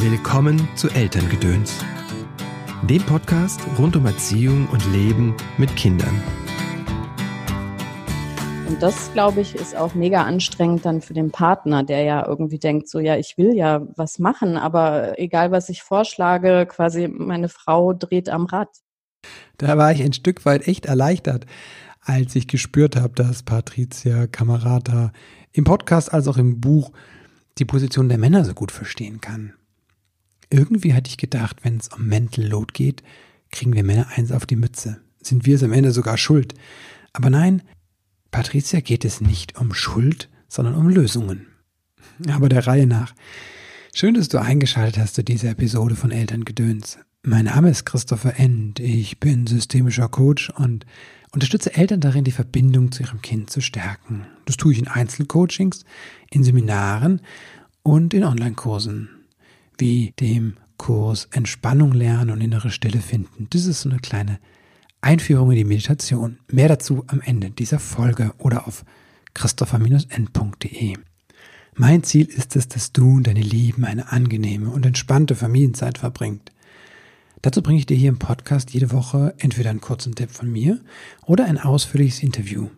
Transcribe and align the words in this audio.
Willkommen 0.00 0.68
zu 0.76 0.88
Elterngedöns, 0.90 1.84
dem 2.88 3.02
Podcast 3.02 3.60
rund 3.80 3.96
um 3.96 4.06
Erziehung 4.06 4.68
und 4.68 4.86
Leben 4.92 5.34
mit 5.56 5.74
Kindern. 5.74 6.22
Und 8.68 8.80
das, 8.80 9.12
glaube 9.12 9.40
ich, 9.40 9.56
ist 9.56 9.74
auch 9.74 9.96
mega 9.96 10.22
anstrengend 10.22 10.84
dann 10.84 11.00
für 11.00 11.14
den 11.14 11.32
Partner, 11.32 11.82
der 11.82 12.04
ja 12.04 12.24
irgendwie 12.24 12.60
denkt, 12.60 12.88
so 12.88 13.00
ja, 13.00 13.16
ich 13.16 13.38
will 13.38 13.56
ja 13.56 13.88
was 13.96 14.20
machen, 14.20 14.56
aber 14.56 15.18
egal 15.18 15.50
was 15.50 15.68
ich 15.68 15.82
vorschlage, 15.82 16.66
quasi 16.66 17.08
meine 17.08 17.48
Frau 17.48 17.92
dreht 17.92 18.28
am 18.28 18.46
Rad. 18.46 18.68
Da 19.56 19.76
war 19.76 19.90
ich 19.90 20.00
ein 20.00 20.12
Stück 20.12 20.44
weit 20.44 20.68
echt 20.68 20.86
erleichtert, 20.86 21.44
als 22.02 22.36
ich 22.36 22.46
gespürt 22.46 22.94
habe, 22.94 23.14
dass 23.14 23.42
Patricia 23.42 24.28
Camerata 24.28 25.10
im 25.50 25.64
Podcast 25.64 26.14
als 26.14 26.28
auch 26.28 26.36
im 26.36 26.60
Buch 26.60 26.92
die 27.58 27.64
Position 27.64 28.08
der 28.08 28.18
Männer 28.18 28.44
so 28.44 28.54
gut 28.54 28.70
verstehen 28.70 29.20
kann. 29.20 29.54
Irgendwie 30.50 30.94
hatte 30.94 31.10
ich 31.10 31.18
gedacht, 31.18 31.58
wenn 31.62 31.76
es 31.76 31.88
um 31.88 32.06
Mental 32.06 32.44
Load 32.44 32.72
geht, 32.72 33.02
kriegen 33.50 33.74
wir 33.74 33.84
Männer 33.84 34.08
eins 34.14 34.32
auf 34.32 34.46
die 34.46 34.56
Mütze. 34.56 35.00
Sind 35.20 35.46
wir 35.46 35.56
es 35.56 35.62
am 35.62 35.72
Ende 35.72 35.92
sogar 35.92 36.16
schuld? 36.16 36.54
Aber 37.12 37.30
nein, 37.30 37.62
Patricia 38.30 38.80
geht 38.80 39.04
es 39.04 39.20
nicht 39.20 39.58
um 39.58 39.74
Schuld, 39.74 40.28
sondern 40.48 40.74
um 40.74 40.88
Lösungen. 40.88 41.46
Aber 42.28 42.48
der 42.48 42.66
Reihe 42.66 42.86
nach. 42.86 43.14
Schön, 43.94 44.14
dass 44.14 44.28
du 44.28 44.38
eingeschaltet 44.38 44.98
hast 44.98 45.14
zu 45.14 45.24
dieser 45.24 45.50
Episode 45.50 45.96
von 45.96 46.10
Elterngedöns. 46.10 46.98
Mein 47.22 47.46
Name 47.46 47.70
ist 47.70 47.84
Christopher 47.84 48.38
End. 48.38 48.80
Ich 48.80 49.18
bin 49.18 49.46
systemischer 49.46 50.08
Coach 50.08 50.50
und 50.50 50.86
unterstütze 51.32 51.74
Eltern 51.74 52.00
darin, 52.00 52.24
die 52.24 52.32
Verbindung 52.32 52.92
zu 52.92 53.02
ihrem 53.02 53.20
Kind 53.20 53.50
zu 53.50 53.60
stärken. 53.60 54.26
Das 54.46 54.56
tue 54.56 54.72
ich 54.72 54.78
in 54.78 54.88
Einzelcoachings, 54.88 55.84
in 56.30 56.44
Seminaren 56.44 57.20
und 57.82 58.14
in 58.14 58.24
Online-Kursen 58.24 59.10
wie 59.78 60.12
dem 60.20 60.56
Kurs 60.76 61.28
Entspannung 61.32 61.92
lernen 61.92 62.30
und 62.30 62.40
innere 62.40 62.70
Stille 62.70 63.00
finden. 63.00 63.48
Das 63.50 63.66
ist 63.66 63.82
so 63.82 63.90
eine 63.90 63.98
kleine 63.98 64.38
Einführung 65.00 65.50
in 65.50 65.56
die 65.56 65.64
Meditation. 65.64 66.38
Mehr 66.50 66.68
dazu 66.68 67.04
am 67.06 67.20
Ende 67.20 67.50
dieser 67.50 67.78
Folge 67.78 68.32
oder 68.38 68.66
auf 68.66 68.84
christopher-n.de. 69.34 70.94
Mein 71.74 72.02
Ziel 72.02 72.26
ist 72.26 72.56
es, 72.56 72.68
dass 72.68 72.92
du 72.92 73.12
und 73.12 73.26
deine 73.26 73.40
Lieben 73.40 73.84
eine 73.84 74.10
angenehme 74.10 74.70
und 74.70 74.84
entspannte 74.84 75.36
Familienzeit 75.36 75.98
verbringt. 75.98 76.52
Dazu 77.42 77.62
bringe 77.62 77.78
ich 77.78 77.86
dir 77.86 77.96
hier 77.96 78.08
im 78.08 78.18
Podcast 78.18 78.72
jede 78.72 78.90
Woche 78.90 79.34
entweder 79.38 79.70
einen 79.70 79.80
kurzen 79.80 80.16
Tipp 80.16 80.30
von 80.30 80.50
mir 80.50 80.80
oder 81.24 81.44
ein 81.44 81.58
ausführliches 81.58 82.22
Interview. 82.22 82.68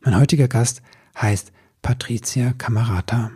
Mein 0.00 0.18
heutiger 0.18 0.48
Gast 0.48 0.82
heißt 1.20 1.52
Patricia 1.82 2.52
Camarata. 2.52 3.30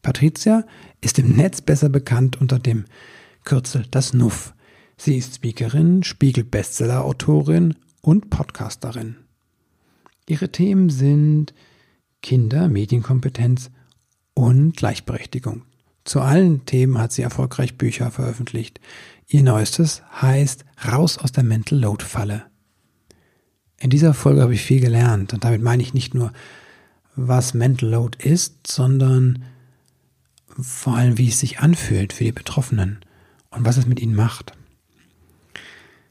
Patricia 0.00 0.64
ist 1.00 1.18
im 1.18 1.36
Netz 1.36 1.60
besser 1.60 1.88
bekannt 1.88 2.40
unter 2.40 2.58
dem 2.58 2.84
Kürzel 3.44 3.86
das 3.90 4.12
Nuff. 4.12 4.54
Sie 4.96 5.16
ist 5.16 5.36
Speakerin, 5.36 6.02
Spiegel-Bestseller-Autorin 6.02 7.74
und 8.02 8.30
Podcasterin. 8.30 9.16
Ihre 10.26 10.52
Themen 10.52 10.90
sind 10.90 11.54
Kinder, 12.22 12.68
Medienkompetenz 12.68 13.70
und 14.34 14.76
Gleichberechtigung. 14.76 15.62
Zu 16.04 16.20
allen 16.20 16.64
Themen 16.66 16.98
hat 16.98 17.12
sie 17.12 17.22
erfolgreich 17.22 17.78
Bücher 17.78 18.10
veröffentlicht. 18.10 18.80
Ihr 19.26 19.42
neuestes 19.42 20.02
heißt 20.20 20.64
Raus 20.86 21.18
aus 21.18 21.32
der 21.32 21.44
Mental 21.44 21.78
Load 21.78 22.04
Falle. 22.04 22.44
In 23.78 23.90
dieser 23.90 24.12
Folge 24.12 24.42
habe 24.42 24.54
ich 24.54 24.62
viel 24.62 24.80
gelernt 24.80 25.32
und 25.32 25.44
damit 25.44 25.62
meine 25.62 25.82
ich 25.82 25.94
nicht 25.94 26.14
nur, 26.14 26.32
was 27.16 27.54
Mental 27.54 27.88
Load 27.88 28.18
ist, 28.22 28.66
sondern 28.66 29.44
vor 30.58 30.96
allem, 30.96 31.18
wie 31.18 31.28
es 31.28 31.40
sich 31.40 31.60
anfühlt 31.60 32.12
für 32.12 32.24
die 32.24 32.32
Betroffenen 32.32 33.00
und 33.50 33.64
was 33.64 33.76
es 33.76 33.86
mit 33.86 34.00
ihnen 34.00 34.14
macht. 34.14 34.52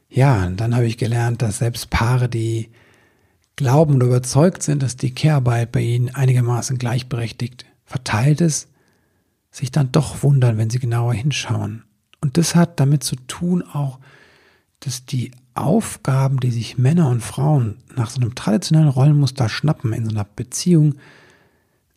Ja, 0.08 0.48
dann 0.50 0.74
habe 0.74 0.86
ich 0.86 0.98
gelernt, 0.98 1.42
dass 1.42 1.58
selbst 1.58 1.90
Paare, 1.90 2.28
die 2.28 2.70
glauben 3.56 3.96
oder 3.96 4.06
überzeugt 4.06 4.62
sind, 4.62 4.82
dass 4.82 4.96
die 4.96 5.14
Care-Arbeit 5.14 5.70
bei 5.70 5.80
ihnen 5.80 6.14
einigermaßen 6.14 6.78
gleichberechtigt 6.78 7.66
verteilt 7.84 8.40
ist, 8.40 8.68
sich 9.50 9.70
dann 9.70 9.92
doch 9.92 10.22
wundern, 10.22 10.58
wenn 10.58 10.70
sie 10.70 10.78
genauer 10.78 11.14
hinschauen. 11.14 11.84
Und 12.20 12.36
das 12.38 12.54
hat 12.54 12.80
damit 12.80 13.04
zu 13.04 13.16
tun 13.16 13.62
auch, 13.62 13.98
dass 14.80 15.04
die 15.04 15.32
Aufgaben, 15.54 16.40
die 16.40 16.50
sich 16.50 16.78
Männer 16.78 17.08
und 17.08 17.20
Frauen 17.20 17.78
nach 17.96 18.10
so 18.10 18.20
einem 18.20 18.34
traditionellen 18.34 18.88
Rollenmuster 18.88 19.48
schnappen 19.48 19.92
in 19.92 20.04
so 20.04 20.10
einer 20.10 20.24
Beziehung, 20.24 20.94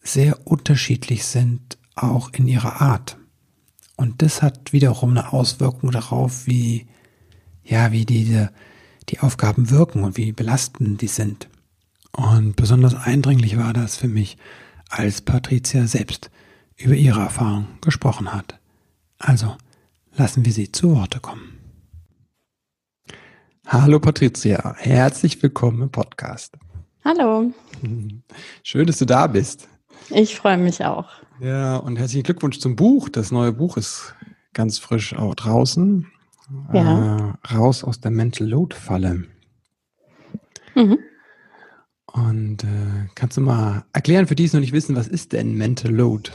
sehr 0.02 0.46
unterschiedlich 0.46 1.26
sind 1.26 1.78
auch 1.96 2.32
in 2.34 2.48
ihrer 2.48 2.82
Art. 2.82 3.18
Und 3.96 4.22
das 4.22 4.42
hat 4.42 4.74
wiederum 4.74 5.12
eine 5.12 5.34
Auswirkung 5.34 5.92
darauf, 5.92 6.48
wie, 6.48 6.88
ja, 7.64 7.92
wie 7.92 8.06
diese, 8.06 8.52
die 9.10 9.20
Aufgaben 9.20 9.70
wirken 9.70 10.04
und 10.04 10.18
wie 10.18 10.32
belastend 10.32 11.02
die 11.02 11.08
sind. 11.08 11.48
Und 12.12 12.56
besonders 12.56 12.96
eindringlich 12.96 13.58
war 13.58 13.74
das 13.74 13.96
für 13.96 14.08
mich, 14.08 14.38
als 14.90 15.22
Patricia 15.22 15.88
selbst 15.88 16.30
über 16.78 16.96
ihre 16.96 17.22
Erfahrung 17.22 17.68
gesprochen 17.82 18.34
hat. 18.34 18.60
Also, 19.18 19.56
lassen 20.16 20.46
wir 20.46 20.52
sie 20.52 20.72
zu 20.72 20.96
Worte 20.96 21.20
kommen. 21.20 21.60
Hallo 23.66 24.00
Patricia, 24.00 24.76
herzlich 24.78 25.42
willkommen 25.42 25.84
im 25.84 25.90
Podcast. 25.90 26.58
Hallo. 27.06 27.52
Schön, 28.64 28.88
dass 28.88 29.00
du 29.00 29.06
da 29.06 29.28
bist. 29.28 29.68
Ich 30.10 30.36
freue 30.36 30.58
mich 30.58 30.84
auch. 30.84 31.08
Ja, 31.40 31.78
und 31.78 31.98
herzlichen 31.98 32.24
Glückwunsch 32.24 32.60
zum 32.60 32.76
Buch. 32.76 33.10
Das 33.10 33.32
neue 33.32 33.52
Buch 33.52 33.78
ist 33.78 34.16
ganz 34.54 34.80
frisch 34.80 35.16
auch 35.16 35.36
draußen. 35.36 36.08
Ja. 36.74 37.36
Äh, 37.50 37.54
raus 37.54 37.84
aus 37.84 38.00
der 38.00 38.12
Mental 38.12 38.48
Load 38.48 38.76
Falle. 38.76 39.26
Mhm. 40.76 41.00
Und 42.06 42.64
äh, 42.64 43.08
kannst 43.16 43.38
du 43.38 43.42
mal 43.42 43.86
erklären 43.92 44.28
für 44.28 44.36
die, 44.36 44.48
die 44.48 44.56
noch 44.56 44.62
nicht 44.62 44.74
wissen, 44.74 44.96
was 44.96 45.08
ist 45.08 45.34
denn 45.34 45.56
Mental 45.56 45.92
Load? 45.92 46.32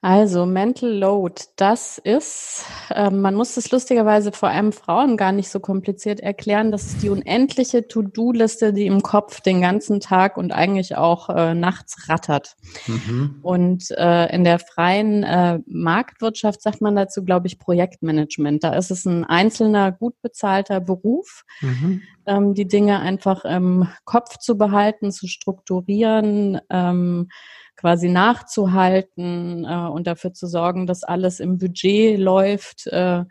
Also 0.00 0.46
Mental 0.46 0.90
Load, 0.90 1.42
das 1.56 1.98
ist, 1.98 2.64
äh, 2.90 3.10
man 3.10 3.34
muss 3.34 3.56
es 3.56 3.72
lustigerweise 3.72 4.30
vor 4.30 4.48
allem 4.48 4.70
Frauen 4.70 5.16
gar 5.16 5.32
nicht 5.32 5.48
so 5.48 5.58
kompliziert 5.58 6.20
erklären. 6.20 6.70
Das 6.70 6.84
ist 6.84 7.02
die 7.02 7.08
unendliche 7.08 7.88
To-Do-Liste, 7.88 8.72
die 8.72 8.86
im 8.86 9.02
Kopf 9.02 9.40
den 9.40 9.60
ganzen 9.60 9.98
Tag 9.98 10.36
und 10.36 10.52
eigentlich 10.52 10.96
auch 10.96 11.30
äh, 11.30 11.52
nachts 11.52 12.08
rattert. 12.08 12.54
Mhm. 12.86 13.40
Und 13.42 13.90
äh, 13.90 14.32
in 14.32 14.44
der 14.44 14.60
freien 14.60 15.24
äh, 15.24 15.58
Marktwirtschaft 15.66 16.62
sagt 16.62 16.80
man 16.80 16.94
dazu, 16.94 17.24
glaube 17.24 17.48
ich, 17.48 17.58
Projektmanagement. 17.58 18.62
Da 18.62 18.74
ist 18.74 18.92
es 18.92 19.04
ein 19.04 19.24
einzelner, 19.24 19.90
gut 19.90 20.14
bezahlter 20.22 20.78
Beruf, 20.78 21.42
mhm. 21.60 22.02
ähm, 22.26 22.54
die 22.54 22.68
Dinge 22.68 23.00
einfach 23.00 23.44
im 23.44 23.88
Kopf 24.04 24.38
zu 24.38 24.56
behalten, 24.56 25.10
zu 25.10 25.26
strukturieren. 25.26 26.60
Ähm, 26.70 27.30
quasi 27.78 28.08
nachzuhalten 28.08 29.64
äh, 29.64 29.88
und 29.88 30.06
dafür 30.06 30.34
zu 30.34 30.46
sorgen, 30.46 30.86
dass 30.86 31.04
alles 31.04 31.40
im 31.40 31.58
Budget 31.58 32.18
läuft. 32.18 32.88
Äh, 32.88 33.24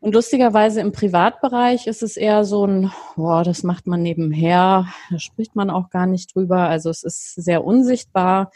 und 0.00 0.14
lustigerweise 0.14 0.80
im 0.80 0.92
Privatbereich 0.92 1.88
ist 1.88 2.04
es 2.04 2.16
eher 2.16 2.44
so 2.44 2.64
ein, 2.64 2.92
boah, 3.16 3.42
das 3.42 3.64
macht 3.64 3.88
man 3.88 4.00
nebenher, 4.00 4.86
da 5.10 5.18
spricht 5.18 5.56
man 5.56 5.70
auch 5.70 5.90
gar 5.90 6.06
nicht 6.06 6.34
drüber. 6.34 6.68
Also 6.68 6.88
es 6.88 7.02
ist 7.02 7.34
sehr 7.34 7.64
unsichtbar 7.64 8.52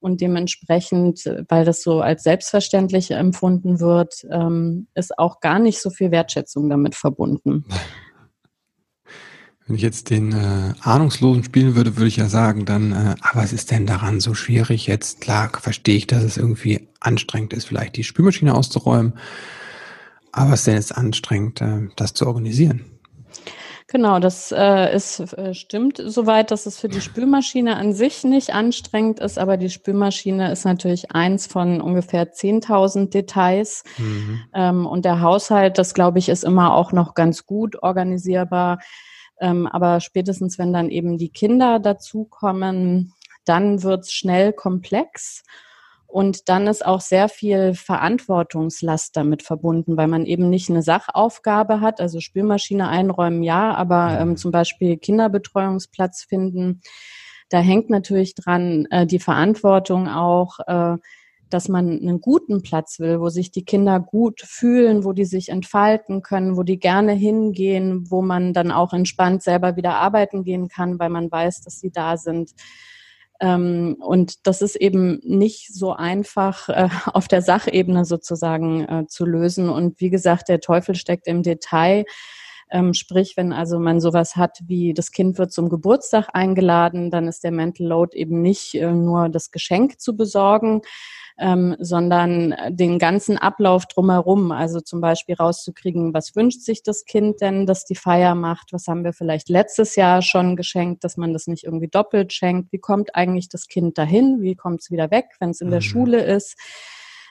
und 0.00 0.22
dementsprechend, 0.22 1.24
weil 1.48 1.66
das 1.66 1.82
so 1.82 2.00
als 2.00 2.22
selbstverständlich 2.22 3.10
empfunden 3.10 3.80
wird, 3.80 4.26
ähm, 4.30 4.86
ist 4.94 5.18
auch 5.18 5.40
gar 5.40 5.58
nicht 5.58 5.82
so 5.82 5.90
viel 5.90 6.10
Wertschätzung 6.10 6.70
damit 6.70 6.94
verbunden. 6.94 7.66
Wenn 9.68 9.76
ich 9.76 9.82
jetzt 9.82 10.08
den 10.08 10.32
äh, 10.32 10.72
Ahnungslosen 10.80 11.44
spielen 11.44 11.76
würde, 11.76 11.96
würde 11.96 12.08
ich 12.08 12.16
ja 12.16 12.28
sagen, 12.30 12.64
dann, 12.64 12.92
äh, 12.92 13.14
aber 13.20 13.42
was 13.42 13.52
ist 13.52 13.70
denn 13.70 13.84
daran 13.84 14.18
so 14.18 14.32
schwierig? 14.32 14.86
Jetzt 14.86 15.20
klar 15.20 15.50
verstehe 15.60 15.96
ich, 15.96 16.06
dass 16.06 16.24
es 16.24 16.38
irgendwie 16.38 16.88
anstrengend 17.00 17.52
ist, 17.52 17.66
vielleicht 17.66 17.96
die 17.96 18.04
Spülmaschine 18.04 18.54
auszuräumen. 18.54 19.12
Aber 20.32 20.52
was 20.52 20.60
ist 20.60 20.66
denn 20.68 20.74
jetzt 20.76 20.96
anstrengend, 20.96 21.60
äh, 21.60 21.88
das 21.96 22.14
zu 22.14 22.26
organisieren? 22.26 22.86
Genau, 23.88 24.18
das 24.20 24.52
äh, 24.52 24.94
ist, 24.94 25.20
äh, 25.34 25.52
stimmt 25.52 26.02
soweit, 26.02 26.50
dass 26.50 26.64
es 26.64 26.78
für 26.78 26.88
die 26.88 27.00
Spülmaschine 27.02 27.76
an 27.76 27.92
sich 27.92 28.24
nicht 28.24 28.54
anstrengend 28.54 29.20
ist, 29.20 29.38
aber 29.38 29.58
die 29.58 29.70
Spülmaschine 29.70 30.50
ist 30.50 30.64
natürlich 30.64 31.10
eins 31.12 31.46
von 31.46 31.82
ungefähr 31.82 32.32
10.000 32.32 33.10
Details. 33.10 33.84
Mhm. 33.98 34.40
Ähm, 34.54 34.86
und 34.86 35.04
der 35.04 35.20
Haushalt, 35.20 35.76
das 35.76 35.92
glaube 35.92 36.18
ich, 36.18 36.30
ist 36.30 36.44
immer 36.44 36.74
auch 36.74 36.92
noch 36.92 37.14
ganz 37.14 37.44
gut 37.44 37.82
organisierbar. 37.82 38.78
Ähm, 39.40 39.66
aber 39.66 40.00
spätestens, 40.00 40.58
wenn 40.58 40.72
dann 40.72 40.90
eben 40.90 41.18
die 41.18 41.30
Kinder 41.30 41.78
dazukommen, 41.78 43.14
dann 43.44 43.82
wird's 43.82 44.12
schnell 44.12 44.52
komplex. 44.52 45.42
Und 46.06 46.48
dann 46.48 46.66
ist 46.66 46.84
auch 46.84 47.02
sehr 47.02 47.28
viel 47.28 47.74
Verantwortungslast 47.74 49.14
damit 49.14 49.42
verbunden, 49.42 49.98
weil 49.98 50.08
man 50.08 50.24
eben 50.24 50.48
nicht 50.48 50.70
eine 50.70 50.82
Sachaufgabe 50.82 51.82
hat, 51.82 52.00
also 52.00 52.20
Spülmaschine 52.20 52.88
einräumen, 52.88 53.42
ja, 53.42 53.74
aber 53.74 54.18
ähm, 54.18 54.38
zum 54.38 54.50
Beispiel 54.50 54.96
Kinderbetreuungsplatz 54.96 56.24
finden. 56.24 56.80
Da 57.50 57.58
hängt 57.58 57.90
natürlich 57.90 58.34
dran 58.34 58.86
äh, 58.90 59.06
die 59.06 59.18
Verantwortung 59.18 60.08
auch, 60.08 60.58
äh, 60.66 60.96
dass 61.50 61.68
man 61.68 61.98
einen 61.98 62.20
guten 62.20 62.62
Platz 62.62 62.98
will, 62.98 63.20
wo 63.20 63.28
sich 63.28 63.50
die 63.50 63.64
Kinder 63.64 64.00
gut 64.00 64.40
fühlen, 64.40 65.04
wo 65.04 65.12
die 65.12 65.24
sich 65.24 65.48
entfalten 65.48 66.22
können, 66.22 66.56
wo 66.56 66.62
die 66.62 66.78
gerne 66.78 67.12
hingehen, 67.12 68.10
wo 68.10 68.22
man 68.22 68.52
dann 68.52 68.70
auch 68.70 68.92
entspannt 68.92 69.42
selber 69.42 69.76
wieder 69.76 69.96
arbeiten 69.96 70.44
gehen 70.44 70.68
kann, 70.68 70.98
weil 70.98 71.10
man 71.10 71.30
weiß, 71.30 71.62
dass 71.62 71.80
sie 71.80 71.90
da 71.90 72.16
sind. 72.16 72.52
Ähm, 73.40 73.96
und 74.00 74.46
das 74.46 74.62
ist 74.62 74.76
eben 74.76 75.20
nicht 75.22 75.72
so 75.72 75.92
einfach 75.92 76.68
äh, 76.68 76.88
auf 77.12 77.28
der 77.28 77.42
Sachebene 77.42 78.04
sozusagen 78.04 78.84
äh, 78.84 79.06
zu 79.06 79.24
lösen. 79.24 79.68
Und 79.68 80.00
wie 80.00 80.10
gesagt, 80.10 80.48
der 80.48 80.60
Teufel 80.60 80.94
steckt 80.94 81.26
im 81.26 81.42
Detail. 81.42 82.04
Ähm, 82.70 82.92
sprich, 82.92 83.36
wenn 83.36 83.52
also 83.52 83.78
man 83.78 84.00
sowas 84.00 84.36
hat 84.36 84.58
wie 84.66 84.92
das 84.92 85.10
Kind 85.10 85.38
wird 85.38 85.52
zum 85.52 85.70
Geburtstag 85.70 86.28
eingeladen, 86.34 87.10
dann 87.10 87.26
ist 87.26 87.42
der 87.42 87.50
Mental 87.50 87.86
Load 87.86 88.16
eben 88.16 88.42
nicht 88.42 88.74
äh, 88.74 88.92
nur 88.92 89.30
das 89.30 89.50
Geschenk 89.50 90.00
zu 90.00 90.16
besorgen, 90.16 90.82
ähm, 91.38 91.76
sondern 91.78 92.54
den 92.68 92.98
ganzen 92.98 93.38
Ablauf 93.38 93.86
drumherum. 93.86 94.52
Also 94.52 94.80
zum 94.80 95.00
Beispiel 95.00 95.36
rauszukriegen, 95.36 96.12
was 96.12 96.34
wünscht 96.34 96.62
sich 96.62 96.82
das 96.82 97.04
Kind 97.04 97.40
denn, 97.40 97.66
dass 97.66 97.84
die 97.84 97.94
Feier 97.94 98.34
macht? 98.34 98.72
Was 98.72 98.86
haben 98.88 99.04
wir 99.04 99.12
vielleicht 99.12 99.48
letztes 99.48 99.96
Jahr 99.96 100.22
schon 100.22 100.56
geschenkt, 100.56 101.04
dass 101.04 101.16
man 101.16 101.32
das 101.32 101.46
nicht 101.46 101.64
irgendwie 101.64 101.88
doppelt 101.88 102.32
schenkt? 102.32 102.72
Wie 102.72 102.78
kommt 102.78 103.14
eigentlich 103.14 103.48
das 103.48 103.68
Kind 103.68 103.98
dahin? 103.98 104.38
Wie 104.40 104.56
kommt 104.56 104.80
es 104.80 104.90
wieder 104.90 105.10
weg, 105.10 105.26
wenn 105.38 105.50
es 105.50 105.60
in 105.60 105.70
der 105.70 105.80
mhm. 105.80 105.84
Schule 105.84 106.22
ist? 106.22 106.56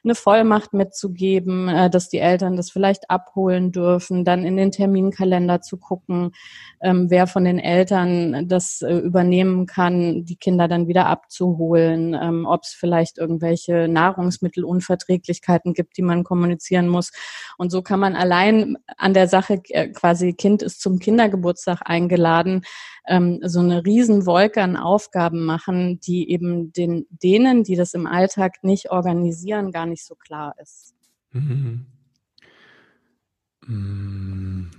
Eine 0.04 0.16
Vollmacht 0.16 0.74
mitzugeben, 0.74 1.68
äh, 1.68 1.90
dass 1.90 2.10
die 2.10 2.20
Eltern 2.20 2.56
das 2.56 2.72
vielleicht 2.72 3.10
abholen 3.10 3.72
dürfen, 3.72 4.26
dann 4.26 4.44
in 4.44 4.58
den 4.58 4.72
Terminkalender 4.72 5.62
zu 5.62 5.78
gucken, 5.78 6.32
ähm, 6.82 7.10
wer 7.10 7.28
von 7.28 7.46
den 7.46 7.60
Eltern 7.60 8.48
das 8.48 8.82
äh, 8.82 8.98
übernehmen 8.98 9.66
kann, 9.66 10.26
die 10.26 10.36
Kinder 10.36 10.68
dann 10.68 10.88
wieder 10.88 11.08
abzuholen, 11.08 12.14
ähm, 12.14 12.46
ob 12.46 12.64
es 12.64 12.74
vielleicht 12.74 13.18
irgendwelche 13.18 13.88
Nahrungsmittelunverträglichkeiten 13.88 15.74
gibt, 15.74 15.98
die 15.98 16.04
man 16.04 16.24
kommunizieren 16.24 16.88
muss. 16.88 17.12
Und 17.58 17.72
so 17.72 17.82
kann 17.82 18.00
man 18.00 18.16
allein 18.16 18.78
an 18.98 19.14
der 19.14 19.28
Sache 19.28 19.62
äh, 19.70 19.90
quasi 19.90 20.34
Kind 20.34 20.62
ist 20.62 20.82
zum 20.82 21.00
Kindergeburtstag 21.00 21.82
eingeladen, 21.86 22.64
ähm, 23.08 23.40
so 23.44 23.60
eine 23.60 23.86
Riesenwolke 23.86 24.62
an 24.62 24.76
Aufgaben 24.76 25.46
machen, 25.46 26.00
die 26.00 26.30
eben 26.30 26.72
den, 26.74 27.06
denen, 27.10 27.64
die 27.64 27.76
das 27.76 27.94
im 27.94 28.06
Alltag 28.06 28.64
nicht 28.64 28.92
organisieren, 28.92 29.72
gar 29.72 29.86
nicht 29.86 30.06
so 30.06 30.16
klar 30.16 30.54
ist. 30.62 30.94
Mhm. 31.32 31.86
Mm. 33.66 34.72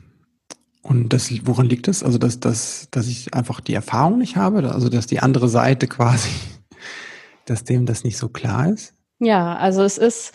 Und 0.82 1.12
das, 1.12 1.30
woran 1.46 1.66
liegt 1.66 1.88
das? 1.88 2.02
Also, 2.02 2.16
dass, 2.16 2.40
dass, 2.40 2.88
dass 2.90 3.08
ich 3.08 3.34
einfach 3.34 3.60
die 3.60 3.74
Erfahrung 3.74 4.18
nicht 4.18 4.36
habe, 4.36 4.72
also 4.72 4.88
dass 4.88 5.06
die 5.06 5.20
andere 5.20 5.48
Seite 5.48 5.86
quasi, 5.88 6.30
dass 7.44 7.64
dem 7.64 7.86
das 7.86 8.04
nicht 8.04 8.16
so 8.16 8.28
klar 8.28 8.70
ist? 8.70 8.94
Ja, 9.18 9.56
also 9.56 9.82
es 9.82 9.98
ist 9.98 10.32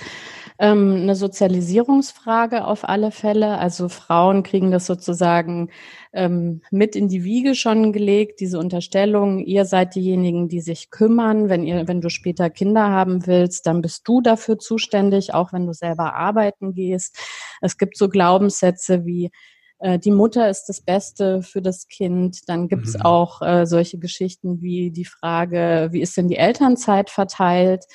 ähm, 0.60 0.96
eine 1.02 1.16
Sozialisierungsfrage 1.16 2.66
auf 2.66 2.88
alle 2.88 3.12
Fälle. 3.12 3.58
Also 3.58 3.90
Frauen 3.90 4.44
kriegen 4.44 4.72
das 4.72 4.86
sozusagen 4.86 5.70
ähm, 6.14 6.62
mit 6.72 6.96
in 6.96 7.08
die 7.08 7.24
Wiege 7.24 7.56
schon 7.56 7.92
gelegt, 7.92 8.40
diese 8.40 8.60
Unterstellung, 8.60 9.40
ihr 9.40 9.66
seid 9.66 9.96
diejenigen, 9.96 10.48
die 10.48 10.62
sich 10.62 10.92
kümmern. 10.92 11.50
Wenn 11.50 11.64
ihr, 11.64 11.88
wenn 11.88 12.02
du 12.02 12.10
später 12.10 12.50
Kinder 12.50 12.90
haben 12.90 13.26
willst, 13.26 13.66
dann 13.66 13.82
bist 13.82 14.08
du 14.08 14.22
dafür 14.22 14.60
zuständig, 14.60 15.34
auch 15.34 15.54
wenn 15.54 15.66
du 15.66 15.74
selber 15.74 16.14
arbeiten 16.14 16.74
gehst. 16.74 17.18
Es 17.62 17.78
gibt 17.78 17.98
so 17.98 18.10
Glaubenssätze 18.10 19.06
wie, 19.06 19.32
äh, 19.80 20.00
die 20.00 20.12
Mutter 20.12 20.50
ist 20.50 20.66
das 20.66 20.82
Beste 20.82 21.42
für 21.42 21.62
das 21.62 21.88
Kind. 21.88 22.48
Dann 22.48 22.68
gibt 22.68 22.86
es 22.86 22.96
mhm. 22.96 23.02
auch 23.02 23.42
äh, 23.42 23.66
solche 23.66 24.00
Geschichten 24.00 24.62
wie 24.62 24.92
die 24.92 25.06
Frage, 25.06 25.90
wie 25.92 26.02
ist 26.02 26.16
denn 26.16 26.30
die 26.30 26.38
Elternzeit 26.38 27.10
verteilt? 27.10 27.86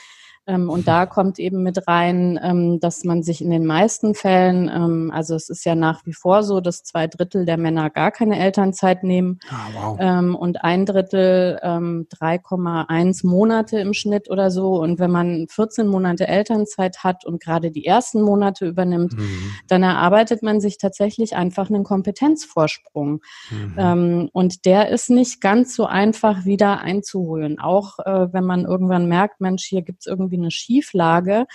Ähm, 0.48 0.70
und 0.70 0.88
da 0.88 1.04
kommt 1.04 1.38
eben 1.38 1.62
mit 1.62 1.86
rein, 1.86 2.40
ähm, 2.42 2.80
dass 2.80 3.04
man 3.04 3.22
sich 3.22 3.42
in 3.42 3.50
den 3.50 3.66
meisten 3.66 4.14
Fällen, 4.14 4.70
ähm, 4.74 5.10
also 5.14 5.34
es 5.34 5.50
ist 5.50 5.64
ja 5.64 5.74
nach 5.74 6.06
wie 6.06 6.14
vor 6.14 6.42
so, 6.42 6.60
dass 6.60 6.82
zwei 6.82 7.06
Drittel 7.06 7.44
der 7.44 7.58
Männer 7.58 7.90
gar 7.90 8.10
keine 8.10 8.38
Elternzeit 8.38 9.04
nehmen 9.04 9.40
ah, 9.50 9.98
wow. 9.98 10.40
und 10.40 10.64
ein 10.64 10.86
Drittel 10.86 11.58
3,1 11.62 13.26
Monate 13.26 13.78
im 13.78 13.92
Schnitt 13.92 14.30
oder 14.30 14.50
so. 14.50 14.80
Und 14.80 14.98
wenn 14.98 15.10
man 15.10 15.46
14 15.50 15.86
Monate 15.86 16.26
Elternzeit 16.26 17.04
hat 17.04 17.26
und 17.26 17.42
gerade 17.42 17.70
die 17.70 17.84
ersten 17.84 18.22
Monate 18.22 18.66
übernimmt, 18.66 19.12
mhm. 19.14 19.52
dann 19.66 19.82
erarbeitet 19.82 20.42
man 20.42 20.60
sich 20.60 20.78
tatsächlich 20.78 21.36
einfach 21.36 21.68
einen 21.68 21.84
Kompetenzvorsprung. 21.84 23.20
Mhm. 23.50 24.30
und 24.32 24.64
der 24.64 24.88
ist 24.88 25.10
nicht 25.10 25.40
ganz 25.40 25.74
so 25.74 25.84
einfach 25.84 26.46
wieder 26.46 26.80
einzuholen. 26.80 27.58
Auch 27.58 27.98
äh, 27.98 28.32
wenn 28.32 28.44
man 28.44 28.64
irgendwann 28.64 29.08
merkt, 29.08 29.40
Mensch, 29.40 29.64
hier 29.64 29.82
gibt 29.82 30.00
es 30.00 30.06
irgendwie 30.06 30.37
eine 30.38 30.50
Schieflage, 30.50 31.46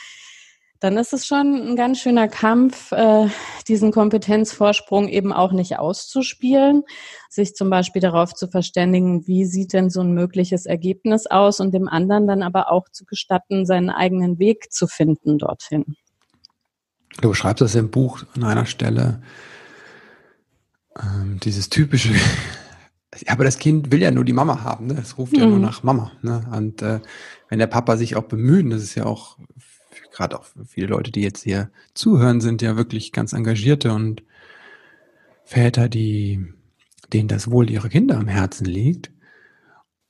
dann 0.83 0.97
ist 0.97 1.13
es 1.13 1.25
schon 1.25 1.69
ein 1.69 1.75
ganz 1.77 1.99
schöner 1.99 2.27
Kampf, 2.27 2.91
äh, 2.91 3.27
diesen 3.69 3.93
Kompetenzvorsprung 3.93 5.07
eben 5.07 5.31
auch 5.31 5.53
nicht 5.53 5.79
auszuspielen, 5.79 6.83
sich 7.29 7.55
zum 7.55 7.69
Beispiel 7.69 8.01
darauf 8.01 8.33
zu 8.33 8.49
verständigen, 8.49 9.25
wie 9.25 9.45
sieht 9.45 9.71
denn 9.71 9.89
so 9.89 10.01
ein 10.01 10.11
mögliches 10.11 10.65
Ergebnis 10.65 11.25
aus 11.25 11.61
und 11.61 11.73
dem 11.73 11.87
anderen 11.87 12.27
dann 12.27 12.43
aber 12.43 12.69
auch 12.69 12.89
zu 12.89 13.05
gestatten, 13.05 13.65
seinen 13.65 13.89
eigenen 13.89 14.39
Weg 14.39 14.73
zu 14.73 14.87
finden 14.87 15.37
dorthin. 15.37 15.95
Du 17.21 17.29
beschreibst 17.29 17.61
das 17.61 17.75
im 17.75 17.89
Buch 17.89 18.23
an 18.35 18.43
einer 18.43 18.65
Stelle, 18.65 19.21
ähm, 20.99 21.39
dieses 21.41 21.69
typische 21.69 22.13
aber 23.27 23.43
das 23.43 23.59
Kind 23.59 23.91
will 23.91 24.01
ja 24.01 24.11
nur 24.11 24.25
die 24.25 24.33
Mama 24.33 24.63
haben, 24.63 24.87
ne? 24.87 24.97
Es 25.01 25.17
ruft 25.17 25.37
ja 25.37 25.45
nur 25.45 25.57
mhm. 25.57 25.61
nach 25.61 25.83
Mama. 25.83 26.11
Ne? 26.21 26.45
Und 26.51 26.81
äh, 26.81 26.99
wenn 27.49 27.59
der 27.59 27.67
Papa 27.67 27.97
sich 27.97 28.15
auch 28.15 28.23
bemüht, 28.23 28.71
das 28.71 28.83
ist 28.83 28.95
ja 28.95 29.05
auch 29.05 29.37
gerade 30.11 30.39
auch 30.39 30.45
viele 30.65 30.87
Leute, 30.87 31.11
die 31.11 31.21
jetzt 31.21 31.43
hier 31.43 31.69
zuhören, 31.93 32.39
sind 32.39 32.61
ja 32.61 32.77
wirklich 32.77 33.11
ganz 33.11 33.33
engagierte 33.33 33.91
und 33.93 34.23
Väter, 35.43 35.89
die 35.89 36.45
denen 37.11 37.27
das 37.27 37.51
Wohl 37.51 37.69
ihrer 37.69 37.89
Kinder 37.89 38.17
am 38.17 38.27
Herzen 38.27 38.65
liegt. 38.65 39.11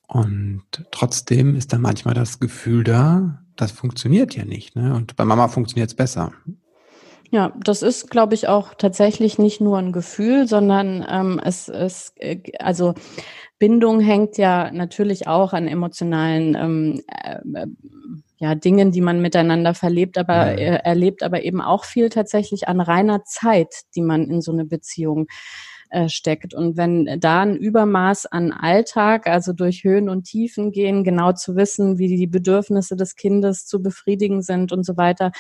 Und 0.08 0.64
trotzdem 0.92 1.56
ist 1.56 1.74
dann 1.74 1.82
manchmal 1.82 2.14
das 2.14 2.40
Gefühl 2.40 2.84
da, 2.84 3.44
das 3.56 3.72
funktioniert 3.72 4.36
ja 4.36 4.46
nicht. 4.46 4.76
Ne? 4.76 4.94
Und 4.94 5.16
bei 5.16 5.26
Mama 5.26 5.48
funktioniert 5.48 5.90
es 5.90 5.96
besser. 5.96 6.34
Ja, 7.32 7.54
das 7.64 7.82
ist, 7.82 8.12
glaube 8.12 8.36
ich, 8.36 8.48
auch 8.48 8.76
tatsächlich 8.76 9.40
nicht 9.40 9.60
nur 9.60 9.78
ein 9.78 9.92
Gefühl, 9.92 10.48
sondern 10.48 11.06
ähm, 11.10 11.42
es 11.44 11.68
ist, 11.68 12.14
äh, 12.18 12.40
also 12.60 12.94
Bindung 13.60 14.02
hängt 14.02 14.38
ja 14.38 14.72
natürlich 14.72 15.28
auch 15.28 15.54
an 15.54 15.68
emotionalen 15.68 16.56
ähm, 16.56 17.02
äh, 17.08 17.68
ja, 18.38 18.56
Dingen, 18.56 18.92
die 18.92 19.02
man 19.02 19.22
miteinander 19.22 19.74
verlebt, 19.74 20.18
aber 20.18 20.58
äh, 20.58 20.82
erlebt, 20.84 21.24
aber 21.24 21.44
eben 21.44 21.62
auch 21.62 21.86
viel 21.86 22.10
tatsächlich 22.10 22.68
an 22.68 22.82
reiner 22.82 23.24
Zeit, 23.24 23.74
die 23.96 24.02
man 24.02 24.30
in 24.30 24.42
so 24.42 24.52
eine 24.52 24.66
Beziehung 24.66 25.28
äh, 25.92 26.10
steckt. 26.10 26.54
Und 26.54 26.76
wenn 26.76 27.20
da 27.22 27.42
ein 27.42 27.56
Übermaß 27.56 28.26
an 28.26 28.52
Alltag, 28.52 29.28
also 29.28 29.54
durch 29.54 29.84
Höhen 29.84 30.10
und 30.10 30.24
Tiefen 30.24 30.72
gehen, 30.72 31.04
genau 31.04 31.32
zu 31.32 31.56
wissen, 31.56 31.98
wie 32.00 32.08
die 32.18 32.28
Bedürfnisse 32.28 32.96
des 32.96 33.16
Kindes 33.16 33.66
zu 33.66 33.82
befriedigen 33.82 34.42
sind 34.42 34.74
und 34.74 34.86
so 34.86 34.98
weiter, 34.98 35.32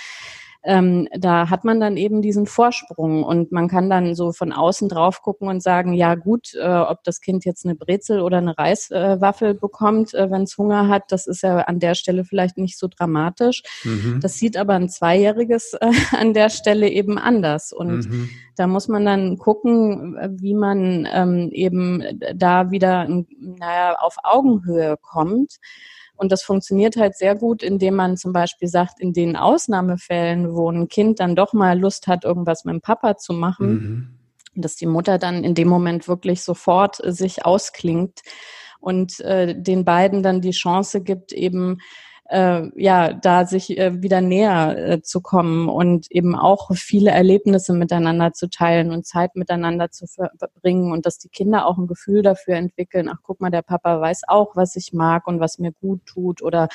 ähm, 0.66 1.10
da 1.18 1.50
hat 1.50 1.66
man 1.66 1.80
dann 1.80 1.98
eben 1.98 2.22
diesen 2.22 2.46
Vorsprung 2.46 3.24
und 3.24 3.52
man 3.52 3.68
kann 3.68 3.90
dann 3.90 4.16
so 4.16 4.32
von 4.32 4.54
außen 4.54 4.88
drauf 4.88 5.22
gucken 5.22 5.50
und 5.50 5.62
sagen, 5.62 5.94
ja 5.94 6.16
gut, 6.16 6.54
äh, 6.54 6.66
ob 6.66 7.04
das 7.04 7.20
Kind 7.20 7.44
jetzt 7.44 7.66
eine 7.66 7.76
Brezel 7.76 8.22
oder 8.22 8.38
eine 8.38 8.58
Reiswaffel 8.58 9.52
äh, 9.52 9.54
bekommt, 9.54 10.14
äh, 10.14 10.32
wenn 10.32 10.44
es 10.44 10.58
Hunger 10.58 10.88
hat, 10.88 11.12
das 11.12 11.28
ist 11.28 11.44
ja 11.44 11.58
an 11.60 11.80
der 11.80 11.96
Stelle 11.96 12.24
vielleicht 12.24 12.58
nicht 12.58 12.78
so 12.78 12.88
dramatisch. 12.88 13.64
Mhm. 13.84 14.20
Das 14.22 14.36
sieht 14.36 14.56
aber 14.56 14.74
ein 14.74 14.90
Zweijähriges 14.90 15.74
äh, 15.74 15.92
an 16.18 16.34
der 16.34 16.50
Stelle 16.50 16.90
eben 16.90 17.18
anders 17.18 17.74
und 17.74 18.10
mhm. 18.10 18.30
da 18.56 18.68
muss 18.68 18.88
man 18.88 19.06
dann 19.06 19.38
gucken, 19.38 20.18
wie 20.40 20.54
man 20.54 21.08
ähm, 21.12 21.50
eben 21.52 22.04
da 22.36 22.72
wieder, 22.72 23.08
naja, 23.08 23.98
auf 24.00 24.16
Augenhöhe 24.24 24.96
kommt. 25.02 25.58
Und 26.16 26.32
das 26.32 26.44
funktioniert 26.44 26.96
halt 26.96 27.16
sehr 27.18 27.36
gut, 27.36 27.64
indem 27.64 27.96
man 27.96 28.18
zum 28.18 28.34
Beispiel 28.34 28.68
sagt, 28.68 29.00
in 29.00 29.14
den 29.14 29.36
Ausnahmefällen, 29.36 30.54
wo 30.54 30.70
ein 30.70 30.88
Kind 30.88 31.20
dann 31.20 31.36
doch 31.36 31.54
mal 31.54 31.80
Lust 31.80 32.08
hat, 32.08 32.24
irgendwas 32.24 32.66
mit 32.66 32.74
dem 32.74 32.82
Papa 32.82 33.18
zu 33.18 33.34
machen, 33.34 33.68
mhm. 33.68 34.62
dass 34.62 34.76
die 34.76 34.86
Mutter 34.86 35.18
dann 35.18 35.44
in 35.44 35.56
dem 35.56 35.68
Moment 35.68 36.08
wirklich 36.08 36.44
sofort 36.44 37.04
äh, 37.04 37.12
sich 37.12 37.46
ausklingt 37.46 38.22
und 38.80 39.20
äh, 39.22 39.60
den 39.60 39.86
beiden 39.86 40.24
dann 40.24 40.42
die 40.42 40.52
Chance 40.52 41.02
gibt, 41.02 41.32
eben 41.32 41.80
äh, 42.30 42.70
ja, 42.76 43.14
da 43.14 43.46
sich 43.46 43.78
äh, 43.78 44.02
wieder 44.02 44.22
näher 44.22 44.78
äh, 44.78 45.02
zu 45.02 45.22
kommen 45.22 45.68
und 45.68 46.10
eben 46.10 46.36
auch 46.36 46.72
viele 46.74 47.12
Erlebnisse 47.12 47.74
miteinander 47.74 48.32
zu 48.34 48.50
teilen 48.50 48.92
und 48.92 49.06
Zeit 49.06 49.36
miteinander 49.36 49.92
zu 49.92 50.08
verbringen 50.08 50.92
und 50.92 51.06
dass 51.06 51.20
die 51.20 51.30
Kinder 51.30 51.66
auch 51.66 51.78
ein 51.78 51.88
Gefühl 51.88 52.22
dafür 52.22 52.56
entwickeln, 52.56 53.10
ach 53.10 53.20
guck 53.24 53.42
mal, 53.42 53.50
der 53.50 53.62
Papa 53.62 54.00
weiß 54.00 54.22
auch, 54.28 54.56
was 54.56 54.76
ich 54.76 54.94
mag 54.94 55.28
und 55.28 55.40
was 55.40 55.60
mir 55.60 55.74
gut 55.74 56.06
tut 56.06 56.42
oder 56.42 56.70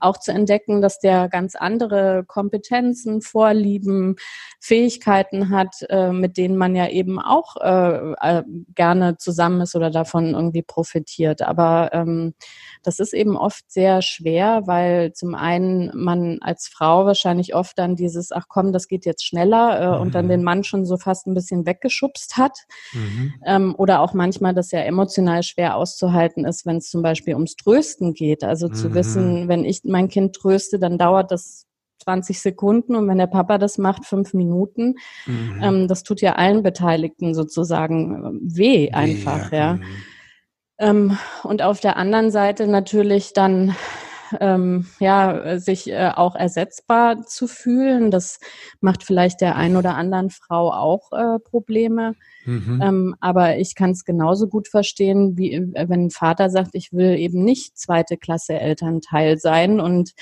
auch 0.00 0.18
zu 0.18 0.32
entdecken, 0.32 0.82
dass 0.82 1.00
der 1.00 1.28
ganz 1.28 1.54
andere 1.54 2.24
Kompetenzen, 2.26 3.22
Vorlieben, 3.22 4.16
Fähigkeiten 4.60 5.50
hat, 5.50 5.86
äh, 5.88 6.12
mit 6.12 6.36
denen 6.36 6.56
man 6.56 6.76
ja 6.76 6.88
eben 6.88 7.18
auch 7.18 7.56
äh, 7.56 8.12
äh, 8.20 8.42
gerne 8.74 9.16
zusammen 9.16 9.62
ist 9.62 9.74
oder 9.74 9.90
davon 9.90 10.34
irgendwie 10.34 10.62
profitiert. 10.62 11.42
Aber 11.42 11.90
ähm, 11.92 12.34
das 12.82 12.98
ist 12.98 13.14
eben 13.14 13.36
oft 13.36 13.70
sehr 13.70 14.02
schwer, 14.02 14.62
weil 14.66 14.89
weil 14.90 15.12
zum 15.12 15.34
einen 15.34 15.90
man 15.94 16.38
als 16.40 16.68
Frau 16.68 17.06
wahrscheinlich 17.06 17.54
oft 17.54 17.78
dann 17.78 17.96
dieses, 17.96 18.32
ach 18.32 18.46
komm, 18.48 18.72
das 18.72 18.88
geht 18.88 19.06
jetzt 19.06 19.24
schneller 19.24 19.80
äh, 19.80 19.96
mhm. 19.96 20.02
und 20.02 20.14
dann 20.14 20.28
den 20.28 20.42
Mann 20.42 20.64
schon 20.64 20.84
so 20.84 20.96
fast 20.96 21.26
ein 21.26 21.34
bisschen 21.34 21.66
weggeschubst 21.66 22.36
hat. 22.36 22.58
Mhm. 22.92 23.34
Ähm, 23.46 23.74
oder 23.76 24.00
auch 24.00 24.14
manchmal 24.14 24.54
das 24.54 24.70
ja 24.70 24.80
emotional 24.80 25.42
schwer 25.42 25.76
auszuhalten 25.76 26.44
ist, 26.44 26.66
wenn 26.66 26.76
es 26.76 26.90
zum 26.90 27.02
Beispiel 27.02 27.34
ums 27.34 27.56
Trösten 27.56 28.14
geht. 28.14 28.44
Also 28.44 28.68
mhm. 28.68 28.74
zu 28.74 28.94
wissen, 28.94 29.48
wenn 29.48 29.64
ich 29.64 29.82
mein 29.84 30.08
Kind 30.08 30.34
tröste, 30.34 30.78
dann 30.78 30.98
dauert 30.98 31.30
das 31.30 31.66
20 32.04 32.40
Sekunden 32.40 32.96
und 32.96 33.06
wenn 33.08 33.18
der 33.18 33.26
Papa 33.26 33.58
das 33.58 33.76
macht, 33.76 34.06
fünf 34.06 34.32
Minuten. 34.32 34.94
Mhm. 35.26 35.60
Ähm, 35.62 35.88
das 35.88 36.02
tut 36.02 36.20
ja 36.20 36.34
allen 36.34 36.62
Beteiligten 36.62 37.34
sozusagen 37.34 38.14
äh, 38.24 38.56
weh 38.56 38.90
einfach, 38.90 39.52
ja. 39.52 39.58
ja. 39.58 39.74
Mhm. 39.74 39.84
Ähm, 40.78 41.18
und 41.42 41.60
auf 41.60 41.80
der 41.80 41.98
anderen 41.98 42.30
Seite 42.30 42.66
natürlich 42.66 43.34
dann 43.34 43.76
ähm, 44.38 44.86
ja, 44.98 45.58
sich 45.58 45.90
äh, 45.90 46.12
auch 46.14 46.34
ersetzbar 46.34 47.22
zu 47.26 47.46
fühlen. 47.46 48.10
Das 48.10 48.38
macht 48.80 49.02
vielleicht 49.02 49.40
der 49.40 49.56
ein 49.56 49.76
oder 49.76 49.96
anderen 49.96 50.30
Frau 50.30 50.72
auch 50.72 51.12
äh, 51.12 51.38
Probleme. 51.38 52.14
Mhm. 52.44 52.80
Ähm, 52.82 53.16
aber 53.20 53.58
ich 53.58 53.74
kann 53.74 53.90
es 53.90 54.04
genauso 54.04 54.48
gut 54.48 54.68
verstehen, 54.68 55.36
wie 55.36 55.54
äh, 55.54 55.88
wenn 55.88 56.06
ein 56.06 56.10
Vater 56.10 56.50
sagt, 56.50 56.70
ich 56.74 56.92
will 56.92 57.18
eben 57.18 57.44
nicht 57.44 57.78
zweite 57.78 58.16
Klasse 58.16 58.58
Elternteil 58.58 59.38
sein 59.38 59.80
und 59.80 60.12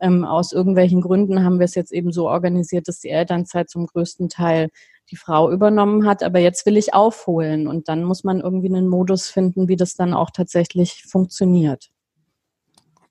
ähm, 0.00 0.24
aus 0.24 0.52
irgendwelchen 0.52 1.00
Gründen 1.00 1.44
haben 1.44 1.58
wir 1.58 1.64
es 1.64 1.74
jetzt 1.74 1.92
eben 1.92 2.12
so 2.12 2.28
organisiert, 2.28 2.88
dass 2.88 2.98
die 2.98 3.10
Elternzeit 3.10 3.70
zum 3.70 3.86
größten 3.86 4.28
Teil 4.28 4.68
die 5.10 5.16
Frau 5.16 5.50
übernommen 5.50 6.06
hat, 6.06 6.22
aber 6.22 6.40
jetzt 6.40 6.66
will 6.66 6.76
ich 6.76 6.94
aufholen 6.94 7.68
und 7.68 7.88
dann 7.88 8.02
muss 8.02 8.24
man 8.24 8.40
irgendwie 8.40 8.68
einen 8.68 8.88
Modus 8.88 9.28
finden, 9.28 9.68
wie 9.68 9.76
das 9.76 9.94
dann 9.94 10.12
auch 10.14 10.30
tatsächlich 10.30 11.04
funktioniert. 11.08 11.90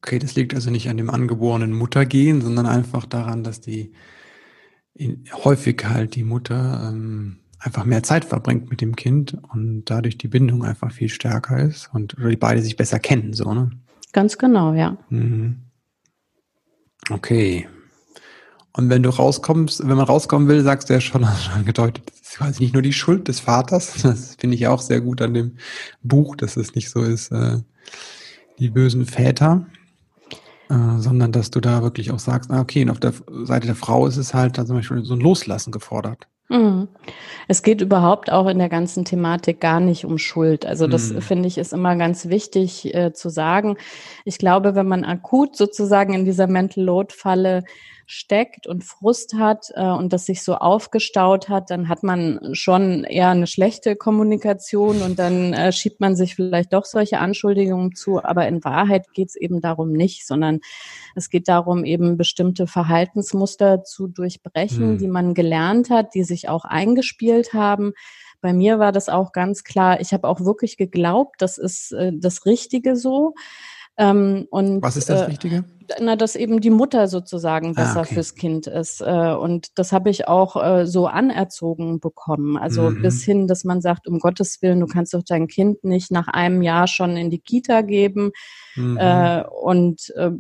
Okay, 0.04 0.18
das 0.18 0.36
liegt 0.36 0.56
also 0.56 0.72
nicht 0.72 0.90
an 0.90 0.98
dem 0.98 1.12
angeborenen 1.12 1.74
Muttergehen, 1.74 2.42
sondern 2.42 2.66
einfach 2.66 3.06
daran, 3.06 3.44
dass 3.44 3.62
die 3.62 3.94
in, 4.96 5.26
häufig 5.44 5.86
halt 5.86 6.16
die 6.16 6.24
Mutter 6.24 6.90
ähm, 6.90 7.38
einfach 7.60 7.86
mehr 7.86 8.02
Zeit 8.02 8.26
verbringt 8.26 8.72
mit 8.72 8.82
dem 8.82 8.96
Kind 8.96 9.38
und 9.54 9.86
dadurch 9.86 10.18
die 10.18 10.28
Bindung 10.28 10.66
einfach 10.66 10.92
viel 10.92 11.10
stärker 11.10 11.60
ist 11.60 11.90
und 11.94 12.16
die 12.18 12.36
beide 12.36 12.62
sich 12.64 12.76
besser 12.76 13.00
kennen, 13.00 13.34
so, 13.34 13.54
ne? 13.54 13.70
Ganz 14.12 14.38
genau, 14.38 14.74
ja. 14.74 14.98
Mhm. 15.10 15.62
Okay. 17.10 17.68
Und 18.74 18.90
wenn 18.90 19.04
du 19.04 19.10
rauskommst, 19.10 19.82
wenn 19.88 19.98
man 19.98 20.06
rauskommen 20.06 20.48
will, 20.48 20.64
sagst 20.64 20.90
du 20.90 20.94
ja 20.94 21.02
schon, 21.02 21.24
schon 21.24 21.54
angedeutet, 21.54 22.10
das 22.10 22.22
ist 22.22 22.38
quasi 22.38 22.64
nicht 22.64 22.74
nur 22.74 22.82
die 22.82 22.94
Schuld 22.94 23.28
des 23.28 23.40
Vaters. 23.40 23.94
Das 24.04 24.36
finde 24.36 24.56
ich 24.56 24.68
auch 24.68 24.82
sehr 24.82 25.02
gut 25.02 25.22
an 25.22 25.34
dem 25.34 25.58
Buch, 26.02 26.36
dass 26.36 26.58
es 26.58 26.74
nicht 26.74 26.90
so 26.90 27.02
ist, 27.02 27.32
äh, 27.32 27.60
die 28.60 28.70
bösen 28.70 29.06
Väter, 29.06 29.68
äh, 30.72 31.00
sondern 31.00 31.34
dass 31.34 31.52
du 31.52 31.60
da 31.60 31.84
wirklich 31.84 32.12
auch 32.12 32.20
sagst, 32.20 32.50
ah, 32.50 32.62
okay, 32.62 32.84
und 32.84 32.92
auf 32.92 33.00
der 33.00 33.14
Seite 33.44 33.68
der 33.68 33.76
Frau 33.76 34.08
ist 34.08 34.18
es 34.18 34.34
halt 34.34 34.58
dann 34.58 34.68
zum 34.68 34.78
Beispiel 34.78 35.04
so 35.04 35.16
ein 35.16 35.20
Loslassen 35.20 35.72
gefordert. 35.72 36.28
Mhm. 36.52 36.88
Es 37.48 37.64
geht 37.64 37.82
überhaupt 37.82 38.32
auch 38.32 38.48
in 38.48 38.60
der 38.60 38.70
ganzen 38.70 39.06
Thematik 39.06 39.60
gar 39.60 39.80
nicht 39.80 40.06
um 40.06 40.18
Schuld. 40.18 40.66
Also 40.66 40.88
das 40.88 41.12
mhm. 41.12 41.22
finde 41.22 41.48
ich 41.48 41.58
ist 41.58 41.74
immer 41.74 41.96
ganz 41.96 42.30
wichtig 42.30 42.94
äh, 42.94 43.14
zu 43.14 43.30
sagen. 43.30 43.78
Ich 44.26 44.38
glaube, 44.38 44.76
wenn 44.76 44.88
man 44.88 45.04
akut 45.04 45.56
sozusagen 45.56 46.14
in 46.14 46.26
dieser 46.26 46.48
Mental 46.48 46.84
Load 46.84 47.14
Falle 47.14 47.64
steckt 48.14 48.68
und 48.68 48.84
Frust 48.84 49.36
hat 49.36 49.68
äh, 49.74 49.90
und 49.90 50.12
das 50.12 50.26
sich 50.26 50.44
so 50.44 50.56
aufgestaut 50.56 51.48
hat, 51.48 51.70
dann 51.70 51.88
hat 51.88 52.04
man 52.04 52.50
schon 52.52 53.06
eher 53.06 53.30
eine 53.30 53.48
schlechte 53.48 53.96
Kommunikation 53.96 55.02
und 55.02 55.18
dann 55.18 55.54
äh, 55.54 55.72
schiebt 55.72 56.02
man 56.02 56.18
sich 56.18 56.36
vielleicht 56.36 56.74
doch 56.74 56.84
solche 56.84 57.20
Anschuldigungen 57.20 57.96
zu. 57.96 58.22
Aber 58.22 58.46
in 58.50 58.66
Wahrheit 58.66 59.06
geht 59.14 59.30
es 59.30 59.36
eben 59.38 59.62
darum 59.62 59.94
nicht, 59.94 60.28
sondern 60.28 60.60
es 61.16 61.30
geht 61.30 61.48
darum, 61.48 61.86
eben 61.86 62.18
bestimmte 62.18 62.68
Verhaltensmuster 62.68 63.86
zu 63.86 64.08
durchbrechen, 64.08 64.94
mhm. 64.94 64.98
die 64.98 65.08
man 65.08 65.34
gelernt 65.34 65.90
hat, 65.90 66.14
die 66.14 66.26
sich 66.26 66.41
auch 66.50 66.66
eingespielt 66.66 67.54
haben. 67.54 67.94
Bei 68.42 68.54
mir 68.54 68.80
war 68.80 68.92
das 68.92 69.10
auch 69.10 69.32
ganz 69.32 69.64
klar. 69.64 70.02
Ich 70.02 70.14
habe 70.14 70.28
auch 70.28 70.40
wirklich 70.42 70.78
geglaubt, 70.78 71.36
das 71.40 71.58
ist 71.58 71.92
äh, 71.92 72.12
das 72.14 72.46
Richtige 72.46 72.96
so. 72.96 73.34
Ähm, 73.98 74.48
und, 74.50 74.82
Was 74.82 74.98
ist 74.98 75.10
das 75.10 75.24
äh, 75.24 75.28
Wichtige? 75.28 75.66
Na, 76.00 76.16
dass 76.16 76.36
eben 76.36 76.62
die 76.62 76.70
Mutter 76.70 77.08
sozusagen 77.08 77.72
ah, 77.72 77.82
besser 77.82 78.00
ah, 78.00 78.02
okay. 78.02 78.14
fürs 78.14 78.36
Kind 78.36 78.68
ist. 78.68 79.02
Äh, 79.02 79.34
und 79.34 79.78
das 79.78 79.92
habe 79.92 80.10
ich 80.10 80.28
auch 80.28 80.62
äh, 80.62 80.86
so 80.86 81.08
anerzogen 81.08 82.00
bekommen. 82.00 82.58
Also 82.58 82.90
mhm. 82.90 83.02
bis 83.02 83.24
hin, 83.24 83.48
dass 83.48 83.64
man 83.64 83.82
sagt, 83.82 84.08
um 84.08 84.20
Gottes 84.20 84.62
Willen, 84.62 84.80
du 84.80 84.88
kannst 84.88 85.14
doch 85.14 85.24
dein 85.24 85.48
Kind 85.48 85.84
nicht 85.84 86.12
nach 86.12 86.28
einem 86.28 86.62
Jahr 86.62 86.88
schon 86.88 87.18
in 87.18 87.30
die 87.30 87.40
Kita 87.40 87.82
geben. 87.82 88.32
Mhm. 88.76 88.98
Äh, 88.98 89.44
und 89.44 90.14
äh, 90.16 90.32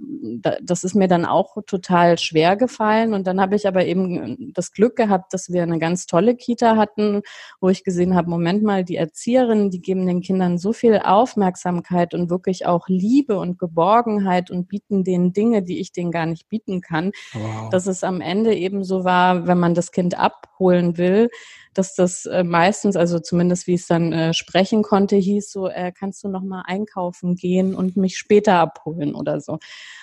das 0.61 0.83
ist 0.83 0.95
mir 0.95 1.07
dann 1.07 1.25
auch 1.25 1.57
total 1.65 2.17
schwer 2.17 2.55
gefallen. 2.55 3.13
Und 3.13 3.27
dann 3.27 3.41
habe 3.41 3.55
ich 3.55 3.67
aber 3.67 3.85
eben 3.85 4.53
das 4.53 4.71
Glück 4.71 4.95
gehabt, 4.95 5.33
dass 5.33 5.51
wir 5.51 5.63
eine 5.63 5.79
ganz 5.79 6.05
tolle 6.05 6.35
Kita 6.35 6.77
hatten, 6.77 7.21
wo 7.59 7.69
ich 7.69 7.83
gesehen 7.83 8.15
habe, 8.15 8.29
Moment 8.29 8.63
mal, 8.63 8.83
die 8.83 8.95
Erzieherinnen, 8.95 9.69
die 9.69 9.81
geben 9.81 10.05
den 10.05 10.21
Kindern 10.21 10.57
so 10.57 10.73
viel 10.73 10.99
Aufmerksamkeit 11.03 12.13
und 12.13 12.29
wirklich 12.29 12.65
auch 12.65 12.87
Liebe 12.87 13.37
und 13.37 13.59
Geborgenheit 13.59 14.51
und 14.51 14.67
bieten 14.67 15.03
denen 15.03 15.33
Dinge, 15.33 15.40
die 15.61 15.79
ich 15.79 15.91
denen 15.91 16.11
gar 16.11 16.25
nicht 16.25 16.47
bieten 16.49 16.81
kann, 16.81 17.11
wow. 17.33 17.69
dass 17.69 17.87
es 17.87 18.03
am 18.03 18.21
Ende 18.21 18.55
eben 18.55 18.83
so 18.83 19.03
war, 19.03 19.47
wenn 19.47 19.59
man 19.59 19.73
das 19.73 19.91
Kind 19.91 20.17
abholen 20.17 20.97
will, 20.97 21.29
dass 21.73 21.95
das 21.95 22.25
äh, 22.25 22.43
meistens, 22.43 22.95
also 22.95 23.19
zumindest 23.19 23.67
wie 23.67 23.75
es 23.75 23.87
dann 23.87 24.11
äh, 24.11 24.33
sprechen 24.33 24.83
konnte, 24.83 25.15
hieß 25.15 25.51
so, 25.51 25.67
äh, 25.67 25.91
kannst 25.97 26.23
du 26.23 26.27
noch 26.27 26.41
mal 26.43 26.63
einkaufen 26.65 27.35
gehen 27.35 27.75
und 27.75 27.95
mich 27.95 28.17
später 28.17 28.55
abholen 28.55 29.15
oder 29.15 29.39
so. 29.39 29.53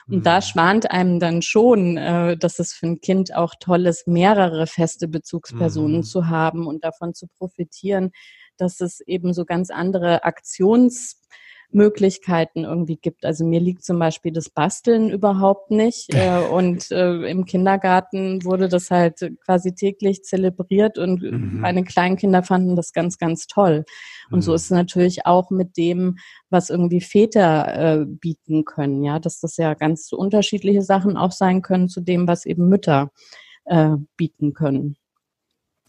Und 0.08 0.18
mhm. 0.18 0.22
da 0.22 0.40
schwant 0.40 0.90
einem 0.90 1.20
dann 1.20 1.42
schon, 1.42 1.96
äh, 1.96 2.36
dass 2.36 2.58
es 2.58 2.72
für 2.72 2.86
ein 2.86 3.00
Kind 3.00 3.34
auch 3.34 3.54
toll 3.60 3.86
ist, 3.86 4.06
mehrere 4.08 4.66
feste 4.66 5.08
Bezugspersonen 5.08 5.98
mhm. 5.98 6.04
zu 6.04 6.28
haben 6.28 6.66
und 6.66 6.84
davon 6.84 7.14
zu 7.14 7.26
profitieren, 7.26 8.12
dass 8.56 8.80
es 8.80 9.00
eben 9.00 9.32
so 9.34 9.44
ganz 9.44 9.70
andere 9.70 10.24
Aktions 10.24 11.20
Möglichkeiten 11.70 12.64
irgendwie 12.64 12.96
gibt. 12.96 13.24
Also 13.24 13.44
mir 13.44 13.60
liegt 13.60 13.84
zum 13.84 13.98
Beispiel 13.98 14.32
das 14.32 14.48
Basteln 14.48 15.10
überhaupt 15.10 15.70
nicht. 15.70 16.08
Äh, 16.18 16.40
und 16.40 16.90
äh, 16.90 17.30
im 17.30 17.44
Kindergarten 17.44 18.44
wurde 18.44 18.68
das 18.68 18.90
halt 18.90 19.20
quasi 19.44 19.74
täglich 19.74 20.24
zelebriert 20.24 20.98
und 20.98 21.22
mhm. 21.22 21.60
meine 21.60 21.84
Kleinkinder 21.84 22.42
fanden 22.42 22.74
das 22.74 22.92
ganz, 22.92 23.18
ganz 23.18 23.46
toll. 23.46 23.84
Und 24.30 24.38
mhm. 24.38 24.42
so 24.42 24.54
ist 24.54 24.64
es 24.64 24.70
natürlich 24.70 25.26
auch 25.26 25.50
mit 25.50 25.76
dem, 25.76 26.16
was 26.50 26.70
irgendwie 26.70 27.00
Väter 27.00 28.00
äh, 28.00 28.04
bieten 28.04 28.64
können, 28.64 29.04
ja, 29.04 29.20
dass 29.20 29.38
das 29.38 29.56
ja 29.58 29.74
ganz 29.74 30.10
unterschiedliche 30.12 30.82
Sachen 30.82 31.16
auch 31.16 31.32
sein 31.32 31.62
können 31.62 31.88
zu 31.88 32.00
dem, 32.00 32.26
was 32.26 32.46
eben 32.46 32.68
Mütter 32.68 33.12
äh, 33.66 33.90
bieten 34.16 34.54
können. 34.54 34.96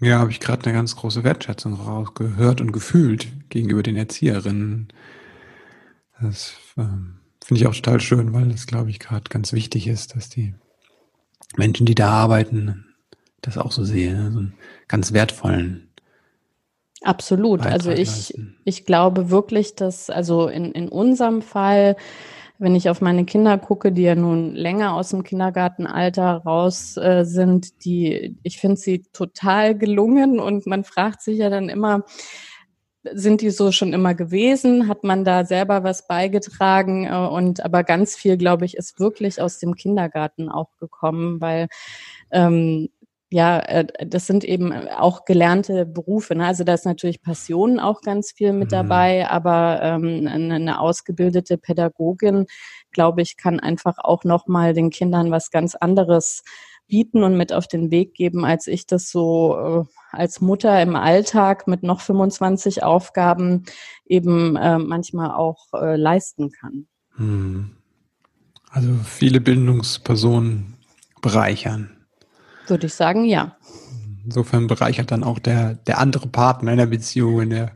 Ja, 0.02 0.20
habe 0.20 0.32
ich 0.32 0.40
gerade 0.40 0.64
eine 0.66 0.74
ganz 0.74 0.96
große 0.96 1.24
Wertschätzung 1.24 1.74
rausgehört 1.74 2.62
und 2.62 2.72
gefühlt 2.72 3.28
gegenüber 3.50 3.84
den 3.84 3.98
Erzieherinnen. 3.98 4.94
Das 6.22 6.56
ähm, 6.78 7.20
finde 7.44 7.62
ich 7.62 7.68
auch 7.68 7.76
total 7.76 8.00
schön, 8.00 8.34
weil 8.34 8.50
das, 8.50 8.68
glaube 8.68 8.90
ich, 8.90 9.00
gerade 9.00 9.30
ganz 9.30 9.54
wichtig 9.54 9.88
ist, 9.88 10.16
dass 10.16 10.30
die 10.30 10.54
Menschen, 11.56 11.86
die 11.86 11.96
da 11.96 12.10
arbeiten, 12.12 12.86
das 13.42 13.58
auch 13.58 13.72
so 13.72 13.84
sehen, 13.84 14.16
ne? 14.16 14.32
so 14.32 14.40
einen 14.40 14.54
ganz 14.88 15.14
wertvollen. 15.14 15.90
Absolut. 17.02 17.60
Beitrag 17.60 17.74
also 17.74 17.92
ich, 17.92 18.34
ich 18.66 18.86
glaube 18.86 19.30
wirklich, 19.30 19.76
dass, 19.76 20.10
also 20.10 20.48
in, 20.48 20.74
in 20.74 20.90
unserem 20.90 21.42
Fall, 21.42 21.96
wenn 22.58 22.76
ich 22.76 22.90
auf 22.90 23.00
meine 23.00 23.24
Kinder 23.24 23.58
gucke, 23.58 23.94
die 23.94 24.02
ja 24.02 24.16
nun 24.16 24.54
länger 24.54 24.94
aus 24.94 25.10
dem 25.10 25.24
Kindergartenalter 25.24 26.42
raus 26.46 26.98
äh, 26.98 27.24
sind, 27.24 27.86
die, 27.86 28.38
ich 28.44 28.60
finde 28.60 28.76
sie 28.76 29.04
total 29.14 29.78
gelungen 29.78 30.42
und 30.42 30.68
man 30.68 30.84
fragt 30.84 31.22
sich 31.22 31.38
ja 31.38 31.50
dann 31.50 31.70
immer, 31.70 32.04
sind 33.14 33.42
die 33.42 33.50
so 33.50 33.72
schon 33.72 33.94
immer 33.94 34.14
gewesen? 34.14 34.88
Hat 34.88 35.04
man 35.04 35.24
da 35.26 35.46
selber 35.46 35.84
was 35.84 36.08
beigetragen? 36.08 37.06
Äh, 37.06 37.16
und 37.16 37.64
aber 37.64 37.84
ganz 37.84 38.16
viel, 38.16 38.38
glaube 38.38 38.66
ich, 38.66 38.78
ist 38.78 39.00
wirklich 39.00 39.42
aus 39.42 39.60
dem 39.60 39.76
Kindergarten 39.76 40.50
auch 40.50 40.70
gekommen, 40.80 41.42
weil 41.42 41.68
ähm, 42.32 42.90
ja, 43.32 43.60
äh, 43.60 43.86
das 44.08 44.26
sind 44.26 44.44
eben 44.44 44.74
auch 44.90 45.26
gelernte 45.26 45.86
Berufe. 45.86 46.36
Ne? 46.36 46.48
Also 46.48 46.64
da 46.64 46.74
ist 46.74 46.86
natürlich 46.86 47.22
Passion 47.22 47.80
auch 47.80 48.02
ganz 48.02 48.32
viel 48.32 48.54
mit 48.54 48.70
mhm. 48.70 48.76
dabei, 48.76 49.30
aber 49.30 49.82
ähm, 49.84 50.28
eine, 50.28 50.56
eine 50.56 50.80
ausgebildete 50.80 51.58
Pädagogin, 51.58 52.48
glaube 52.92 53.22
ich, 53.22 53.38
kann 53.38 53.60
einfach 53.60 53.98
auch 54.00 54.24
nochmal 54.24 54.74
den 54.74 54.90
Kindern 54.90 55.32
was 55.32 55.52
ganz 55.52 55.76
anderes 55.76 56.44
bieten 56.90 57.24
und 57.24 57.38
mit 57.38 57.54
auf 57.54 57.68
den 57.68 57.92
Weg 57.92 58.14
geben, 58.14 58.44
als 58.44 58.68
ich 58.68 58.86
das 58.86 59.10
so 59.10 59.86
äh, 59.88 60.16
als 60.16 60.42
Mutter 60.42 60.82
im 60.82 60.96
Alltag 60.96 61.68
mit 61.68 61.84
noch 61.84 62.02
25 62.02 62.84
Aufgaben 62.84 63.64
eben 64.06 64.58
äh, 64.58 64.78
manchmal 64.78 65.32
auch 65.32 65.68
äh, 65.74 65.96
leisten 65.96 66.52
kann. 66.52 66.88
Hm. 67.16 67.72
Also 68.72 68.90
viele 69.04 69.40
Bildungspersonen 69.40 70.76
bereichern. 71.22 71.96
Würde 72.68 72.88
ich 72.88 72.94
sagen, 72.94 73.26
ja. 73.26 73.56
Insofern 74.26 74.68
bereichert 74.68 75.12
dann 75.12 75.24
auch 75.24 75.40
der, 75.40 75.76
der 75.76 76.00
andere 76.00 76.28
Partner 76.28 76.72
in 76.72 76.78
der 76.78 76.86
Beziehung, 76.86 77.42
in 77.42 77.50
der 77.52 77.72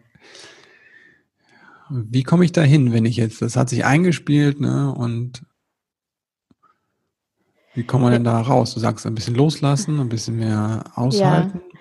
wie 1.89 2.24
komme 2.24 2.46
ich 2.46 2.51
da 2.51 2.62
hin, 2.62 2.93
wenn 2.93 3.05
ich 3.05 3.17
jetzt, 3.17 3.41
das 3.41 3.55
hat 3.55 3.70
sich 3.70 3.86
eingespielt, 3.86 4.60
ne, 4.60 4.93
und 4.93 5.43
Wie 7.75 7.83
kommt 7.83 8.03
man 8.03 8.11
denn 8.11 8.23
da 8.23 8.39
raus? 8.39 8.73
Du 8.73 8.79
sagst 8.79 9.05
ein 9.05 9.15
bisschen 9.15 9.35
loslassen, 9.35 9.99
ein 9.99 10.09
bisschen 10.09 10.37
mehr 10.37 10.83
aushalten. 10.95 11.61
Ja. 11.63 11.79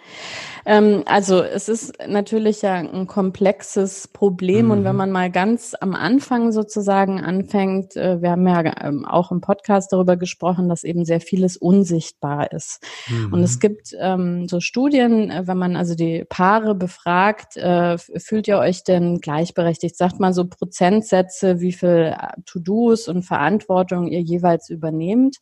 Ähm, 0.64 1.02
also 1.06 1.42
es 1.42 1.68
ist 1.68 1.94
natürlich 2.06 2.62
ja 2.62 2.75
ein 2.75 3.06
komplexes 3.06 4.08
Problem 4.08 4.66
mhm. 4.66 4.70
und 4.70 4.84
wenn 4.84 4.92
mhm. 4.92 4.99
man 4.99 5.11
mal 5.11 5.30
ganz 5.30 5.75
am 5.80 5.94
Anfang 5.94 6.52
sozusagen 6.52 7.20
anfängt, 7.20 7.96
äh, 7.96 8.22
wir 8.22 8.30
haben 8.30 8.46
ja 8.46 8.87
ähm, 8.87 9.04
auch 9.04 9.32
im 9.32 9.40
Podcast 9.40 9.92
darüber 9.92 10.16
gesprochen, 10.16 10.68
dass 10.68 10.84
eben 10.84 11.04
sehr 11.04 11.20
vieles 11.20 11.56
unsichtbar 11.56 12.52
ist. 12.52 12.80
Mhm. 13.08 13.32
Und 13.32 13.42
es 13.42 13.58
gibt 13.58 13.94
ähm, 13.99 14.46
so 14.49 14.61
Studien, 14.61 15.30
äh, 15.30 15.46
wenn 15.46 15.58
man 15.58 15.76
also 15.76 15.94
die 15.94 16.25
Paare 16.28 16.75
befragt, 16.75 17.56
äh, 17.56 17.99
fühlt 17.99 18.46
ihr 18.46 18.58
euch 18.58 18.84
denn 18.84 19.20
gleichberechtigt? 19.20 19.96
Sagt 19.96 20.20
mal 20.20 20.32
so 20.32 20.46
Prozentsätze, 20.46 21.61
wie 21.61 21.72
viel 21.72 22.14
äh, 22.16 22.40
To-Dos 22.46 23.08
und 23.08 23.25
Verantwortung 23.25 24.06
ihr 24.06 24.20
jeweils 24.20 24.70
übernehmt 24.70 25.38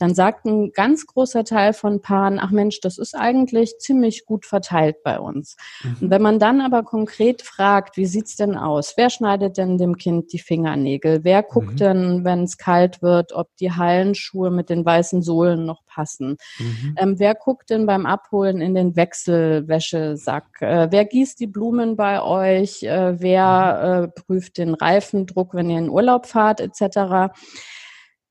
dann 0.00 0.14
sagt 0.14 0.46
ein 0.46 0.72
ganz 0.72 1.06
großer 1.06 1.44
Teil 1.44 1.74
von 1.74 2.00
Paaren, 2.00 2.38
ach 2.40 2.50
Mensch, 2.50 2.80
das 2.80 2.96
ist 2.96 3.14
eigentlich 3.14 3.78
ziemlich 3.78 4.24
gut 4.24 4.46
verteilt 4.46 5.02
bei 5.02 5.20
uns. 5.20 5.56
Mhm. 5.84 5.96
Und 6.00 6.10
wenn 6.10 6.22
man 6.22 6.38
dann 6.38 6.62
aber 6.62 6.82
konkret 6.84 7.42
fragt, 7.42 7.98
wie 7.98 8.06
sieht's 8.06 8.34
denn 8.34 8.56
aus? 8.56 8.94
Wer 8.96 9.10
schneidet 9.10 9.58
denn 9.58 9.76
dem 9.76 9.98
Kind 9.98 10.32
die 10.32 10.38
Fingernägel? 10.38 11.20
Wer 11.22 11.42
guckt 11.42 11.74
mhm. 11.74 11.76
denn, 11.76 12.24
wenn 12.24 12.44
es 12.44 12.56
kalt 12.56 13.02
wird, 13.02 13.34
ob 13.34 13.54
die 13.56 13.72
Hallenschuhe 13.72 14.50
mit 14.50 14.70
den 14.70 14.86
weißen 14.86 15.20
Sohlen 15.20 15.66
noch 15.66 15.84
passen? 15.84 16.38
Mhm. 16.58 16.94
Ähm, 16.96 17.18
wer 17.18 17.34
guckt 17.34 17.68
denn 17.68 17.84
beim 17.84 18.06
Abholen 18.06 18.62
in 18.62 18.74
den 18.74 18.96
Wechselwäschesack? 18.96 20.62
Äh, 20.62 20.88
wer 20.90 21.04
gießt 21.04 21.38
die 21.38 21.46
Blumen 21.46 21.96
bei 21.96 22.22
euch? 22.22 22.82
Äh, 22.84 23.20
wer 23.20 24.10
äh, 24.14 24.20
prüft 24.20 24.56
den 24.56 24.72
Reifendruck, 24.72 25.52
wenn 25.52 25.68
ihr 25.68 25.78
in 25.78 25.90
Urlaub 25.90 26.24
fahrt, 26.24 26.62
etc.? 26.62 27.34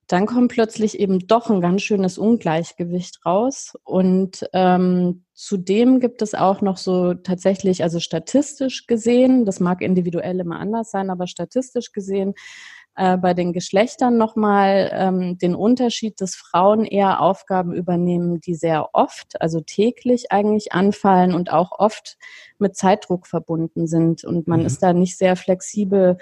Dann 0.09 0.25
kommt 0.25 0.51
plötzlich 0.51 0.99
eben 0.99 1.19
doch 1.27 1.51
ein 1.51 1.61
ganz 1.61 1.83
schönes 1.83 2.17
Ungleichgewicht 2.17 3.23
raus. 3.27 3.73
Und 3.83 4.43
ähm, 4.53 5.23
zudem 5.35 5.99
gibt 5.99 6.23
es 6.23 6.33
auch 6.33 6.61
noch 6.61 6.77
so 6.77 7.13
tatsächlich, 7.13 7.83
also 7.83 7.99
statistisch 7.99 8.87
gesehen, 8.87 9.45
das 9.45 9.59
mag 9.59 9.83
individuell 9.83 10.39
immer 10.39 10.59
anders 10.59 10.89
sein, 10.89 11.11
aber 11.11 11.27
statistisch 11.27 11.91
gesehen 11.91 12.33
äh, 12.95 13.17
bei 13.17 13.35
den 13.35 13.53
Geschlechtern 13.53 14.17
nochmal 14.17 14.89
ähm, 14.91 15.37
den 15.37 15.53
Unterschied, 15.53 16.19
dass 16.21 16.33
Frauen 16.33 16.85
eher 16.85 17.21
Aufgaben 17.21 17.71
übernehmen, 17.71 18.41
die 18.41 18.55
sehr 18.55 18.89
oft, 18.93 19.39
also 19.39 19.61
täglich 19.61 20.31
eigentlich 20.31 20.73
anfallen 20.73 21.35
und 21.35 21.51
auch 21.51 21.71
oft 21.77 22.17
mit 22.57 22.75
Zeitdruck 22.75 23.27
verbunden 23.27 23.85
sind. 23.85 24.23
Und 24.23 24.47
man 24.47 24.61
mhm. 24.61 24.65
ist 24.65 24.81
da 24.81 24.91
nicht 24.93 25.19
sehr 25.19 25.35
flexibel 25.35 26.17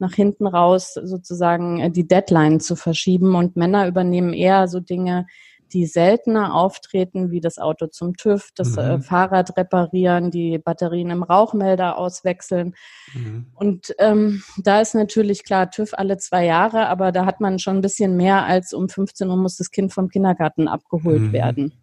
nach 0.00 0.14
hinten 0.14 0.46
raus 0.46 0.94
sozusagen 0.94 1.80
äh, 1.80 1.90
die 1.90 2.08
Deadline 2.08 2.60
zu 2.60 2.76
verschieben. 2.76 3.34
Und 3.34 3.56
Männer 3.56 3.86
übernehmen 3.86 4.32
eher 4.32 4.68
so 4.68 4.80
Dinge, 4.80 5.26
die 5.72 5.86
seltener 5.86 6.54
auftreten, 6.54 7.30
wie 7.30 7.40
das 7.40 7.58
Auto 7.58 7.86
zum 7.86 8.16
TÜV, 8.16 8.50
das 8.54 8.76
äh, 8.76 8.82
mhm. 8.82 8.90
äh, 8.90 9.00
Fahrrad 9.02 9.56
reparieren, 9.56 10.30
die 10.30 10.58
Batterien 10.58 11.10
im 11.10 11.22
Rauchmelder 11.22 11.96
auswechseln. 11.96 12.74
Mhm. 13.14 13.46
Und 13.54 13.94
ähm, 13.98 14.42
da 14.58 14.80
ist 14.80 14.94
natürlich 14.94 15.44
klar, 15.44 15.70
TÜV 15.70 15.94
alle 15.94 16.18
zwei 16.18 16.44
Jahre, 16.44 16.88
aber 16.88 17.12
da 17.12 17.24
hat 17.24 17.40
man 17.40 17.58
schon 17.58 17.76
ein 17.76 17.82
bisschen 17.82 18.16
mehr 18.16 18.44
als 18.44 18.72
um 18.72 18.88
15 18.88 19.28
Uhr 19.28 19.36
muss 19.36 19.56
das 19.56 19.70
Kind 19.70 19.92
vom 19.92 20.08
Kindergarten 20.08 20.66
abgeholt 20.66 21.22
mhm. 21.22 21.32
werden. 21.32 21.74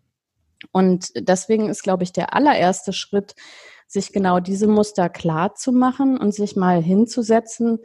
Und 0.72 1.12
deswegen 1.16 1.70
ist, 1.70 1.84
glaube 1.84 2.04
ich, 2.04 2.12
der 2.12 2.34
allererste 2.34 2.92
Schritt, 2.92 3.36
sich 3.88 4.12
genau 4.12 4.40
diese 4.42 4.68
Muster 4.68 5.08
klar 5.08 5.56
zu 5.56 5.72
machen 5.72 6.18
und 6.18 6.34
sich 6.34 6.58
mal 6.58 6.82
hinzusetzen 6.84 7.80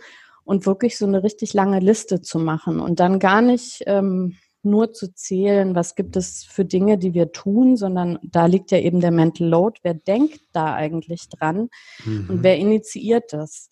und 0.45 0.67
wirklich 0.67 0.99
so 0.99 1.07
eine 1.07 1.23
richtig 1.23 1.55
lange 1.55 1.81
Liste 1.81 2.21
zu 2.21 2.39
machen 2.39 2.81
und 2.81 3.01
dann 3.01 3.19
gar 3.19 3.43
nicht 3.43 3.83
ähm, 3.87 4.37
nur 4.63 4.93
zu 4.93 5.13
zählen, 5.13 5.75
was 5.75 5.95
gibt 5.95 6.17
es 6.17 6.45
für 6.45 6.65
Dinge, 6.65 6.99
die 6.99 7.15
wir 7.15 7.33
tun, 7.33 7.77
sondern 7.77 8.19
da 8.23 8.47
liegt 8.47 8.71
ja 8.71 8.79
eben 8.79 9.01
der 9.01 9.11
Mental 9.11 9.49
Load. 9.49 9.81
Wer 9.83 9.95
denkt 9.95 10.41
da 10.53 10.75
eigentlich 10.75 11.29
dran 11.29 11.69
mhm. 12.05 12.27
und 12.31 12.43
wer 12.43 12.57
initiiert 12.57 13.33
das? 13.33 13.69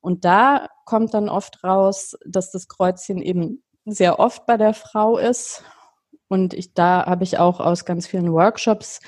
Und 0.00 0.24
da 0.24 0.68
kommt 0.84 1.14
dann 1.14 1.28
oft 1.28 1.62
raus, 1.62 2.16
dass 2.26 2.50
das 2.50 2.66
Kreuzchen 2.66 3.22
eben 3.22 3.62
sehr 3.84 4.18
oft 4.18 4.46
bei 4.46 4.56
der 4.56 4.74
Frau 4.74 5.16
ist. 5.16 5.62
Und 6.26 6.54
ich, 6.54 6.74
da 6.74 7.06
habe 7.06 7.24
ich 7.24 7.38
auch 7.38 7.60
aus 7.60 7.84
ganz 7.84 8.06
vielen 8.08 8.32
Workshops 8.32 9.00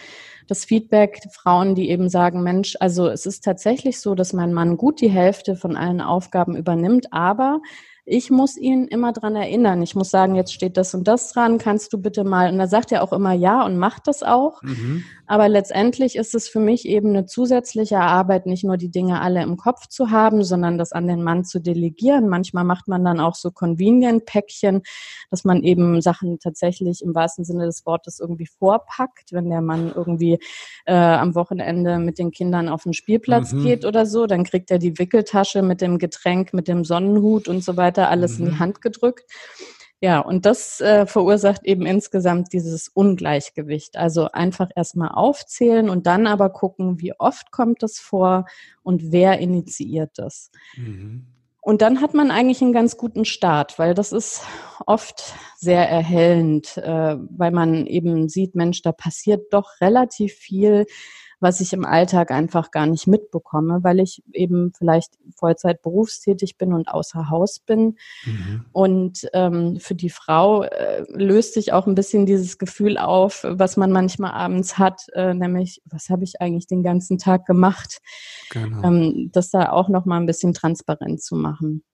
das 0.46 0.64
Feedback, 0.64 1.20
Frauen, 1.32 1.74
die 1.74 1.90
eben 1.90 2.08
sagen, 2.08 2.42
Mensch, 2.42 2.76
also 2.80 3.08
es 3.08 3.26
ist 3.26 3.44
tatsächlich 3.44 4.00
so, 4.00 4.14
dass 4.14 4.32
mein 4.32 4.52
Mann 4.52 4.76
gut 4.76 5.00
die 5.00 5.10
Hälfte 5.10 5.56
von 5.56 5.76
allen 5.76 6.00
Aufgaben 6.00 6.56
übernimmt, 6.56 7.12
aber 7.12 7.60
ich 8.06 8.30
muss 8.30 8.58
ihn 8.58 8.86
immer 8.86 9.12
dran 9.12 9.34
erinnern. 9.34 9.82
Ich 9.82 9.94
muss 9.94 10.10
sagen, 10.10 10.34
jetzt 10.34 10.52
steht 10.52 10.76
das 10.76 10.94
und 10.94 11.08
das 11.08 11.32
dran, 11.32 11.56
kannst 11.56 11.90
du 11.92 11.98
bitte 11.98 12.22
mal. 12.22 12.50
Und 12.52 12.58
da 12.58 12.66
sagt 12.66 12.92
er 12.92 13.02
auch 13.02 13.14
immer 13.14 13.32
ja 13.32 13.64
und 13.64 13.78
macht 13.78 14.06
das 14.06 14.22
auch. 14.22 14.62
Mhm. 14.62 15.04
Aber 15.26 15.48
letztendlich 15.48 16.16
ist 16.16 16.34
es 16.34 16.46
für 16.46 16.60
mich 16.60 16.86
eben 16.86 17.08
eine 17.08 17.24
zusätzliche 17.24 17.98
Arbeit, 18.00 18.44
nicht 18.44 18.62
nur 18.62 18.76
die 18.76 18.90
Dinge 18.90 19.22
alle 19.22 19.42
im 19.42 19.56
Kopf 19.56 19.88
zu 19.88 20.10
haben, 20.10 20.44
sondern 20.44 20.76
das 20.76 20.92
an 20.92 21.06
den 21.06 21.22
Mann 21.22 21.44
zu 21.44 21.60
delegieren. 21.60 22.28
Manchmal 22.28 22.64
macht 22.64 22.88
man 22.88 23.02
dann 23.06 23.20
auch 23.20 23.34
so 23.34 23.50
Convenient-Päckchen, 23.50 24.82
dass 25.30 25.44
man 25.44 25.62
eben 25.62 26.02
Sachen 26.02 26.38
tatsächlich 26.40 27.00
im 27.02 27.14
wahrsten 27.14 27.46
Sinne 27.46 27.64
des 27.64 27.86
Wortes 27.86 28.20
irgendwie 28.20 28.48
vorpackt, 28.58 29.32
wenn 29.32 29.48
der 29.48 29.62
Mann 29.62 29.90
irgendwie 29.94 30.38
äh, 30.84 30.94
am 30.94 31.34
Wochenende 31.34 31.98
mit 31.98 32.18
den 32.18 32.32
Kindern 32.32 32.68
auf 32.68 32.82
den 32.82 32.92
Spielplatz 32.92 33.52
mhm. 33.52 33.62
geht 33.62 33.86
oder 33.86 34.04
so, 34.04 34.26
dann 34.26 34.44
kriegt 34.44 34.70
er 34.70 34.78
die 34.78 34.98
Wickeltasche 34.98 35.62
mit 35.62 35.80
dem 35.80 35.96
Getränk, 35.96 36.52
mit 36.52 36.68
dem 36.68 36.84
Sonnenhut 36.84 37.48
und 37.48 37.64
so 37.64 37.78
weiter 37.78 37.93
alles 38.02 38.38
mhm. 38.38 38.38
in 38.38 38.44
die 38.50 38.56
mhm. 38.56 38.58
Hand 38.60 38.80
gedrückt. 38.82 39.30
Ja, 40.00 40.20
und 40.20 40.44
das 40.44 40.80
äh, 40.82 41.06
verursacht 41.06 41.64
eben 41.64 41.86
insgesamt 41.86 42.52
dieses 42.52 42.88
Ungleichgewicht. 42.88 43.96
Also 43.96 44.30
einfach 44.32 44.68
erstmal 44.76 45.08
aufzählen 45.08 45.88
und 45.88 46.06
dann 46.06 46.26
aber 46.26 46.50
gucken, 46.50 47.00
wie 47.00 47.14
oft 47.18 47.50
kommt 47.52 47.82
das 47.82 47.98
vor 47.98 48.44
und 48.82 49.12
wer 49.12 49.38
initiiert 49.38 50.10
das. 50.16 50.50
Mhm. 50.76 51.26
Und 51.62 51.80
dann 51.80 52.02
hat 52.02 52.12
man 52.12 52.30
eigentlich 52.30 52.60
einen 52.60 52.74
ganz 52.74 52.98
guten 52.98 53.24
Start, 53.24 53.78
weil 53.78 53.94
das 53.94 54.12
ist 54.12 54.42
oft 54.84 55.32
sehr 55.56 55.88
erhellend, 55.88 56.76
äh, 56.76 57.16
weil 57.30 57.52
man 57.52 57.86
eben 57.86 58.28
sieht, 58.28 58.54
Mensch, 58.54 58.82
da 58.82 58.92
passiert 58.92 59.54
doch 59.54 59.80
relativ 59.80 60.34
viel 60.34 60.84
was 61.44 61.60
ich 61.60 61.74
im 61.74 61.84
Alltag 61.84 62.30
einfach 62.30 62.70
gar 62.70 62.86
nicht 62.86 63.06
mitbekomme, 63.06 63.84
weil 63.84 64.00
ich 64.00 64.22
eben 64.32 64.72
vielleicht 64.72 65.18
Vollzeit 65.36 65.82
berufstätig 65.82 66.56
bin 66.56 66.72
und 66.72 66.88
außer 66.88 67.28
Haus 67.28 67.60
bin. 67.60 67.98
Mhm. 68.24 68.64
Und 68.72 69.28
ähm, 69.34 69.78
für 69.78 69.94
die 69.94 70.08
Frau 70.08 70.62
äh, 70.62 71.04
löst 71.10 71.52
sich 71.52 71.74
auch 71.74 71.86
ein 71.86 71.94
bisschen 71.94 72.24
dieses 72.24 72.56
Gefühl 72.56 72.96
auf, 72.96 73.44
was 73.46 73.76
man 73.76 73.92
manchmal 73.92 74.32
abends 74.32 74.78
hat, 74.78 75.02
äh, 75.12 75.34
nämlich, 75.34 75.82
was 75.84 76.08
habe 76.08 76.24
ich 76.24 76.40
eigentlich 76.40 76.66
den 76.66 76.82
ganzen 76.82 77.18
Tag 77.18 77.44
gemacht? 77.44 78.00
Genau. 78.50 78.82
Ähm, 78.82 79.30
das 79.30 79.50
da 79.50 79.70
auch 79.70 79.90
noch 79.90 80.06
mal 80.06 80.16
ein 80.16 80.26
bisschen 80.26 80.54
transparent 80.54 81.22
zu 81.22 81.36
machen. 81.36 81.84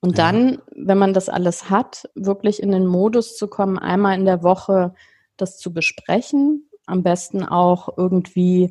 Und 0.00 0.16
ja. 0.16 0.32
dann, 0.32 0.62
wenn 0.74 0.96
man 0.96 1.12
das 1.12 1.28
alles 1.28 1.68
hat, 1.68 2.08
wirklich 2.14 2.62
in 2.62 2.72
den 2.72 2.86
Modus 2.86 3.36
zu 3.36 3.46
kommen, 3.46 3.78
einmal 3.78 4.18
in 4.18 4.24
der 4.24 4.42
Woche 4.42 4.94
das 5.36 5.58
zu 5.58 5.70
besprechen, 5.70 6.70
am 6.86 7.02
besten 7.02 7.42
auch 7.44 7.96
irgendwie 7.96 8.70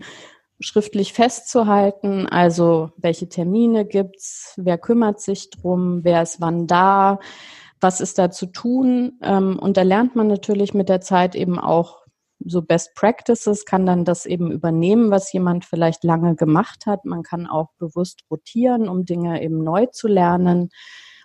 schriftlich 0.60 1.14
festzuhalten, 1.14 2.28
also 2.28 2.92
welche 2.98 3.28
Termine 3.28 3.86
gibt's, 3.86 4.54
wer 4.58 4.78
kümmert 4.78 5.20
sich 5.20 5.50
drum, 5.50 6.04
wer 6.04 6.22
ist 6.22 6.40
wann 6.42 6.68
da, 6.68 7.20
was 7.82 8.02
ist 8.02 8.18
da 8.18 8.32
zu 8.32 8.48
tun. 8.48 9.20
Ähm, 9.22 9.60
und 9.60 9.78
da 9.78 9.82
lernt 9.82 10.16
man 10.16 10.28
natürlich 10.28 10.74
mit 10.74 10.90
der 10.90 11.02
Zeit 11.02 11.36
eben 11.36 11.60
auch 11.60 12.04
so 12.46 12.62
Best 12.62 12.96
Practices, 12.96 13.66
kann 13.66 13.86
dann 13.86 14.06
das 14.06 14.26
eben 14.26 14.52
übernehmen, 14.52 15.12
was 15.12 15.32
jemand 15.32 15.66
vielleicht 15.66 16.04
lange 16.04 16.36
gemacht 16.36 16.86
hat. 16.86 17.06
Man 17.06 17.24
kann 17.24 17.48
auch 17.48 17.70
bewusst 17.78 18.24
rotieren, 18.30 18.90
um 18.90 19.06
Dinge 19.06 19.42
eben 19.42 19.64
neu 19.64 19.86
zu 19.88 20.08
lernen 20.08 20.70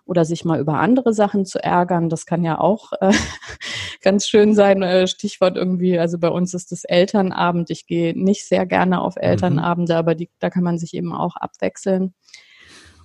oder 0.08 0.24
sich 0.24 0.44
mal 0.44 0.58
über 0.58 0.80
andere 0.80 1.12
Sachen 1.12 1.44
zu 1.44 1.62
ärgern. 1.62 2.08
Das 2.08 2.24
kann 2.24 2.42
ja 2.42 2.58
auch 2.58 2.92
äh, 3.00 3.12
ganz 4.02 4.26
schön 4.26 4.54
sein. 4.54 4.82
Äh, 4.82 5.06
Stichwort 5.06 5.56
irgendwie, 5.56 5.98
also 5.98 6.18
bei 6.18 6.30
uns 6.30 6.54
ist 6.54 6.72
das 6.72 6.84
Elternabend. 6.84 7.68
Ich 7.70 7.86
gehe 7.86 8.18
nicht 8.18 8.48
sehr 8.48 8.64
gerne 8.64 9.02
auf 9.02 9.16
mhm. 9.16 9.22
Elternabende, 9.22 9.92
mhm. 9.92 9.98
aber 9.98 10.14
die, 10.14 10.30
da 10.38 10.48
kann 10.48 10.64
man 10.64 10.78
sich 10.78 10.94
eben 10.94 11.12
auch 11.12 11.36
abwechseln. 11.36 12.14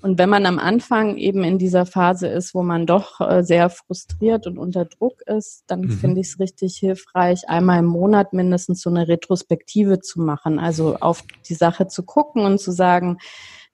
Und 0.02 0.18
wenn 0.18 0.30
man 0.30 0.46
am 0.46 0.60
Anfang 0.60 1.16
eben 1.16 1.44
in 1.46 1.58
dieser 1.58 1.86
Phase 1.86 2.28
ist, 2.28 2.54
wo 2.54 2.62
man 2.62 2.86
doch 2.86 3.22
äh, 3.22 3.42
sehr 3.42 3.70
frustriert 3.70 4.48
und 4.48 4.58
unter 4.58 4.84
Druck 4.86 5.22
ist, 5.26 5.64
dann 5.68 5.82
mhm. 5.82 5.92
finde 5.92 6.22
ich 6.22 6.28
es 6.28 6.40
richtig 6.40 6.78
hilfreich, 6.78 7.48
einmal 7.50 7.80
im 7.80 7.86
Monat 7.86 8.34
mindestens 8.34 8.82
so 8.82 8.90
eine 8.90 9.08
Retrospektive 9.08 10.00
zu 10.00 10.20
machen. 10.22 10.60
Also 10.60 10.98
auf 10.98 11.24
die 11.48 11.54
Sache 11.54 11.88
zu 11.88 12.04
gucken 12.04 12.46
und 12.46 12.60
zu 12.60 12.72
sagen, 12.72 13.18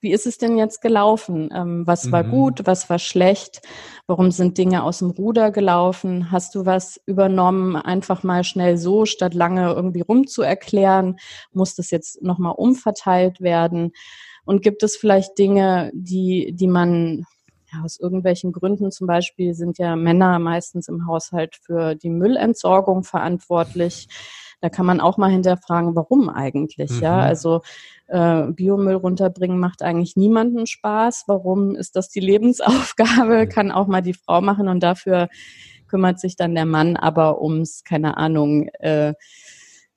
wie 0.02 0.12
ist 0.12 0.26
es 0.26 0.38
denn 0.38 0.58
jetzt 0.58 0.82
gelaufen? 0.82 1.50
Ähm, 1.54 1.86
was 1.86 2.12
war 2.12 2.24
mhm. 2.24 2.32
gut, 2.32 2.62
was 2.66 2.90
war 2.90 3.00
schlecht? 3.00 3.62
Warum 4.08 4.32
sind 4.32 4.58
Dinge 4.58 4.84
aus 4.84 5.00
dem 5.00 5.12
Ruder 5.12 5.52
gelaufen? 5.52 6.32
Hast 6.32 6.56
du 6.56 6.66
was 6.66 7.00
übernommen, 7.06 7.76
einfach 7.76 8.24
mal 8.24 8.44
schnell 8.44 8.78
so, 8.78 9.06
statt 9.06 9.34
lange 9.34 9.72
irgendwie 9.74 10.02
rumzuerklären? 10.02 11.18
Muss 11.52 11.76
das 11.76 11.92
jetzt 11.92 12.22
nochmal 12.22 12.54
umverteilt 12.56 13.42
werden? 13.42 13.92
Und 14.46 14.64
gibt 14.64 14.84
es 14.84 14.96
vielleicht 14.96 15.38
Dinge, 15.38 15.92
die, 15.94 16.54
die 16.54 16.68
man 16.68 17.26
ja, 17.72 17.84
aus 17.84 18.00
irgendwelchen 18.00 18.52
Gründen 18.52 18.92
zum 18.92 19.08
Beispiel 19.08 19.54
sind 19.54 19.78
ja 19.78 19.96
Männer 19.96 20.40
meistens 20.40 20.88
im 20.88 21.06
Haushalt 21.06 21.56
für 21.56 21.96
die 21.96 22.10
Müllentsorgung 22.10 23.04
verantwortlich. 23.04 24.08
Da 24.62 24.70
kann 24.70 24.86
man 24.86 25.00
auch 25.00 25.18
mal 25.18 25.32
hinterfragen, 25.32 25.96
warum 25.96 26.30
eigentlich, 26.30 26.92
mhm. 26.92 27.02
ja. 27.02 27.20
Also 27.20 27.62
äh, 28.08 28.48
Biomüll 28.48 28.96
runterbringen 28.96 29.60
macht 29.60 29.82
eigentlich 29.82 30.16
niemanden 30.16 30.68
Spaß. 30.68 31.26
Warum 31.28 31.76
ist 31.76 31.96
das 31.96 32.10
die 32.10 32.20
Lebensaufgabe? 32.20 33.48
Kann 33.48 33.72
auch 33.72 33.88
mal 33.88 34.02
die 34.02 34.14
Frau 34.14 34.42
machen 34.42 34.68
und 34.68 34.82
dafür 34.82 35.30
kümmert 35.88 36.20
sich 36.20 36.36
dann 36.36 36.56
der 36.56 36.66
Mann 36.66 36.98
aber 36.98 37.42
ums, 37.42 37.84
keine 37.84 38.18
Ahnung, 38.18 38.68
äh, 38.80 39.14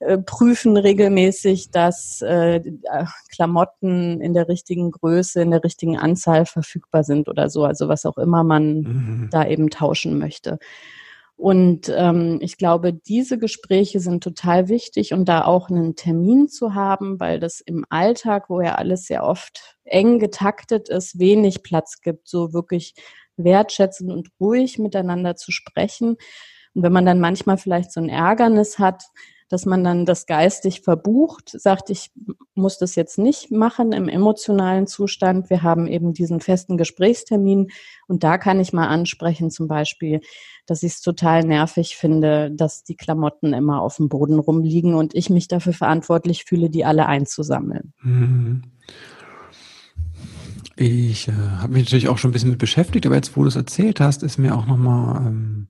äh, 0.02 0.18
prüfen 0.18 0.76
regelmäßig, 0.76 1.70
dass 1.70 2.22
äh, 2.22 2.60
Klamotten 3.30 4.20
in 4.20 4.34
der 4.34 4.48
richtigen 4.48 4.90
Größe, 4.90 5.42
in 5.42 5.52
der 5.52 5.62
richtigen 5.62 5.96
Anzahl 5.96 6.44
verfügbar 6.44 7.04
sind 7.04 7.28
oder 7.28 7.48
so. 7.48 7.64
Also 7.64 7.88
was 7.88 8.04
auch 8.04 8.18
immer 8.18 8.42
man 8.42 8.80
mhm. 8.80 9.28
da 9.30 9.46
eben 9.46 9.70
tauschen 9.70 10.18
möchte. 10.18 10.58
Und 11.42 11.92
ähm, 11.92 12.38
ich 12.40 12.56
glaube, 12.56 12.92
diese 12.92 13.36
Gespräche 13.36 13.98
sind 13.98 14.22
total 14.22 14.68
wichtig 14.68 15.12
und 15.12 15.24
da 15.28 15.44
auch 15.44 15.70
einen 15.70 15.96
Termin 15.96 16.46
zu 16.46 16.76
haben, 16.76 17.18
weil 17.18 17.40
das 17.40 17.60
im 17.60 17.84
Alltag, 17.88 18.48
wo 18.48 18.60
ja 18.60 18.76
alles 18.76 19.06
sehr 19.06 19.24
oft 19.24 19.76
eng 19.82 20.20
getaktet 20.20 20.88
ist, 20.88 21.18
wenig 21.18 21.64
Platz 21.64 22.00
gibt, 22.00 22.28
so 22.28 22.52
wirklich 22.52 22.94
wertschätzend 23.36 24.12
und 24.12 24.28
ruhig 24.38 24.78
miteinander 24.78 25.34
zu 25.34 25.50
sprechen. 25.50 26.10
Und 26.74 26.84
wenn 26.84 26.92
man 26.92 27.06
dann 27.06 27.18
manchmal 27.18 27.58
vielleicht 27.58 27.90
so 27.90 28.00
ein 28.00 28.08
Ärgernis 28.08 28.78
hat, 28.78 29.02
dass 29.48 29.66
man 29.66 29.82
dann 29.84 30.06
das 30.06 30.26
geistig 30.26 30.80
verbucht, 30.80 31.50
sagt, 31.50 31.90
ich 31.90 32.10
muss 32.54 32.78
das 32.78 32.94
jetzt 32.94 33.18
nicht 33.18 33.50
machen 33.50 33.92
im 33.92 34.08
emotionalen 34.08 34.86
Zustand. 34.86 35.50
Wir 35.50 35.62
haben 35.62 35.88
eben 35.88 36.14
diesen 36.14 36.40
festen 36.40 36.78
Gesprächstermin 36.78 37.70
und 38.06 38.22
da 38.22 38.38
kann 38.38 38.60
ich 38.60 38.72
mal 38.72 38.86
ansprechen, 38.86 39.50
zum 39.50 39.66
Beispiel, 39.68 40.20
dass 40.66 40.82
ich 40.82 40.92
es 40.92 41.00
total 41.00 41.44
nervig 41.44 41.96
finde, 41.96 42.50
dass 42.50 42.84
die 42.84 42.96
Klamotten 42.96 43.52
immer 43.52 43.80
auf 43.80 43.96
dem 43.96 44.08
Boden 44.08 44.38
rumliegen 44.38 44.94
und 44.94 45.14
ich 45.14 45.30
mich 45.30 45.48
dafür 45.48 45.72
verantwortlich 45.72 46.44
fühle, 46.44 46.70
die 46.70 46.84
alle 46.84 47.06
einzusammeln. 47.06 47.92
Mhm. 48.02 48.62
Ich 50.76 51.28
äh, 51.28 51.32
habe 51.32 51.74
mich 51.74 51.84
natürlich 51.84 52.08
auch 52.08 52.18
schon 52.18 52.30
ein 52.30 52.32
bisschen 52.32 52.50
mit 52.50 52.58
beschäftigt, 52.58 53.06
aber 53.06 53.16
jetzt, 53.16 53.36
wo 53.36 53.42
du 53.42 53.48
es 53.48 53.56
erzählt 53.56 54.00
hast, 54.00 54.22
ist 54.22 54.38
mir 54.38 54.56
auch 54.56 54.66
nochmal 54.66 55.26
ähm, 55.26 55.68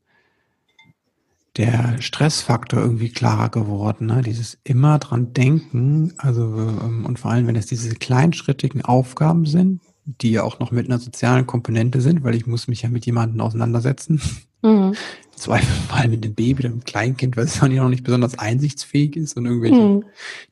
der 1.57 2.01
Stressfaktor 2.01 2.81
irgendwie 2.81 3.11
klarer 3.11 3.51
geworden. 3.51 4.07
Ne? 4.07 4.23
Dieses 4.23 4.59
immer 4.65 4.99
dran 4.99 5.33
denken, 5.35 6.15
also 6.19 6.43
ähm, 6.43 7.05
und 7.05 7.19
vor 7.19 7.31
allem, 7.31 7.47
wenn 7.47 7.57
es 7.57 7.67
diese 7.67 7.95
kleinschrittigen 7.95 8.83
Aufgaben 8.83 9.45
sind, 9.45 9.81
die 10.05 10.33
ja 10.33 10.43
auch 10.43 10.59
noch 10.59 10.71
mit 10.71 10.87
einer 10.87 10.99
sozialen 10.99 11.47
Komponente 11.47 12.01
sind, 12.01 12.25
weil 12.25 12.35
ich 12.35 12.47
muss 12.47 12.69
mich 12.69 12.83
ja 12.83 12.89
mit 12.89 13.07
jemandem 13.07 13.41
auseinandersetzen. 13.41 14.21
Mhm. 14.63 14.95
Zweifel 15.35 15.75
vor 15.89 15.99
allem 15.99 16.13
mit 16.13 16.25
dem 16.25 16.35
Baby 16.35 16.61
oder 16.61 16.69
dem 16.69 16.85
Kleinkind, 16.85 17.37
weil 17.37 17.47
es 17.47 17.59
dann 17.59 17.73
ja 17.73 17.83
noch 17.83 17.91
nicht 17.91 18.05
besonders 18.05 18.39
einsichtsfähig 18.39 19.17
ist 19.17 19.37
und 19.37 19.47
irgendwelche 19.47 19.81
mhm. 19.81 20.05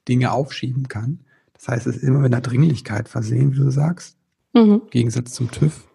Dinge 0.08 0.32
aufschieben 0.32 0.88
kann. 0.88 1.20
Das 1.52 1.68
heißt, 1.68 1.86
es 1.86 1.96
ist 1.98 2.02
immer 2.02 2.20
mit 2.20 2.32
einer 2.32 2.40
Dringlichkeit 2.40 3.08
versehen, 3.08 3.52
wie 3.52 3.58
du 3.58 3.70
sagst. 3.70 4.16
Mhm. 4.52 4.82
Im 4.84 4.90
Gegensatz 4.90 5.32
zum 5.32 5.50
TÜV. 5.50 5.86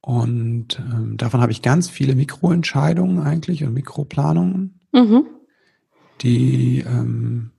Und 0.00 0.80
ähm, 0.92 1.16
davon 1.16 1.40
habe 1.40 1.52
ich 1.52 1.62
ganz 1.62 1.88
viele 1.88 2.14
Mikroentscheidungen 2.14 3.20
eigentlich 3.20 3.62
und 3.62 3.72
Mikroplanungen, 3.72 4.80
mhm. 4.92 5.26
die, 6.22 6.80
ähm, 6.80 7.50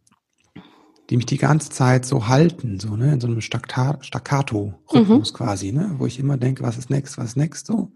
die 1.10 1.18
mich 1.18 1.26
die 1.26 1.38
ganze 1.38 1.70
Zeit 1.70 2.06
so 2.06 2.28
halten, 2.28 2.80
so, 2.80 2.96
ne, 2.96 3.13
in 3.13 3.20
so 3.20 3.28
einem 3.28 3.42
Staccato-Rhythmus 3.42 5.34
mhm. 5.34 5.36
quasi, 5.36 5.72
ne, 5.72 5.96
wo 5.98 6.06
ich 6.06 6.20
immer 6.20 6.38
denke, 6.38 6.63
was 6.63 6.78
ist 6.78 6.89
next, 6.89 7.18
was 7.18 7.30
ist 7.30 7.38
next, 7.38 7.68
so. 7.68 7.92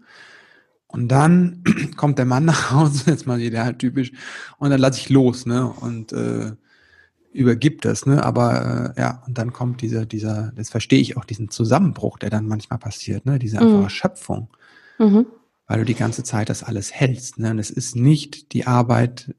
Und 0.86 1.08
dann 1.08 1.62
kommt 1.96 2.18
der 2.18 2.26
Mann 2.26 2.44
nach 2.46 2.70
Hause, 2.70 3.10
jetzt 3.10 3.26
mal 3.26 3.38
wieder 3.38 3.64
halt 3.64 3.78
typisch, 3.78 4.12
und 4.58 4.70
dann 4.70 4.80
lasse 4.80 5.00
ich 5.00 5.08
los, 5.08 5.46
ne, 5.46 5.66
und 5.66 6.12
äh, 6.12 6.52
übergibt 7.32 7.84
das, 7.84 8.06
ne? 8.06 8.24
Aber 8.24 8.94
äh, 8.96 9.00
ja, 9.00 9.22
und 9.26 9.38
dann 9.38 9.52
kommt 9.52 9.82
dieser, 9.82 10.06
dieser, 10.06 10.52
das 10.56 10.70
verstehe 10.70 11.00
ich 11.00 11.16
auch, 11.16 11.24
diesen 11.24 11.50
Zusammenbruch, 11.50 12.18
der 12.18 12.30
dann 12.30 12.46
manchmal 12.46 12.78
passiert, 12.78 13.26
ne? 13.26 13.38
Diese 13.38 13.58
einfache 13.58 13.76
mhm. 13.76 13.84
Erschöpfung. 13.84 14.48
Mhm. 14.98 15.26
Weil 15.66 15.80
du 15.80 15.84
die 15.84 15.94
ganze 15.94 16.24
Zeit 16.24 16.48
das 16.48 16.62
alles 16.62 16.92
hältst. 16.92 17.38
Ne? 17.38 17.50
Und 17.50 17.58
es 17.58 17.70
ist 17.70 17.94
nicht 17.94 18.54
die 18.54 18.66
Arbeit, 18.66 19.34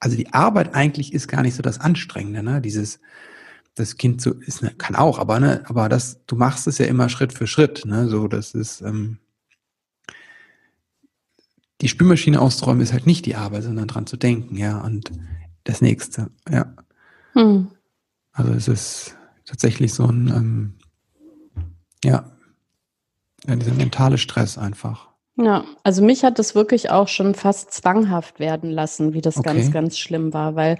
also 0.00 0.16
die 0.16 0.32
Arbeit 0.32 0.74
eigentlich 0.74 1.12
ist 1.12 1.28
gar 1.28 1.42
nicht 1.42 1.54
so 1.54 1.62
das 1.62 1.80
Anstrengende, 1.80 2.42
ne? 2.42 2.60
Dieses, 2.60 3.00
das 3.74 3.96
Kind 3.96 4.20
so 4.20 4.32
ist, 4.32 4.62
ne, 4.62 4.72
kann 4.76 4.96
auch, 4.96 5.18
aber 5.18 5.40
ne, 5.40 5.62
aber 5.66 5.88
das, 5.88 6.24
du 6.26 6.36
machst 6.36 6.66
es 6.66 6.78
ja 6.78 6.86
immer 6.86 7.08
Schritt 7.08 7.32
für 7.32 7.46
Schritt, 7.46 7.84
ne? 7.84 8.08
So, 8.08 8.28
das 8.28 8.54
ist, 8.54 8.80
ähm, 8.80 9.18
die 11.80 11.88
Spülmaschine 11.88 12.40
auszuräumen 12.40 12.82
ist 12.82 12.92
halt 12.92 13.06
nicht 13.06 13.26
die 13.26 13.36
Arbeit, 13.36 13.62
sondern 13.62 13.86
dran 13.86 14.06
zu 14.06 14.16
denken, 14.16 14.56
ja, 14.56 14.80
und 14.80 15.12
das 15.64 15.80
nächste, 15.80 16.30
ja. 16.50 16.74
Hm. 17.34 17.68
Also 18.32 18.52
es 18.52 18.68
ist 18.68 19.16
tatsächlich 19.44 19.94
so 19.94 20.06
ein, 20.06 20.28
ähm, 20.28 20.74
ja, 22.04 22.30
ja, 23.46 23.56
dieser 23.56 23.74
mentale 23.74 24.18
Stress 24.18 24.58
einfach. 24.58 25.07
Ja, 25.40 25.64
also 25.84 26.02
mich 26.02 26.24
hat 26.24 26.40
das 26.40 26.56
wirklich 26.56 26.90
auch 26.90 27.06
schon 27.06 27.36
fast 27.36 27.72
zwanghaft 27.72 28.40
werden 28.40 28.70
lassen, 28.70 29.14
wie 29.14 29.20
das 29.20 29.36
okay. 29.36 29.46
ganz, 29.46 29.70
ganz 29.70 29.96
schlimm 29.96 30.34
war, 30.34 30.56
weil 30.56 30.78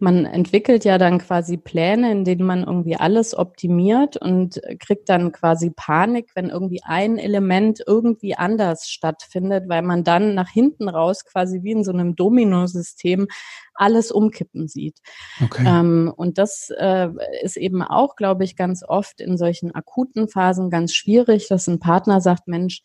man 0.00 0.24
entwickelt 0.24 0.84
ja 0.84 0.98
dann 0.98 1.18
quasi 1.18 1.56
Pläne, 1.56 2.10
in 2.10 2.24
denen 2.24 2.44
man 2.44 2.64
irgendwie 2.64 2.96
alles 2.96 3.38
optimiert 3.38 4.16
und 4.16 4.60
kriegt 4.80 5.08
dann 5.08 5.30
quasi 5.30 5.70
Panik, 5.70 6.32
wenn 6.34 6.48
irgendwie 6.48 6.80
ein 6.82 7.16
Element 7.16 7.80
irgendwie 7.86 8.34
anders 8.34 8.88
stattfindet, 8.88 9.68
weil 9.68 9.82
man 9.82 10.02
dann 10.02 10.34
nach 10.34 10.50
hinten 10.50 10.88
raus 10.88 11.24
quasi 11.24 11.62
wie 11.62 11.70
in 11.70 11.84
so 11.84 11.92
einem 11.92 12.16
Dominosystem 12.16 13.28
alles 13.74 14.10
umkippen 14.10 14.66
sieht. 14.66 14.98
Okay. 15.44 15.64
Ähm, 15.64 16.12
und 16.16 16.38
das 16.38 16.70
äh, 16.76 17.10
ist 17.44 17.56
eben 17.56 17.82
auch, 17.82 18.16
glaube 18.16 18.42
ich, 18.42 18.56
ganz 18.56 18.82
oft 18.82 19.20
in 19.20 19.36
solchen 19.36 19.72
akuten 19.72 20.26
Phasen 20.26 20.70
ganz 20.70 20.92
schwierig, 20.92 21.46
dass 21.46 21.68
ein 21.68 21.78
Partner 21.78 22.20
sagt, 22.20 22.48
Mensch, 22.48 22.82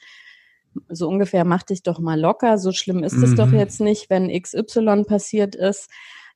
so 0.89 1.07
ungefähr 1.07 1.45
mach 1.45 1.63
dich 1.63 1.83
doch 1.83 1.99
mal 1.99 2.19
locker, 2.19 2.57
so 2.57 2.71
schlimm 2.71 3.03
ist 3.03 3.13
es 3.13 3.31
mhm. 3.31 3.35
doch 3.35 3.51
jetzt 3.51 3.81
nicht, 3.81 4.09
wenn 4.09 4.29
XY 4.29 5.03
passiert 5.05 5.55
ist. 5.55 5.89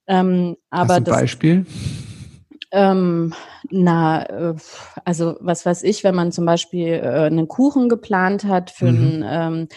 Ähm, 0.07 0.57
aber 0.69 0.95
Hast 0.95 1.07
ein 1.07 1.13
Beispiel? 1.13 1.65
Ähm, 2.71 3.33
na, 3.69 4.23
äh, 4.23 4.55
also 5.03 5.35
was 5.41 5.65
weiß 5.65 5.83
ich, 5.83 6.03
wenn 6.03 6.15
man 6.15 6.31
zum 6.31 6.45
Beispiel 6.45 6.87
äh, 6.87 7.25
einen 7.25 7.47
Kuchen 7.47 7.89
geplant 7.89 8.45
hat 8.45 8.71
für 8.71 8.91
mhm. 8.91 9.23
ein 9.23 9.25
ähm, 9.27 9.67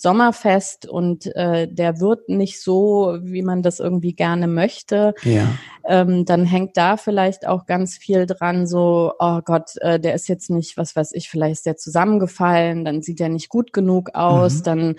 Sommerfest 0.00 0.86
und 0.86 1.26
äh, 1.34 1.66
der 1.66 1.98
wird 1.98 2.28
nicht 2.28 2.62
so, 2.62 3.18
wie 3.20 3.42
man 3.42 3.64
das 3.64 3.80
irgendwie 3.80 4.12
gerne 4.12 4.46
möchte, 4.46 5.12
ja. 5.24 5.48
ähm, 5.88 6.24
dann 6.24 6.44
hängt 6.44 6.76
da 6.76 6.96
vielleicht 6.96 7.48
auch 7.48 7.66
ganz 7.66 7.96
viel 7.96 8.24
dran, 8.24 8.68
so, 8.68 9.14
oh 9.18 9.40
Gott, 9.44 9.76
äh, 9.80 9.98
der 9.98 10.14
ist 10.14 10.28
jetzt 10.28 10.50
nicht, 10.50 10.76
was 10.76 10.94
weiß 10.94 11.10
ich, 11.14 11.28
vielleicht 11.28 11.54
ist 11.54 11.66
der 11.66 11.76
zusammengefallen, 11.76 12.84
dann 12.84 13.02
sieht 13.02 13.20
er 13.20 13.28
nicht 13.28 13.48
gut 13.48 13.72
genug 13.72 14.14
aus, 14.14 14.58
mhm. 14.58 14.62
dann 14.62 14.94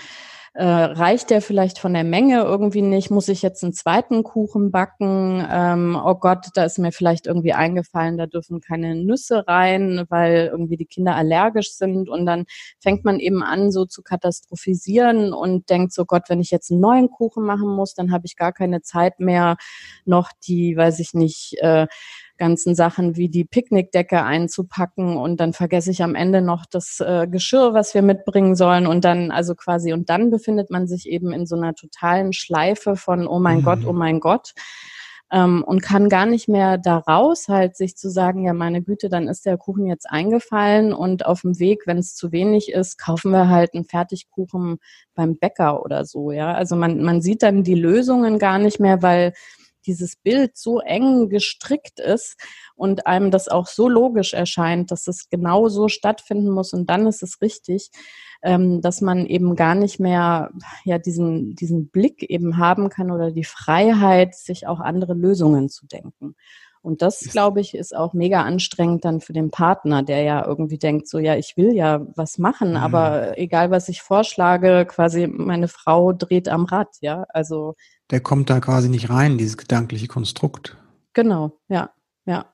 äh, 0.54 0.66
reicht 0.66 1.30
der 1.30 1.42
vielleicht 1.42 1.80
von 1.80 1.94
der 1.94 2.04
Menge 2.04 2.42
irgendwie 2.42 2.82
nicht? 2.82 3.12
Muss 3.12 3.28
ich 3.28 3.42
jetzt 3.42 3.64
einen 3.64 3.74
zweiten 3.74 4.24
Kuchen 4.24 4.72
backen? 4.72 5.46
Ähm, 5.50 6.00
oh 6.04 6.16
Gott, 6.16 6.48
da 6.56 6.64
ist 6.64 6.80
mir 6.80 6.92
vielleicht 6.92 7.28
irgendwie 7.28 7.54
eingefallen, 7.54 8.18
da 8.18 8.26
dürfen 8.26 8.60
keine 8.60 8.96
Nüsse 8.96 9.48
rein, 9.48 10.06
weil 10.10 10.50
irgendwie 10.52 10.78
die 10.78 10.86
Kinder 10.86 11.16
allergisch 11.16 11.74
sind. 11.74 12.10
Und 12.10 12.26
dann 12.26 12.46
fängt 12.80 13.06
man 13.06 13.20
eben 13.20 13.44
an, 13.44 13.72
so 13.72 13.86
zu 13.86 14.02
katastrophisieren 14.02 15.34
und 15.34 15.70
denkt 15.70 15.94
so, 15.94 16.06
Gott, 16.06 16.24
wenn 16.30 16.42
ich 16.42 16.52
jetzt 16.52 16.72
einen 16.72 16.82
neuen 16.82 17.10
Kuchen 17.10 17.46
machen 17.46 17.68
muss, 17.76 17.94
dann 17.94 18.12
habe 18.12 18.26
ich 18.26 18.36
gar 18.36 18.54
keine 18.54 18.82
Zeit 18.82 19.20
mehr, 19.20 19.58
noch 20.06 20.32
die, 20.48 20.76
weiß 20.76 21.00
ich 21.00 21.14
nicht, 21.14 21.58
äh, 21.60 21.88
ganzen 22.40 22.74
Sachen 22.74 23.16
wie 23.16 23.30
die 23.30 23.46
Picknickdecke 23.46 24.24
einzupacken 24.24 25.18
und 25.18 25.40
dann 25.40 25.54
vergesse 25.54 25.92
ich 25.92 26.02
am 26.02 26.16
Ende 26.16 26.42
noch 26.42 26.66
das 26.66 27.00
äh, 27.00 27.28
Geschirr, 27.28 27.76
was 27.76 27.94
wir 27.94 28.02
mitbringen 28.02 28.56
sollen 28.56 28.88
und 28.88 29.06
dann 29.06 29.30
also 29.30 29.54
quasi 29.54 29.94
und 29.94 30.10
dann 30.10 30.32
befindet 30.32 30.72
man 30.72 30.88
sich 30.88 31.08
eben 31.08 31.32
in 31.32 31.46
so 31.46 31.56
einer 31.56 31.76
totalen 31.76 32.34
Schleife 32.34 32.96
von 32.96 33.28
oh 33.28 33.40
mein 33.40 33.60
mhm. 33.60 33.64
Gott, 33.64 33.86
oh 33.86 33.94
mein 33.94 34.20
Gott 34.20 34.54
ähm, 35.32 35.64
und 35.64 35.82
kann 35.82 36.10
gar 36.10 36.26
nicht 36.26 36.48
mehr 36.48 36.78
daraus 36.78 37.48
halt 37.48 37.76
sich 37.76 37.96
zu 37.96 38.10
sagen, 38.10 38.46
ja 38.46 38.54
meine 38.54 38.82
Güte, 38.82 39.10
dann 39.10 39.28
ist 39.28 39.46
der 39.46 39.58
Kuchen 39.58 39.86
jetzt 39.86 40.10
eingefallen 40.10 40.94
und 40.94 41.26
auf 41.26 41.42
dem 41.42 41.60
Weg, 41.60 41.84
wenn 41.86 41.98
es 41.98 42.16
zu 42.16 42.32
wenig 42.32 42.72
ist, 42.72 42.98
kaufen 42.98 43.32
wir 43.32 43.48
halt 43.50 43.74
einen 43.74 43.86
Fertigkuchen 43.86 44.80
beim 45.14 45.38
Bäcker 45.38 45.84
oder 45.84 46.06
so, 46.06 46.32
ja. 46.32 46.54
Also 46.54 46.76
man, 46.76 47.04
man 47.04 47.22
sieht 47.22 47.44
dann 47.44 47.64
die 47.64 47.76
Lösungen 47.76 48.40
gar 48.40 48.58
nicht 48.58 48.80
mehr, 48.80 49.02
weil 49.02 49.34
dieses 49.90 50.16
Bild 50.16 50.56
so 50.56 50.80
eng 50.80 51.30
gestrickt 51.30 52.00
ist 52.00 52.38
und 52.76 53.08
einem 53.08 53.32
das 53.32 53.48
auch 53.48 53.66
so 53.66 53.90
logisch 53.90 54.34
erscheint, 54.34 54.92
dass 54.92 55.08
es 55.08 55.30
genau 55.30 55.68
so 55.68 55.88
stattfinden 55.88 56.52
muss 56.52 56.74
und 56.74 56.90
dann 56.90 57.08
ist 57.08 57.24
es 57.24 57.42
richtig, 57.42 57.90
ähm, 58.44 58.82
dass 58.82 59.02
man 59.02 59.26
eben 59.26 59.56
gar 59.56 59.74
nicht 59.74 60.00
mehr 60.00 60.52
ja 60.86 61.00
diesen, 61.00 61.56
diesen 61.56 61.90
Blick 61.90 62.24
eben 62.30 62.58
haben 62.58 62.90
kann 62.90 63.10
oder 63.10 63.32
die 63.32 63.44
Freiheit, 63.44 64.36
sich 64.36 64.68
auch 64.68 64.80
andere 64.80 65.16
Lösungen 65.16 65.70
zu 65.70 65.88
denken. 65.88 66.36
Und 66.90 67.04
das, 67.04 67.20
glaube 67.20 67.62
ich, 67.62 67.76
ist 67.76 67.96
auch 67.96 68.14
mega 68.14 68.42
anstrengend 68.42 69.06
dann 69.06 69.22
für 69.22 69.32
den 69.32 69.52
Partner, 69.52 70.02
der 70.02 70.24
ja 70.24 70.44
irgendwie 70.44 70.80
denkt, 70.80 71.08
so 71.08 71.20
ja, 71.20 71.36
ich 71.36 71.56
will 71.56 71.76
ja 71.76 72.04
was 72.16 72.40
machen, 72.40 72.72
mhm. 72.72 72.78
aber 72.78 73.38
egal 73.38 73.70
was 73.70 73.90
ich 73.90 74.02
vorschlage, 74.02 74.88
quasi 74.90 75.28
meine 75.28 75.68
Frau 75.68 76.14
dreht 76.14 76.50
am 76.50 76.66
Rad, 76.66 76.88
ja. 77.02 77.28
Also 77.30 77.76
der 78.10 78.22
kommt 78.22 78.50
da 78.50 78.60
quasi 78.60 78.90
nicht 78.90 79.12
rein, 79.12 79.38
dieses 79.38 79.56
gedankliche 79.56 80.08
Konstrukt. 80.08 80.78
Genau, 81.14 81.60
ja, 81.68 81.92
ja. 82.26 82.46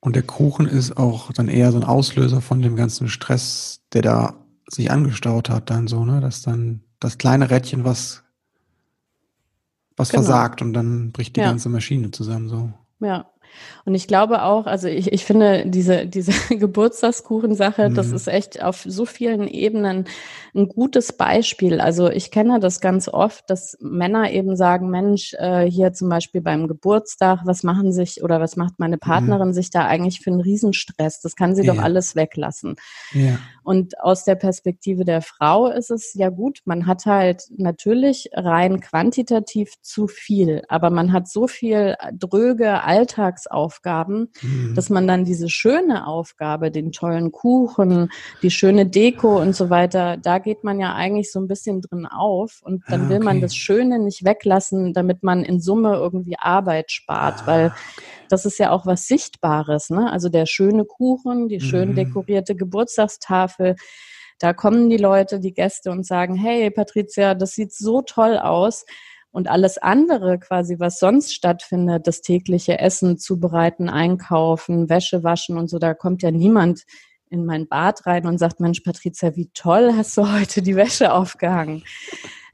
Und 0.00 0.16
der 0.16 0.22
Kuchen 0.22 0.66
ist 0.66 0.98
auch 0.98 1.32
dann 1.32 1.48
eher 1.48 1.72
so 1.72 1.78
ein 1.78 1.84
Auslöser 1.84 2.42
von 2.42 2.60
dem 2.60 2.76
ganzen 2.76 3.08
Stress, 3.08 3.80
der 3.94 4.02
da 4.02 4.34
sich 4.66 4.90
angestaut 4.90 5.48
hat, 5.48 5.70
dann 5.70 5.86
so, 5.86 6.04
ne? 6.04 6.20
Dass 6.20 6.42
dann 6.42 6.82
das 7.00 7.16
kleine 7.16 7.48
Rädchen 7.48 7.84
was, 7.84 8.22
was 9.96 10.10
genau. 10.10 10.24
versagt 10.24 10.60
und 10.60 10.74
dann 10.74 11.10
bricht 11.10 11.36
die 11.36 11.40
ja. 11.40 11.46
ganze 11.46 11.70
Maschine 11.70 12.10
zusammen 12.10 12.50
so. 12.50 12.70
Ja, 13.00 13.30
und 13.84 13.94
ich 13.94 14.06
glaube 14.06 14.42
auch, 14.42 14.66
also 14.66 14.86
ich, 14.86 15.12
ich 15.12 15.24
finde 15.24 15.64
diese, 15.66 16.06
diese 16.06 16.32
Geburtstagskuchensache, 16.56 17.88
mhm. 17.88 17.94
das 17.94 18.12
ist 18.12 18.28
echt 18.28 18.62
auf 18.62 18.84
so 18.86 19.06
vielen 19.06 19.48
Ebenen 19.48 20.04
ein 20.54 20.68
gutes 20.68 21.12
Beispiel. 21.12 21.80
Also 21.80 22.10
ich 22.10 22.30
kenne 22.30 22.60
das 22.60 22.80
ganz 22.80 23.08
oft, 23.08 23.48
dass 23.48 23.78
Männer 23.80 24.30
eben 24.30 24.56
sagen, 24.56 24.90
Mensch, 24.90 25.34
äh, 25.38 25.64
hier 25.70 25.92
zum 25.92 26.08
Beispiel 26.08 26.40
beim 26.40 26.68
Geburtstag, 26.68 27.40
was 27.44 27.62
machen 27.62 27.92
sich 27.92 28.22
oder 28.22 28.40
was 28.40 28.56
macht 28.56 28.74
meine 28.78 28.96
mhm. 28.96 29.00
Partnerin 29.00 29.48
mhm. 29.48 29.54
sich 29.54 29.70
da 29.70 29.86
eigentlich 29.86 30.20
für 30.20 30.30
einen 30.30 30.40
Riesenstress? 30.40 31.20
Das 31.20 31.34
kann 31.34 31.54
sie 31.54 31.64
ja. 31.64 31.72
doch 31.72 31.82
alles 31.82 32.14
weglassen. 32.14 32.76
Ja. 33.12 33.38
Und 33.68 34.00
aus 34.00 34.24
der 34.24 34.34
Perspektive 34.34 35.04
der 35.04 35.20
Frau 35.20 35.66
ist 35.66 35.90
es 35.90 36.14
ja 36.14 36.30
gut, 36.30 36.60
man 36.64 36.86
hat 36.86 37.04
halt 37.04 37.42
natürlich 37.58 38.30
rein 38.32 38.80
quantitativ 38.80 39.74
zu 39.82 40.06
viel, 40.06 40.62
aber 40.68 40.88
man 40.88 41.12
hat 41.12 41.28
so 41.28 41.46
viel 41.46 41.94
dröge 42.14 42.82
Alltagsaufgaben, 42.82 44.32
mhm. 44.40 44.74
dass 44.74 44.88
man 44.88 45.06
dann 45.06 45.26
diese 45.26 45.50
schöne 45.50 46.06
Aufgabe, 46.06 46.70
den 46.70 46.92
tollen 46.92 47.30
Kuchen, 47.30 48.08
die 48.40 48.50
schöne 48.50 48.86
Deko 48.86 49.38
und 49.38 49.54
so 49.54 49.68
weiter, 49.68 50.16
da 50.16 50.38
geht 50.38 50.64
man 50.64 50.80
ja 50.80 50.94
eigentlich 50.94 51.30
so 51.30 51.38
ein 51.38 51.46
bisschen 51.46 51.82
drin 51.82 52.06
auf 52.06 52.62
und 52.62 52.84
dann 52.88 53.02
ah, 53.02 53.04
okay. 53.04 53.12
will 53.12 53.20
man 53.20 53.42
das 53.42 53.54
Schöne 53.54 53.98
nicht 53.98 54.24
weglassen, 54.24 54.94
damit 54.94 55.22
man 55.22 55.44
in 55.44 55.60
Summe 55.60 55.92
irgendwie 55.96 56.38
Arbeit 56.38 56.90
spart, 56.90 57.42
ah, 57.42 57.46
weil 57.46 57.66
okay. 57.66 57.76
Das 58.32 58.44
ist 58.44 58.58
ja 58.58 58.70
auch 58.70 58.86
was 58.86 59.06
Sichtbares, 59.06 59.90
ne? 59.90 60.10
Also 60.10 60.28
der 60.28 60.46
schöne 60.46 60.84
Kuchen, 60.84 61.48
die 61.48 61.60
schön 61.60 61.90
mhm. 61.90 61.94
dekorierte 61.96 62.54
Geburtstagstafel, 62.56 63.76
da 64.38 64.52
kommen 64.52 64.88
die 64.88 64.96
Leute, 64.96 65.40
die 65.40 65.52
Gäste 65.52 65.90
und 65.90 66.06
sagen, 66.06 66.34
hey 66.36 66.70
Patricia, 66.70 67.34
das 67.34 67.54
sieht 67.54 67.72
so 67.72 68.02
toll 68.02 68.38
aus. 68.38 68.84
Und 69.30 69.48
alles 69.48 69.78
andere 69.78 70.38
quasi, 70.38 70.78
was 70.78 70.98
sonst 70.98 71.34
stattfindet, 71.34 72.06
das 72.06 72.22
tägliche 72.22 72.78
Essen 72.78 73.18
zubereiten, 73.18 73.88
einkaufen, 73.88 74.88
Wäsche 74.88 75.22
waschen 75.22 75.58
und 75.58 75.68
so, 75.68 75.78
da 75.78 75.92
kommt 75.92 76.22
ja 76.22 76.30
niemand 76.30 76.84
in 77.30 77.44
mein 77.44 77.68
Bad 77.68 78.06
rein 78.06 78.26
und 78.26 78.38
sagt, 78.38 78.58
Mensch, 78.58 78.80
Patricia, 78.80 79.36
wie 79.36 79.50
toll 79.52 79.92
hast 79.94 80.16
du 80.16 80.32
heute 80.32 80.62
die 80.62 80.76
Wäsche 80.76 81.12
aufgehangen. 81.12 81.84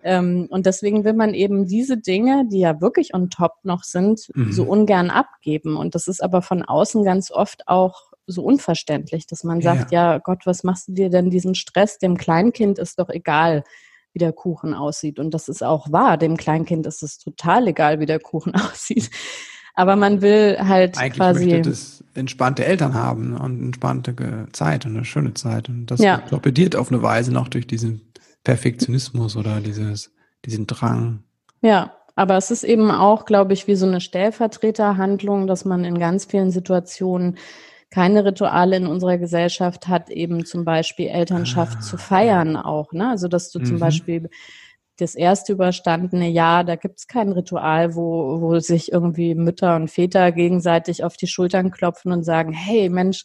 Ähm, 0.05 0.47
und 0.51 0.67
deswegen 0.67 1.05
will 1.05 1.15
man 1.15 1.33
eben 1.33 1.67
diese 1.67 1.97
Dinge, 1.97 2.47
die 2.53 2.61
ja 2.61 2.83
wirklich 2.83 3.15
on 3.15 3.31
top 3.31 3.55
noch 3.63 3.85
sind, 3.85 4.29
mhm. 4.35 4.53
so 4.53 4.65
ungern 4.65 5.09
abgeben. 5.09 5.77
Und 5.77 5.95
das 5.95 6.09
ist 6.09 6.23
aber 6.23 6.43
von 6.43 6.63
außen 6.63 7.05
ganz 7.05 7.31
oft 7.31 7.67
auch 7.69 8.13
so 8.27 8.43
unverständlich, 8.45 9.27
dass 9.27 9.45
man 9.45 9.63
sagt, 9.63 9.93
ja. 9.93 10.13
ja 10.13 10.19
Gott, 10.19 10.43
was 10.45 10.63
machst 10.63 10.89
du 10.89 10.93
dir 10.93 11.09
denn 11.09 11.31
diesen 11.31 11.55
Stress? 11.55 11.99
Dem 11.99 12.19
Kleinkind 12.19 12.79
ist 12.79 12.99
doch 12.99 13.09
egal, 13.09 13.65
wie 14.13 14.19
der 14.19 14.33
Kuchen 14.33 14.75
aussieht. 14.75 15.19
Und 15.19 15.33
das 15.33 15.49
ist 15.49 15.65
auch 15.65 15.91
wahr. 15.91 16.19
Dem 16.19 16.37
Kleinkind 16.37 16.87
ist 16.87 17.03
es 17.03 17.19
total 17.19 17.67
egal, 17.67 17.99
wie 17.99 18.07
der 18.07 18.21
Kuchen 18.21 18.55
aussieht. 18.55 19.11
Aber 19.75 19.97
man 19.97 20.21
will 20.21 20.59
halt 20.61 20.99
Eigentlich 20.99 21.15
quasi. 21.15 21.47
Möchte 21.47 21.71
das 21.71 22.05
entspannte 22.15 22.67
Eltern 22.67 22.93
haben 22.93 23.37
und 23.39 23.61
entspannte 23.61 24.15
Zeit 24.53 24.85
und 24.85 24.97
eine 24.97 25.07
schöne 25.07 25.33
Zeit. 25.33 25.71
Und 25.71 25.87
das 25.87 26.01
ja. 26.01 26.19
torpediert 26.19 26.77
auf 26.77 26.93
eine 26.93 27.03
Weise 27.03 27.33
noch 27.33 27.49
durch 27.49 27.67
diesen 27.67 28.03
Perfektionismus 28.45 29.37
oder 29.37 29.61
dieses, 29.61 30.13
diesen 30.45 30.67
Drang. 30.67 31.25
Ja, 31.63 31.97
aber 32.15 32.37
es 32.37 32.51
ist 32.51 32.63
eben 32.63 32.91
auch, 32.91 33.25
glaube 33.25 33.55
ich, 33.55 33.67
wie 33.67 33.75
so 33.75 33.87
eine 33.87 34.01
Stellvertreterhandlung, 34.01 35.47
dass 35.47 35.65
man 35.65 35.85
in 35.85 35.99
ganz 35.99 36.27
vielen 36.27 36.51
Situationen 36.51 37.39
keine 37.91 38.25
Rituale 38.25 38.77
in 38.77 38.87
unserer 38.87 39.19
Gesellschaft 39.19 39.89
hat, 39.89 40.11
eben 40.11 40.45
zum 40.45 40.65
Beispiel 40.65 41.09
Elternschaft 41.09 41.79
ah, 41.79 41.81
zu 41.81 41.97
feiern 41.97 42.57
auch. 42.57 42.93
Ne? 42.93 43.09
Also 43.09 43.29
dass 43.29 43.51
du 43.51 43.61
mhm. 43.61 43.65
zum 43.65 43.79
Beispiel 43.79 44.31
das 44.97 45.15
erste 45.15 45.53
überstandene 45.53 46.29
Jahr, 46.29 46.65
da 46.65 46.77
gibt 46.77 46.99
es 46.99 47.07
kein 47.09 47.33
Ritual, 47.33 47.95
wo, 47.97 48.41
wo 48.41 48.59
sich 48.61 48.93
irgendwie 48.93 49.35
Mütter 49.35 49.75
und 49.77 49.91
Väter 49.91 50.31
gegenseitig 50.33 51.03
auf 51.03 51.17
die 51.17 51.27
Schultern 51.27 51.71
klopfen 51.71 52.13
und 52.13 52.23
sagen, 52.23 52.53
hey 52.53 52.89
Mensch, 52.89 53.25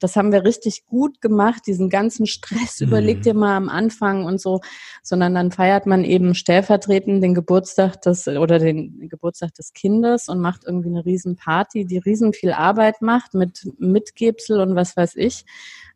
das 0.00 0.16
haben 0.16 0.32
wir 0.32 0.44
richtig 0.44 0.86
gut 0.86 1.20
gemacht, 1.20 1.62
diesen 1.66 1.90
ganzen 1.90 2.26
Stress, 2.26 2.80
mhm. 2.80 2.88
überleg 2.88 3.22
dir 3.22 3.34
mal 3.34 3.56
am 3.56 3.68
Anfang 3.68 4.24
und 4.24 4.40
so, 4.40 4.60
sondern 5.02 5.34
dann 5.34 5.50
feiert 5.50 5.86
man 5.86 6.04
eben 6.04 6.34
stellvertretend 6.34 7.22
den 7.22 7.34
Geburtstag 7.34 8.00
des 8.02 8.26
oder 8.28 8.58
den 8.58 9.08
Geburtstag 9.08 9.54
des 9.54 9.72
Kindes 9.72 10.28
und 10.28 10.40
macht 10.40 10.64
irgendwie 10.66 10.88
eine 10.88 11.04
Riesenparty, 11.04 11.84
die 11.84 11.98
riesen 11.98 12.32
viel 12.32 12.52
Arbeit 12.52 13.02
macht 13.02 13.34
mit 13.34 13.68
Mitgebsel 13.78 14.60
und 14.60 14.74
was 14.74 14.96
weiß 14.96 15.16
ich 15.16 15.44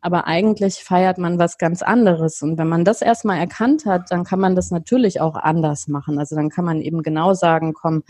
aber 0.03 0.27
eigentlich 0.27 0.83
feiert 0.83 1.17
man 1.17 1.39
was 1.39 1.57
ganz 1.57 1.81
anderes. 1.81 2.41
Und 2.41 2.57
wenn 2.57 2.67
man 2.67 2.83
das 2.83 3.01
erstmal 3.01 3.39
erkannt 3.39 3.85
hat, 3.85 4.11
dann 4.11 4.25
kann 4.25 4.39
man 4.39 4.53
das 4.53 4.69
natürlich 4.69 5.21
auch 5.21 5.35
anders 5.35 5.87
machen. 5.87 6.19
Also 6.19 6.35
dann 6.35 6.49
kann 6.49 6.65
man 6.65 6.81
eben 6.81 7.03
genau 7.03 7.33
sagen, 7.33 7.73
komm, 7.73 8.03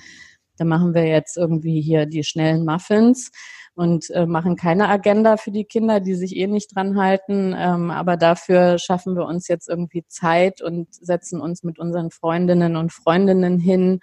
dann 0.57 0.69
machen 0.69 0.95
wir 0.95 1.05
jetzt 1.05 1.37
irgendwie 1.37 1.81
hier 1.81 2.07
die 2.07 2.23
schnellen 2.23 2.65
Muffins 2.65 3.31
und 3.75 4.09
äh, 4.11 4.25
machen 4.25 4.55
keine 4.55 4.87
Agenda 4.87 5.37
für 5.37 5.51
die 5.51 5.65
Kinder, 5.65 5.99
die 5.99 6.15
sich 6.15 6.35
eh 6.35 6.47
nicht 6.47 6.75
dran 6.75 6.97
halten. 6.97 7.55
Ähm, 7.57 7.91
aber 7.91 8.17
dafür 8.17 8.77
schaffen 8.77 9.15
wir 9.15 9.25
uns 9.25 9.47
jetzt 9.47 9.67
irgendwie 9.67 10.05
Zeit 10.07 10.61
und 10.61 10.93
setzen 10.93 11.41
uns 11.41 11.63
mit 11.63 11.79
unseren 11.79 12.11
Freundinnen 12.11 12.75
und 12.75 12.93
Freundinnen 12.93 13.59
hin 13.59 13.99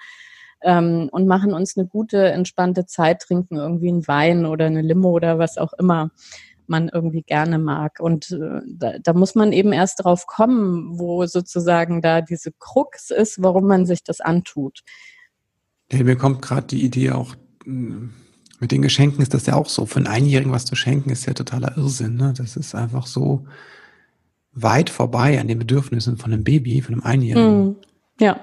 ähm, 0.63 1.09
und 1.13 1.27
machen 1.27 1.55
uns 1.55 1.77
eine 1.77 1.87
gute, 1.87 2.31
entspannte 2.33 2.87
Zeit, 2.87 3.23
trinken 3.23 3.57
irgendwie 3.57 3.89
einen 3.89 4.09
Wein 4.09 4.47
oder 4.47 4.67
eine 4.67 4.83
Limo 4.83 5.11
oder 5.11 5.39
was 5.39 5.57
auch 5.57 5.73
immer 5.75 6.11
man 6.67 6.89
irgendwie 6.89 7.23
gerne 7.23 7.59
mag. 7.59 7.99
Und 8.01 8.31
äh, 8.31 8.61
da, 8.67 8.99
da 8.99 9.13
muss 9.13 9.35
man 9.35 9.53
eben 9.53 9.73
erst 9.73 10.05
drauf 10.05 10.27
kommen, 10.27 10.99
wo 10.99 11.27
sozusagen 11.27 12.01
da 12.01 12.21
diese 12.23 12.53
Krux 12.59 13.11
ist, 13.11 13.43
warum 13.43 13.67
man 13.67 13.87
sich 13.87 14.03
das 14.05 14.21
antut. 14.21 14.81
Ja, 15.91 16.05
mir 16.05 16.17
kommt 16.17 16.41
gerade 16.43 16.69
die 16.69 16.85
Idee 16.85 17.11
auch, 17.11 17.35
hm, 17.65 18.15
mit 18.61 18.73
den 18.73 18.83
Geschenken 18.83 19.23
ist 19.23 19.35
das 19.35 19.47
ja 19.47 19.55
auch 19.55 19.69
so. 19.69 19.87
Für 19.87 19.97
einen 19.97 20.07
Einjährigen 20.07 20.53
was 20.53 20.65
zu 20.65 20.77
schenken, 20.77 21.11
ist 21.11 21.27
ja 21.27 21.35
totaler 21.35 21.77
Irrsinn. 21.77 22.17
Ne? 22.17 22.33
Das 22.37 22.57
ist 22.57 22.75
einfach 22.75 23.07
so 23.07 23.47
weit 24.53 24.91
vorbei 24.91 25.41
an 25.41 25.49
den 25.49 25.59
Bedürfnissen 25.59 26.17
von 26.19 26.33
einem 26.33 26.45
Baby, 26.45 26.81
von 26.83 26.95
einem 26.95 27.05
Einjährigen. 27.05 27.69
Mm, 27.69 27.77
ja. 28.21 28.41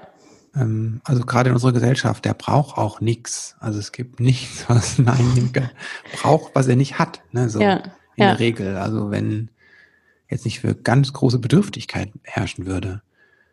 Ähm, 0.54 1.00
also 1.04 1.24
gerade 1.24 1.50
in 1.50 1.54
unserer 1.54 1.72
Gesellschaft, 1.72 2.24
der 2.24 2.34
braucht 2.34 2.76
auch 2.76 3.00
nichts. 3.00 3.56
Also 3.60 3.78
es 3.78 3.92
gibt 3.92 4.20
nichts, 4.20 4.64
was 4.68 4.98
ein 4.98 5.08
Einjähriger 5.08 5.70
braucht, 6.20 6.54
was 6.54 6.66
er 6.68 6.76
nicht 6.76 6.98
hat. 6.98 7.22
Ne? 7.32 7.48
So. 7.48 7.60
Ja 7.60 7.82
in 8.18 8.24
ja. 8.24 8.30
der 8.30 8.40
Regel. 8.40 8.76
Also 8.76 9.10
wenn 9.10 9.50
jetzt 10.28 10.44
nicht 10.44 10.60
für 10.60 10.74
ganz 10.74 11.12
große 11.12 11.38
Bedürftigkeit 11.38 12.10
herrschen 12.24 12.66
würde. 12.66 13.00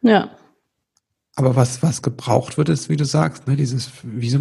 Ja. 0.02 0.32
Aber 1.38 1.58
was, 1.58 1.84
was 1.84 2.02
gebraucht 2.02 2.58
wird, 2.58 2.70
ist, 2.70 2.88
wie 2.88 2.96
du 2.96 3.04
sagst, 3.04 3.48
ne, 3.48 3.58
dieses, 3.58 3.92
wieso, 4.04 4.40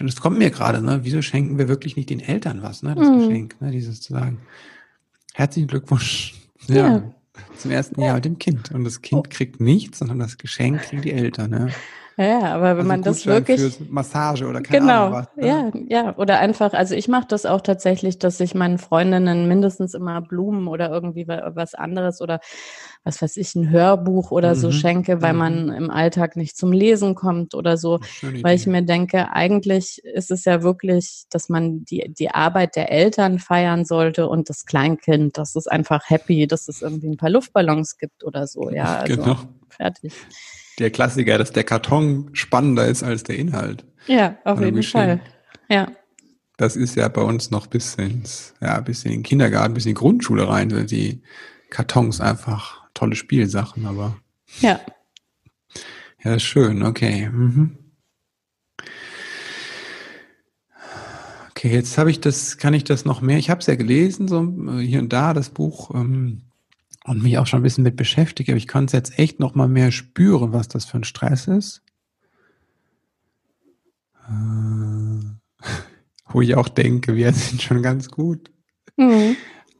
das 0.00 0.16
kommt 0.20 0.38
mir 0.38 0.50
gerade, 0.50 0.80
ne, 0.80 1.00
wieso 1.02 1.20
schenken 1.20 1.58
wir 1.58 1.68
wirklich 1.68 1.96
nicht 1.96 2.08
den 2.08 2.20
Eltern 2.20 2.62
was, 2.62 2.82
ne, 2.82 2.94
das 2.94 3.06
mhm. 3.06 3.18
Geschenk, 3.18 3.60
ne, 3.60 3.70
dieses 3.70 4.00
zu 4.00 4.14
sagen, 4.14 4.38
herzlichen 5.34 5.68
Glückwunsch, 5.68 6.34
ja, 6.66 6.88
ja. 6.88 7.14
zum 7.58 7.70
ersten 7.70 8.00
Jahr 8.00 8.14
mit 8.14 8.24
dem 8.24 8.38
Kind. 8.38 8.70
Und 8.72 8.84
das 8.84 9.02
Kind 9.02 9.28
kriegt 9.28 9.60
nichts, 9.60 9.98
sondern 9.98 10.18
das 10.18 10.38
Geschenk 10.38 10.80
kriegen 10.82 11.02
die 11.02 11.12
Eltern, 11.12 11.50
ne. 11.50 11.72
Ja, 12.16 12.54
aber 12.54 12.76
wenn 12.76 12.78
also 12.78 12.88
man 12.88 13.02
das 13.02 13.26
wirklich 13.26 13.60
für 13.60 13.84
Massage 13.90 14.46
oder 14.46 14.60
keine 14.60 14.80
genau, 14.80 15.06
Ahnung 15.06 15.12
was. 15.12 15.36
Ne? 15.36 15.46
Ja, 15.46 15.70
ja, 15.88 16.16
oder 16.16 16.38
einfach, 16.38 16.72
also 16.72 16.94
ich 16.94 17.08
mache 17.08 17.26
das 17.28 17.44
auch 17.44 17.60
tatsächlich, 17.60 18.20
dass 18.20 18.38
ich 18.38 18.54
meinen 18.54 18.78
Freundinnen 18.78 19.48
mindestens 19.48 19.94
immer 19.94 20.20
Blumen 20.20 20.68
oder 20.68 20.90
irgendwie 20.90 21.26
was 21.26 21.74
anderes 21.74 22.20
oder 22.20 22.38
was 23.02 23.20
weiß 23.20 23.36
ich, 23.36 23.54
ein 23.56 23.70
Hörbuch 23.70 24.30
oder 24.30 24.50
mhm. 24.50 24.58
so 24.58 24.70
schenke, 24.70 25.22
weil 25.22 25.32
mhm. 25.32 25.38
man 25.38 25.68
im 25.70 25.90
Alltag 25.90 26.36
nicht 26.36 26.56
zum 26.56 26.72
Lesen 26.72 27.16
kommt 27.16 27.54
oder 27.54 27.76
so, 27.76 27.98
weil 28.42 28.56
ich 28.56 28.66
mir 28.66 28.82
denke, 28.82 29.32
eigentlich 29.32 30.02
ist 30.04 30.30
es 30.30 30.44
ja 30.44 30.62
wirklich, 30.62 31.24
dass 31.30 31.48
man 31.48 31.84
die 31.84 32.12
die 32.16 32.30
Arbeit 32.30 32.76
der 32.76 32.92
Eltern 32.92 33.40
feiern 33.40 33.84
sollte 33.84 34.28
und 34.28 34.48
das 34.48 34.66
Kleinkind, 34.66 35.36
dass 35.36 35.56
es 35.56 35.66
einfach 35.66 36.08
happy, 36.08 36.46
dass 36.46 36.68
es 36.68 36.80
irgendwie 36.80 37.08
ein 37.08 37.16
paar 37.16 37.30
Luftballons 37.30 37.98
gibt 37.98 38.22
oder 38.24 38.46
so, 38.46 38.70
ja, 38.70 38.98
also 39.00 39.16
genau. 39.16 39.36
Fertig 39.74 40.12
der 40.78 40.90
Klassiker, 40.90 41.38
dass 41.38 41.52
der 41.52 41.64
Karton 41.64 42.30
spannender 42.32 42.86
ist 42.86 43.02
als 43.02 43.22
der 43.22 43.36
Inhalt. 43.36 43.84
Ja, 44.06 44.36
auf 44.44 44.60
jeden 44.60 44.82
Fall. 44.82 45.20
Ja. 45.68 45.90
Das 46.56 46.76
ist 46.76 46.94
ja 46.94 47.08
bei 47.08 47.22
uns 47.22 47.50
noch 47.50 47.66
bis 47.66 47.94
ins, 47.96 48.54
ja, 48.60 48.80
bis 48.80 49.04
in 49.04 49.10
den 49.10 49.22
Kindergarten, 49.22 49.74
bis 49.74 49.86
in 49.86 49.90
die 49.90 49.94
Grundschule 49.94 50.48
rein. 50.48 50.68
Die 50.86 51.22
Kartons 51.70 52.20
einfach 52.20 52.82
tolle 52.94 53.16
Spielsachen, 53.16 53.86
aber. 53.86 54.16
Ja. 54.60 54.80
Ja, 56.22 56.38
schön, 56.38 56.82
okay. 56.82 57.28
Mhm. 57.28 57.78
Okay, 61.50 61.72
jetzt 61.72 61.98
habe 61.98 62.10
ich 62.10 62.20
das, 62.20 62.58
kann 62.58 62.74
ich 62.74 62.84
das 62.84 63.04
noch 63.04 63.20
mehr. 63.20 63.38
Ich 63.38 63.50
habe 63.50 63.60
es 63.60 63.66
ja 63.66 63.74
gelesen, 63.74 64.28
so 64.28 64.42
äh, 64.42 64.80
hier 64.80 65.00
und 65.00 65.12
da, 65.12 65.34
das 65.34 65.50
Buch, 65.50 65.94
ähm, 65.94 66.42
und 67.04 67.22
mich 67.22 67.38
auch 67.38 67.46
schon 67.46 67.60
ein 67.60 67.62
bisschen 67.62 67.84
mit 67.84 67.96
beschäftigt, 67.96 68.48
aber 68.48 68.56
ich 68.56 68.66
kann 68.66 68.86
es 68.86 68.92
jetzt 68.92 69.18
echt 69.18 69.38
noch 69.38 69.54
mal 69.54 69.68
mehr 69.68 69.92
spüren, 69.92 70.52
was 70.52 70.68
das 70.68 70.86
für 70.86 70.96
ein 70.96 71.04
Stress 71.04 71.46
ist. 71.46 71.82
Äh, 74.26 74.32
wo 76.32 76.40
ich 76.40 76.54
auch 76.56 76.68
denke, 76.68 77.14
wir 77.14 77.32
sind 77.32 77.62
schon 77.62 77.82
ganz 77.82 78.08
gut 78.08 78.50
mhm. 78.96 79.36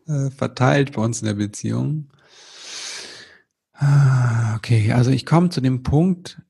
äh, 0.06 0.30
verteilt 0.30 0.92
bei 0.92 1.02
uns 1.02 1.22
in 1.22 1.26
der 1.26 1.34
Beziehung. 1.34 2.10
Ah, 3.72 4.54
okay, 4.56 4.92
also 4.92 5.10
ich 5.10 5.26
komme 5.26 5.48
zu 5.48 5.60
dem 5.60 5.82
Punkt, 5.82 6.40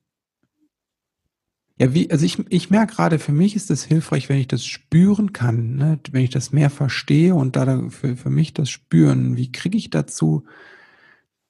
ja, 1.77 1.93
wie, 1.93 2.09
also 2.09 2.25
ich, 2.25 2.39
ich 2.49 2.69
merke 2.69 2.95
gerade, 2.95 3.19
für 3.19 3.33
mich 3.33 3.55
ist 3.55 3.69
es 3.69 3.83
hilfreich, 3.83 4.29
wenn 4.29 4.37
ich 4.37 4.47
das 4.47 4.65
spüren 4.65 5.33
kann, 5.33 5.75
ne? 5.75 5.99
wenn 6.11 6.23
ich 6.23 6.29
das 6.29 6.53
mehr 6.53 6.69
verstehe 6.69 7.35
und 7.35 7.57
da 7.57 7.89
für, 7.89 8.15
für 8.15 8.29
mich 8.29 8.53
das 8.53 8.69
spüren. 8.69 9.35
Wie 9.35 9.51
kriege 9.51 9.77
ich 9.77 9.89
dazu, 9.89 10.45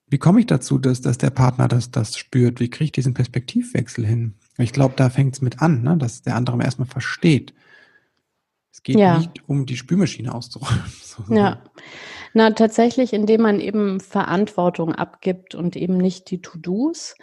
wie 0.08 0.18
komme 0.18 0.40
ich 0.40 0.48
dazu, 0.48 0.80
dass, 0.80 1.02
dass 1.02 1.20
der 1.20 1.30
Partner 1.30 1.68
das, 1.68 1.92
das 1.92 2.18
spürt? 2.18 2.60
Wie 2.60 2.70
kriege 2.70 2.86
ich 2.86 2.92
diesen 2.92 3.14
Perspektivwechsel 3.14 4.04
hin? 4.04 4.34
Ich 4.58 4.74
glaube, 4.74 4.96
da 4.98 5.12
fängt 5.12 5.36
es 5.36 5.42
mit 5.42 5.62
an, 5.62 5.84
ne? 5.84 5.96
dass 5.98 6.24
der 6.24 6.36
andere 6.36 6.62
erstmal 6.64 6.88
versteht. 6.88 7.54
Es 8.72 8.82
geht 8.82 8.98
ja. 8.98 9.20
nicht 9.20 9.48
um 9.48 9.68
die 9.68 9.78
Spülmaschine 9.78 10.34
auszuräumen. 10.34 10.84
ja. 11.30 11.62
Na, 12.34 12.50
tatsächlich, 12.52 13.14
indem 13.14 13.42
man 13.42 13.60
eben 13.60 14.00
Verantwortung 14.00 14.94
abgibt 14.94 15.54
und 15.54 15.76
eben 15.76 15.98
nicht 15.98 16.32
die 16.32 16.42
To-Dos. 16.42 17.16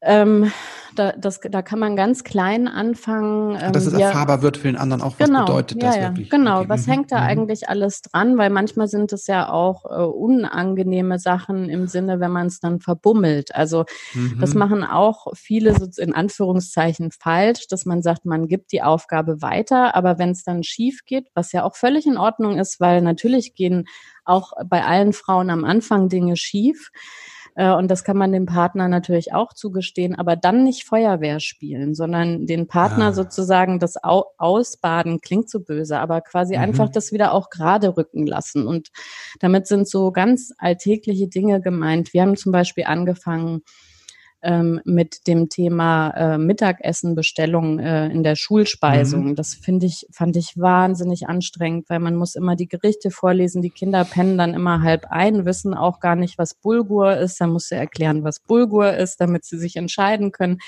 Ähm, 0.00 0.52
da, 0.94 1.12
das, 1.12 1.40
da 1.40 1.62
kann 1.62 1.78
man 1.78 1.96
ganz 1.96 2.24
klein 2.24 2.68
anfangen. 2.68 3.58
Ähm, 3.60 3.72
dass 3.72 3.86
es 3.86 3.98
ja, 3.98 4.08
erfahrbar 4.08 4.42
wird 4.42 4.56
für 4.56 4.68
den 4.68 4.76
anderen 4.76 5.02
auch, 5.02 5.14
was 5.18 5.26
genau, 5.26 5.44
bedeutet 5.44 5.82
das 5.82 5.96
ja, 5.96 6.02
wirklich? 6.02 6.30
Genau, 6.30 6.60
okay. 6.60 6.68
was 6.68 6.86
mhm. 6.86 6.92
hängt 6.92 7.12
da 7.12 7.20
mhm. 7.20 7.26
eigentlich 7.26 7.68
alles 7.68 8.02
dran? 8.02 8.38
Weil 8.38 8.50
manchmal 8.50 8.88
sind 8.88 9.12
es 9.12 9.26
ja 9.26 9.48
auch 9.48 9.84
äh, 9.84 10.04
unangenehme 10.04 11.18
Sachen 11.18 11.68
im 11.68 11.86
Sinne, 11.88 12.20
wenn 12.20 12.30
man 12.30 12.46
es 12.46 12.60
dann 12.60 12.80
verbummelt. 12.80 13.54
Also 13.54 13.84
mhm. 14.14 14.38
das 14.40 14.54
machen 14.54 14.84
auch 14.84 15.26
viele 15.34 15.74
so 15.74 15.88
in 16.00 16.14
Anführungszeichen 16.14 17.10
falsch, 17.10 17.66
dass 17.68 17.84
man 17.84 18.02
sagt, 18.02 18.24
man 18.24 18.46
gibt 18.46 18.72
die 18.72 18.82
Aufgabe 18.82 19.42
weiter, 19.42 19.94
aber 19.96 20.18
wenn 20.18 20.30
es 20.30 20.44
dann 20.44 20.62
schief 20.62 21.04
geht, 21.06 21.28
was 21.34 21.52
ja 21.52 21.64
auch 21.64 21.76
völlig 21.76 22.06
in 22.06 22.16
Ordnung 22.16 22.58
ist, 22.58 22.80
weil 22.80 23.02
natürlich 23.02 23.54
gehen 23.54 23.86
auch 24.24 24.52
bei 24.66 24.84
allen 24.84 25.12
Frauen 25.12 25.50
am 25.50 25.64
Anfang 25.64 26.08
Dinge 26.08 26.36
schief. 26.36 26.90
Äh, 27.54 27.72
und 27.72 27.90
das 27.90 28.04
kann 28.04 28.16
man 28.16 28.32
dem 28.32 28.46
Partner 28.46 28.88
natürlich 28.88 29.32
auch 29.32 29.52
zugestehen, 29.52 30.14
aber 30.14 30.36
dann 30.36 30.64
nicht 30.64 30.84
Feuerwehr 30.84 31.40
spielen, 31.40 31.94
sondern 31.94 32.46
den 32.46 32.66
Partner 32.66 33.06
ah. 33.06 33.12
sozusagen 33.12 33.78
das 33.78 33.96
Ausbaden 34.02 35.20
klingt 35.20 35.48
so 35.48 35.60
böse, 35.60 35.98
aber 35.98 36.20
quasi 36.20 36.56
mhm. 36.56 36.62
einfach 36.62 36.88
das 36.88 37.12
wieder 37.12 37.32
auch 37.32 37.50
gerade 37.50 37.96
rücken 37.96 38.26
lassen. 38.26 38.66
Und 38.66 38.90
damit 39.40 39.66
sind 39.66 39.88
so 39.88 40.12
ganz 40.12 40.52
alltägliche 40.58 41.28
Dinge 41.28 41.60
gemeint. 41.60 42.12
Wir 42.12 42.22
haben 42.22 42.36
zum 42.36 42.52
Beispiel 42.52 42.84
angefangen, 42.84 43.62
ähm, 44.44 44.80
mit 44.84 45.26
dem 45.26 45.48
Thema 45.48 46.10
äh, 46.10 46.38
Mittagessenbestellung 46.38 47.78
äh, 47.78 48.08
in 48.08 48.22
der 48.22 48.36
Schulspeisung. 48.36 49.30
Mhm. 49.30 49.34
Das 49.34 49.54
finde 49.54 49.86
ich, 49.86 50.06
fand 50.12 50.36
ich 50.36 50.56
wahnsinnig 50.56 51.28
anstrengend, 51.28 51.88
weil 51.88 51.98
man 51.98 52.14
muss 52.14 52.34
immer 52.34 52.54
die 52.54 52.68
Gerichte 52.68 53.10
vorlesen. 53.10 53.62
Die 53.62 53.70
Kinder 53.70 54.04
pennen 54.04 54.38
dann 54.38 54.54
immer 54.54 54.82
halb 54.82 55.06
ein, 55.10 55.46
wissen 55.46 55.74
auch 55.74 55.98
gar 55.98 56.14
nicht, 56.14 56.38
was 56.38 56.54
Bulgur 56.54 57.16
ist. 57.16 57.40
Dann 57.40 57.50
musst 57.50 57.70
du 57.70 57.74
erklären, 57.74 58.22
was 58.22 58.38
Bulgur 58.38 58.92
ist, 58.92 59.20
damit 59.20 59.44
sie 59.44 59.58
sich 59.58 59.76
entscheiden 59.76 60.30
können. 60.30 60.58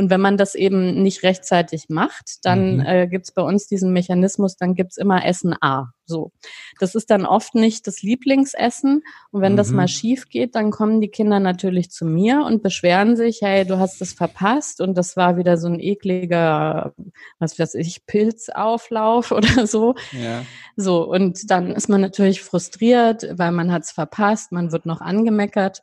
Und 0.00 0.08
wenn 0.08 0.22
man 0.22 0.38
das 0.38 0.54
eben 0.54 1.02
nicht 1.02 1.22
rechtzeitig 1.24 1.90
macht, 1.90 2.38
dann 2.44 2.76
mhm. 2.76 2.86
äh, 2.86 3.06
gibt 3.06 3.26
es 3.26 3.32
bei 3.32 3.42
uns 3.42 3.66
diesen 3.66 3.92
Mechanismus, 3.92 4.56
dann 4.56 4.74
gibt's 4.74 4.96
immer 4.96 5.26
Essen 5.26 5.54
A. 5.60 5.92
So. 6.06 6.32
Das 6.78 6.94
ist 6.94 7.10
dann 7.10 7.26
oft 7.26 7.54
nicht 7.54 7.86
das 7.86 8.00
Lieblingsessen. 8.00 9.02
Und 9.30 9.42
wenn 9.42 9.52
mhm. 9.52 9.56
das 9.58 9.72
mal 9.72 9.88
schief 9.88 10.30
geht, 10.30 10.54
dann 10.54 10.70
kommen 10.70 11.02
die 11.02 11.10
Kinder 11.10 11.38
natürlich 11.38 11.90
zu 11.90 12.06
mir 12.06 12.46
und 12.46 12.62
beschweren 12.62 13.14
sich, 13.14 13.40
hey, 13.42 13.66
du 13.66 13.78
hast 13.78 14.00
das 14.00 14.14
verpasst 14.14 14.80
und 14.80 14.96
das 14.96 15.18
war 15.18 15.36
wieder 15.36 15.58
so 15.58 15.68
ein 15.68 15.78
ekliger, 15.78 16.94
was 17.38 17.58
weiß 17.58 17.74
ich, 17.74 18.06
Pilzauflauf 18.06 19.32
oder 19.32 19.66
so. 19.66 19.96
Ja. 20.12 20.46
So, 20.76 21.06
und 21.06 21.50
dann 21.50 21.72
ist 21.72 21.90
man 21.90 22.00
natürlich 22.00 22.42
frustriert, 22.42 23.26
weil 23.34 23.52
man 23.52 23.70
hat's 23.70 23.92
verpasst, 23.92 24.50
man 24.50 24.72
wird 24.72 24.86
noch 24.86 25.02
angemeckert. 25.02 25.82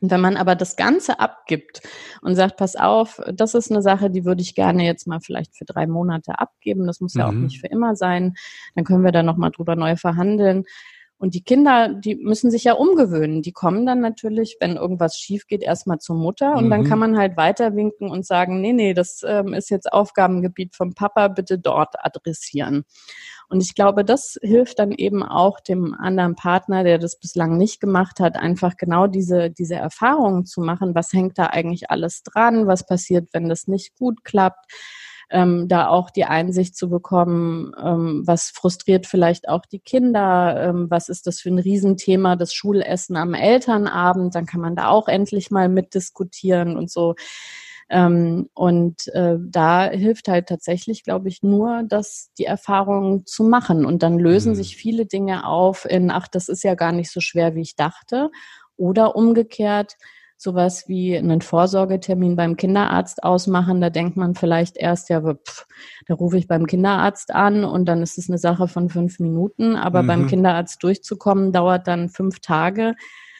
Und 0.00 0.10
wenn 0.10 0.20
man 0.20 0.36
aber 0.36 0.54
das 0.54 0.76
Ganze 0.76 1.20
abgibt 1.20 1.80
und 2.22 2.34
sagt, 2.34 2.56
pass 2.56 2.76
auf, 2.76 3.20
das 3.32 3.54
ist 3.54 3.70
eine 3.70 3.82
Sache, 3.82 4.10
die 4.10 4.24
würde 4.24 4.42
ich 4.42 4.54
gerne 4.54 4.84
jetzt 4.84 5.06
mal 5.06 5.20
vielleicht 5.20 5.56
für 5.56 5.64
drei 5.64 5.86
Monate 5.86 6.38
abgeben, 6.38 6.86
das 6.86 7.00
muss 7.00 7.14
mhm. 7.14 7.20
ja 7.20 7.28
auch 7.28 7.32
mhm. 7.32 7.44
nicht 7.44 7.60
für 7.60 7.68
immer 7.68 7.96
sein, 7.96 8.34
dann 8.74 8.84
können 8.84 9.04
wir 9.04 9.12
da 9.12 9.22
nochmal 9.22 9.50
drüber 9.50 9.76
neu 9.76 9.96
verhandeln. 9.96 10.64
Und 11.18 11.34
die 11.34 11.42
Kinder, 11.42 11.88
die 11.88 12.14
müssen 12.14 12.50
sich 12.50 12.64
ja 12.64 12.74
umgewöhnen. 12.74 13.42
Die 13.42 13.50
kommen 13.50 13.84
dann 13.84 14.00
natürlich, 14.00 14.56
wenn 14.60 14.76
irgendwas 14.76 15.16
schief 15.16 15.48
geht, 15.48 15.64
erstmal 15.64 15.98
zur 15.98 16.14
Mutter 16.14 16.54
und 16.54 16.66
mhm. 16.66 16.70
dann 16.70 16.84
kann 16.84 17.00
man 17.00 17.18
halt 17.18 17.36
weiter 17.36 17.74
winken 17.74 18.08
und 18.08 18.24
sagen, 18.24 18.60
nee, 18.60 18.72
nee, 18.72 18.94
das 18.94 19.22
ähm, 19.26 19.52
ist 19.52 19.68
jetzt 19.68 19.92
Aufgabengebiet 19.92 20.76
vom 20.76 20.94
Papa, 20.94 21.26
bitte 21.26 21.58
dort 21.58 21.94
adressieren. 21.98 22.84
Und 23.48 23.62
ich 23.62 23.74
glaube, 23.74 24.04
das 24.04 24.38
hilft 24.42 24.78
dann 24.78 24.92
eben 24.92 25.24
auch 25.24 25.58
dem 25.58 25.94
anderen 25.94 26.36
Partner, 26.36 26.84
der 26.84 26.98
das 26.98 27.18
bislang 27.18 27.56
nicht 27.56 27.80
gemacht 27.80 28.20
hat, 28.20 28.36
einfach 28.36 28.76
genau 28.76 29.08
diese, 29.08 29.50
diese 29.50 29.74
Erfahrungen 29.74 30.46
zu 30.46 30.60
machen. 30.60 30.94
Was 30.94 31.12
hängt 31.12 31.38
da 31.38 31.46
eigentlich 31.46 31.90
alles 31.90 32.22
dran? 32.22 32.66
Was 32.68 32.86
passiert, 32.86 33.30
wenn 33.32 33.48
das 33.48 33.66
nicht 33.66 33.96
gut 33.96 34.22
klappt? 34.22 34.70
Ähm, 35.30 35.68
da 35.68 35.88
auch 35.88 36.10
die 36.10 36.24
Einsicht 36.24 36.76
zu 36.76 36.88
bekommen, 36.88 37.72
ähm, 37.82 38.22
was 38.24 38.50
frustriert 38.50 39.06
vielleicht 39.06 39.48
auch 39.48 39.66
die 39.66 39.80
Kinder, 39.80 40.56
ähm, 40.68 40.86
was 40.90 41.08
ist 41.08 41.26
das 41.26 41.40
für 41.40 41.50
ein 41.50 41.58
Riesenthema, 41.58 42.36
das 42.36 42.54
Schulessen 42.54 43.16
am 43.16 43.34
Elternabend, 43.34 44.34
dann 44.34 44.46
kann 44.46 44.60
man 44.60 44.76
da 44.76 44.88
auch 44.88 45.08
endlich 45.08 45.50
mal 45.50 45.68
mitdiskutieren 45.68 46.76
und 46.76 46.90
so. 46.90 47.14
Ähm, 47.90 48.50
und 48.52 49.08
äh, 49.14 49.36
da 49.40 49.88
hilft 49.88 50.28
halt 50.28 50.46
tatsächlich, 50.48 51.04
glaube 51.04 51.28
ich, 51.28 51.42
nur, 51.42 51.84
dass 51.84 52.30
die 52.36 52.44
Erfahrung 52.44 53.24
zu 53.24 53.44
machen. 53.44 53.86
Und 53.86 54.02
dann 54.02 54.18
lösen 54.18 54.52
mhm. 54.52 54.56
sich 54.56 54.76
viele 54.76 55.06
Dinge 55.06 55.46
auf 55.46 55.86
in, 55.86 56.10
ach, 56.10 56.28
das 56.28 56.48
ist 56.48 56.64
ja 56.64 56.74
gar 56.74 56.92
nicht 56.92 57.10
so 57.10 57.20
schwer, 57.20 57.54
wie 57.54 57.62
ich 57.62 57.76
dachte. 57.76 58.30
Oder 58.76 59.16
umgekehrt, 59.16 59.96
sowas 60.38 60.88
wie 60.88 61.18
einen 61.18 61.42
Vorsorgetermin 61.42 62.36
beim 62.36 62.56
Kinderarzt 62.56 63.24
ausmachen. 63.24 63.80
Da 63.80 63.90
denkt 63.90 64.16
man 64.16 64.36
vielleicht 64.36 64.76
erst, 64.76 65.10
ja, 65.10 65.20
pff, 65.20 65.66
da 66.06 66.14
rufe 66.14 66.38
ich 66.38 66.46
beim 66.46 66.66
Kinderarzt 66.66 67.34
an 67.34 67.64
und 67.64 67.86
dann 67.86 68.02
ist 68.02 68.16
es 68.18 68.30
eine 68.30 68.38
Sache 68.38 68.68
von 68.68 68.88
fünf 68.88 69.18
Minuten. 69.18 69.74
Aber 69.74 70.02
mhm. 70.02 70.06
beim 70.06 70.26
Kinderarzt 70.28 70.82
durchzukommen, 70.82 71.52
dauert 71.52 71.88
dann 71.88 72.08
fünf 72.08 72.38
Tage 72.38 72.94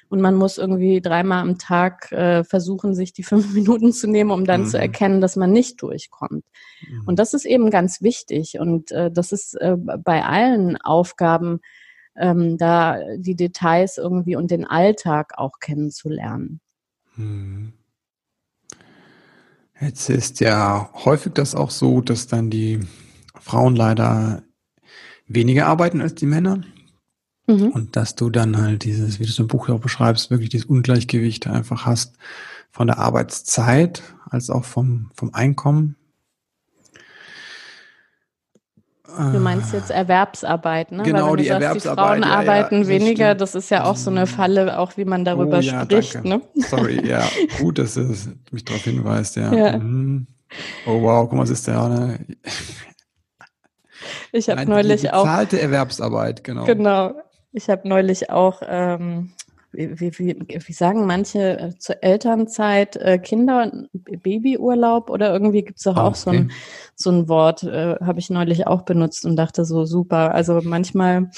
und 0.09 0.21
man 0.21 0.35
muss 0.35 0.59
irgendwie 0.59 1.01
dreimal 1.01 1.41
am 1.43 1.59
Tag 1.59 2.11
äh, 2.13 2.43
versuchen, 2.43 2.95
sich 2.95 3.13
die 3.13 3.23
fünf 3.23 3.53
Minuten 3.55 3.93
zu 3.93 4.09
nehmen, 4.09 4.33
um 4.33 4.45
dann 4.45 4.63
mhm. 4.63 4.67
zu 4.67 4.79
erkennen, 4.79 5.21
dass 5.21 5.37
man 5.37 5.53
nicht 5.53 5.81
durchkommt. 5.81 6.45
Mhm. 6.81 7.03
Und 7.07 7.19
das 7.21 7.33
ist 7.33 7.45
eben 7.45 7.71
ganz 7.71 8.03
wichtig 8.03 8.59
und 8.59 8.91
äh, 8.91 9.11
das 9.11 9.31
ist 9.31 9.55
äh, 9.55 9.77
bei 9.77 10.25
allen 10.25 10.77
Aufgaben, 10.79 11.61
ähm, 12.17 12.59
da 12.59 12.99
die 13.17 13.37
Details 13.37 13.99
irgendwie 13.99 14.35
und 14.35 14.51
den 14.51 14.65
Alltag 14.65 15.35
auch 15.37 15.61
kennenzulernen. 15.61 16.61
Mhm. 17.19 17.73
Jetzt 19.81 20.11
ist 20.11 20.41
ja 20.41 20.91
häufig 21.05 21.35
das 21.35 21.55
auch 21.55 21.71
so, 21.71 22.01
dass 22.01 22.27
dann 22.27 22.51
die 22.51 22.81
Frauen 23.39 23.77
leider 23.77 24.43
weniger 25.27 25.67
arbeiten 25.67 26.01
als 26.01 26.15
die 26.15 26.27
Männer. 26.27 26.63
Mhm. 27.47 27.69
Und 27.69 27.97
dass 27.97 28.15
du 28.15 28.31
dann 28.31 28.57
halt 28.57 28.85
dieses, 28.85 29.21
wie 29.21 29.25
du 29.25 29.31
es 29.31 29.39
im 29.39 29.47
Buch 29.47 29.69
auch 29.69 29.81
beschreibst, 29.81 30.31
wirklich 30.31 30.51
dieses 30.51 30.67
Ungleichgewicht 30.67 31.47
einfach 31.47 31.87
hast 31.87 32.17
von 32.71 32.89
der 32.89 32.99
Arbeitszeit 32.99 34.03
als 34.29 34.51
auch 34.51 34.65
vom, 34.65 35.11
vom 35.15 35.33
Einkommen. 35.33 35.97
Du 39.17 39.41
meinst 39.41 39.73
jetzt 39.73 39.91
Erwerbsarbeit, 39.91 40.93
ne? 40.93 41.03
Genau, 41.03 41.35
die 41.35 41.45
sagst, 41.45 41.63
Erwerbsarbeit. 41.63 42.19
Die 42.19 42.23
Frauen 42.23 42.31
ja, 42.31 42.39
arbeiten 42.39 42.83
ja, 42.83 42.89
weniger, 42.89 43.35
das 43.35 43.55
ist 43.55 43.71
ja 43.71 43.85
auch 43.85 43.97
so 43.97 44.11
eine 44.11 44.27
Falle, 44.27 44.79
auch 44.79 44.97
wie 44.99 45.07
man 45.07 45.25
darüber 45.25 45.59
oh, 45.59 45.61
ja, 45.61 45.85
spricht. 45.85 46.17
Danke. 46.17 46.29
Ne? 46.29 46.43
Sorry, 46.57 47.09
ja, 47.09 47.25
gut, 47.59 47.79
dass 47.79 47.95
du 47.95 48.15
mich 48.51 48.65
darauf 48.65 48.83
hinweist, 48.83 49.37
ja. 49.37 49.53
ja. 49.53 49.79
Mhm. 49.79 50.27
Oh 50.87 51.01
wow, 51.03 51.27
guck 51.29 51.33
mal, 51.33 51.43
was 51.43 51.51
ist 51.51 51.67
der, 51.67 51.89
ne? 51.89 52.19
Ich 54.33 54.51
habe 54.51 54.67
neulich 54.67 55.01
die 55.01 55.11
auch. 55.11 55.25
Bezahlte 55.25 55.61
Erwerbsarbeit, 55.61 56.45
genau. 56.45 56.65
Genau. 56.65 57.15
Ich 57.53 57.71
habe 57.71 57.89
neulich 57.89 58.31
auch, 58.31 58.61
ähm, 58.67 59.33
wie, 59.73 60.01
wie, 60.01 60.37
wie, 60.47 60.73
sagen 60.73 61.07
manche 61.07 61.59
äh, 61.59 61.79
zur 61.79 62.03
Elternzeit 62.03 62.97
äh, 62.97 63.19
Kinder, 63.19 63.71
Babyurlaub 63.93 65.11
oder 65.11 65.33
irgendwie 65.33 65.63
gibt's 65.63 65.83
doch 65.83 65.97
auch 65.97 66.11
okay. 66.11 66.19
so, 66.19 66.31
ein, 66.31 66.53
so 66.95 67.11
ein 67.11 67.29
Wort, 67.29 67.63
äh, 67.65 67.97
habe 68.01 68.19
ich 68.19 68.31
neulich 68.31 68.67
auch 68.67 68.83
benutzt 68.83 69.25
und 69.25 69.37
dachte 69.37 69.65
so 69.65 69.85
super. 69.85 70.35
Also 70.35 70.61
manchmal 70.63 71.31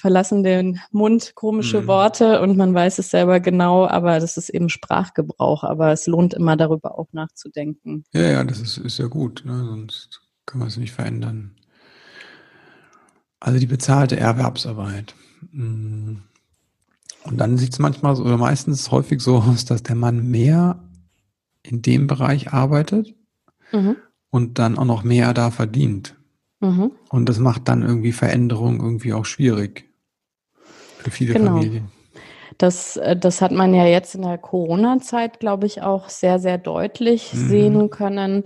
verlassen 0.00 0.42
den 0.42 0.80
Mund 0.90 1.34
komische 1.34 1.82
mhm. 1.82 1.86
Worte 1.86 2.40
und 2.40 2.56
man 2.56 2.72
weiß 2.72 2.98
es 2.98 3.10
selber 3.10 3.38
genau, 3.38 3.86
aber 3.86 4.18
das 4.18 4.38
ist 4.38 4.48
eben 4.48 4.70
Sprachgebrauch. 4.70 5.62
Aber 5.62 5.92
es 5.92 6.06
lohnt 6.06 6.32
immer 6.32 6.56
darüber 6.56 6.98
auch 6.98 7.08
nachzudenken. 7.12 8.04
Ja, 8.12 8.22
ja, 8.22 8.44
das 8.44 8.60
ist, 8.60 8.78
ist 8.78 8.98
ja 8.98 9.06
gut. 9.06 9.42
Ne? 9.44 9.64
Sonst 9.66 10.22
Können 10.46 10.62
wir 10.62 10.68
es 10.68 10.78
nicht 10.78 10.92
verändern. 10.92 11.54
Also 13.40 13.58
die 13.58 13.66
bezahlte 13.66 14.16
Erwerbsarbeit. 14.18 15.14
Mm. 15.52 16.16
Und 17.24 17.38
dann 17.38 17.58
sieht 17.58 17.72
es 17.72 17.78
manchmal 17.78 18.16
so, 18.16 18.24
oder 18.24 18.36
meistens 18.36 18.90
häufig 18.90 19.20
so 19.20 19.36
aus, 19.38 19.64
dass 19.64 19.82
der 19.82 19.96
Mann 19.96 20.30
mehr 20.30 20.82
in 21.62 21.82
dem 21.82 22.06
Bereich 22.06 22.52
arbeitet 22.52 23.14
mhm. 23.72 23.96
und 24.30 24.58
dann 24.58 24.78
auch 24.78 24.84
noch 24.84 25.04
mehr 25.04 25.34
da 25.34 25.50
verdient. 25.50 26.16
Mhm. 26.60 26.92
Und 27.08 27.28
das 27.28 27.38
macht 27.38 27.68
dann 27.68 27.82
irgendwie 27.82 28.12
Veränderungen 28.12 28.80
irgendwie 28.80 29.12
auch 29.12 29.24
schwierig 29.24 29.90
für 30.98 31.10
viele 31.10 31.34
genau. 31.34 31.56
Familien. 31.56 31.88
Das, 32.58 32.96
äh, 32.98 33.16
das 33.16 33.40
hat 33.40 33.52
man 33.52 33.74
ja 33.74 33.86
jetzt 33.86 34.14
in 34.14 34.22
der 34.22 34.38
Corona-Zeit, 34.38 35.40
glaube 35.40 35.66
ich, 35.66 35.82
auch 35.82 36.08
sehr, 36.08 36.38
sehr 36.38 36.58
deutlich 36.58 37.32
mhm. 37.32 37.48
sehen 37.48 37.90
können, 37.90 38.44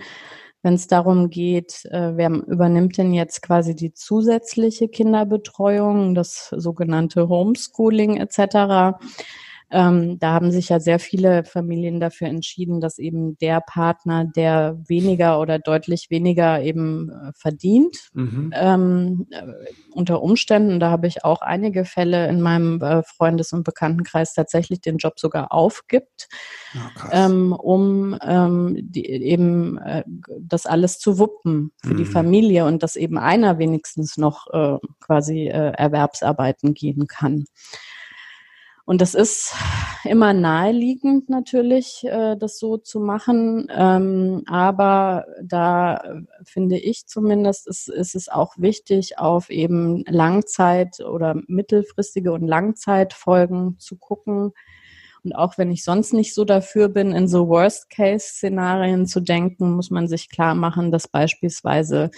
wenn 0.64 0.74
es 0.74 0.86
darum 0.86 1.28
geht, 1.28 1.84
äh, 1.90 2.16
wer 2.16 2.30
übernimmt 2.30 2.96
denn 2.96 3.12
jetzt 3.12 3.42
quasi 3.42 3.76
die 3.76 3.92
zusätzliche 3.92 4.88
Kinderbetreuung, 4.88 6.14
das 6.14 6.48
sogenannte 6.56 7.28
Homeschooling 7.28 8.16
etc. 8.16 8.98
Ähm, 9.70 10.18
da 10.18 10.32
haben 10.32 10.50
sich 10.50 10.68
ja 10.68 10.78
sehr 10.78 10.98
viele 10.98 11.44
Familien 11.44 11.98
dafür 11.98 12.28
entschieden, 12.28 12.80
dass 12.80 12.98
eben 12.98 13.36
der 13.38 13.60
Partner, 13.60 14.24
der 14.24 14.78
weniger 14.86 15.40
oder 15.40 15.58
deutlich 15.58 16.10
weniger 16.10 16.62
eben 16.62 17.10
äh, 17.10 17.32
verdient, 17.34 18.10
mhm. 18.12 18.52
ähm, 18.54 19.26
äh, 19.30 19.42
unter 19.92 20.22
Umständen, 20.22 20.80
da 20.80 20.90
habe 20.90 21.06
ich 21.06 21.24
auch 21.24 21.40
einige 21.40 21.84
Fälle 21.84 22.28
in 22.28 22.40
meinem 22.40 22.80
äh, 22.82 23.02
Freundes- 23.02 23.52
und 23.52 23.64
Bekanntenkreis 23.64 24.34
tatsächlich 24.34 24.80
den 24.80 24.98
Job 24.98 25.18
sogar 25.18 25.52
aufgibt, 25.52 26.28
oh, 26.74 27.08
ähm, 27.10 27.52
um 27.52 28.18
ähm, 28.22 28.76
die, 28.80 29.06
eben 29.06 29.78
äh, 29.78 30.04
das 30.40 30.66
alles 30.66 30.98
zu 30.98 31.18
wuppen 31.18 31.72
für 31.82 31.94
mhm. 31.94 31.96
die 31.96 32.04
Familie 32.04 32.66
und 32.66 32.82
dass 32.82 32.96
eben 32.96 33.18
einer 33.18 33.58
wenigstens 33.58 34.16
noch 34.18 34.46
äh, 34.52 34.78
quasi 35.00 35.46
Erwerbsarbeiten 35.46 36.74
gehen 36.74 37.06
kann. 37.06 37.44
Und 38.86 39.00
das 39.00 39.14
ist 39.14 39.54
immer 40.04 40.34
naheliegend 40.34 41.30
natürlich, 41.30 42.04
äh, 42.04 42.36
das 42.36 42.58
so 42.58 42.76
zu 42.76 43.00
machen. 43.00 43.66
Ähm, 43.74 44.42
aber 44.46 45.24
da 45.42 46.22
finde 46.44 46.78
ich 46.78 47.06
zumindest, 47.06 47.66
ist, 47.66 47.88
ist 47.88 48.14
es 48.14 48.28
auch 48.28 48.54
wichtig, 48.58 49.18
auf 49.18 49.48
eben 49.48 50.04
Langzeit- 50.06 51.00
oder 51.00 51.34
mittelfristige 51.46 52.32
und 52.32 52.46
Langzeitfolgen 52.46 53.78
zu 53.78 53.96
gucken. 53.96 54.52
Und 55.24 55.32
auch 55.34 55.56
wenn 55.56 55.70
ich 55.70 55.82
sonst 55.82 56.12
nicht 56.12 56.34
so 56.34 56.44
dafür 56.44 56.90
bin, 56.90 57.12
in 57.12 57.26
so 57.26 57.48
Worst-Case-Szenarien 57.48 59.06
zu 59.06 59.20
denken, 59.20 59.72
muss 59.72 59.90
man 59.90 60.06
sich 60.06 60.28
klar 60.28 60.54
machen, 60.54 60.90
dass 60.90 61.08
beispielsweise 61.08 62.10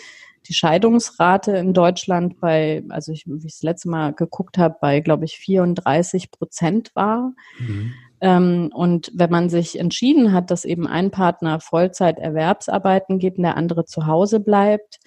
die 0.49 0.55
Scheidungsrate 0.55 1.57
in 1.57 1.72
Deutschland 1.72 2.40
bei, 2.40 2.84
also 2.88 3.12
ich, 3.12 3.26
wie 3.26 3.47
ich 3.47 3.55
das 3.55 3.62
letzte 3.62 3.88
Mal 3.88 4.12
geguckt 4.12 4.59
habe, 4.59 4.76
bei, 4.80 5.01
glaube 5.01 5.24
ich, 5.24 5.38
34 5.38 6.30
Prozent 6.30 6.90
war. 6.94 7.32
Mhm. 7.59 7.92
Ähm, 8.20 8.70
und 8.74 9.12
wenn 9.14 9.30
man 9.30 9.49
sich 9.49 9.78
entschieden 9.78 10.32
hat, 10.32 10.51
dass 10.51 10.64
eben 10.64 10.86
ein 10.86 11.11
Partner 11.11 11.61
Vollzeit 11.61 12.18
Erwerbsarbeiten 12.18 13.18
geht 13.18 13.36
und 13.36 13.42
der 13.42 13.57
andere 13.57 13.84
zu 13.84 14.07
Hause 14.07 14.40
bleibt, 14.40 14.99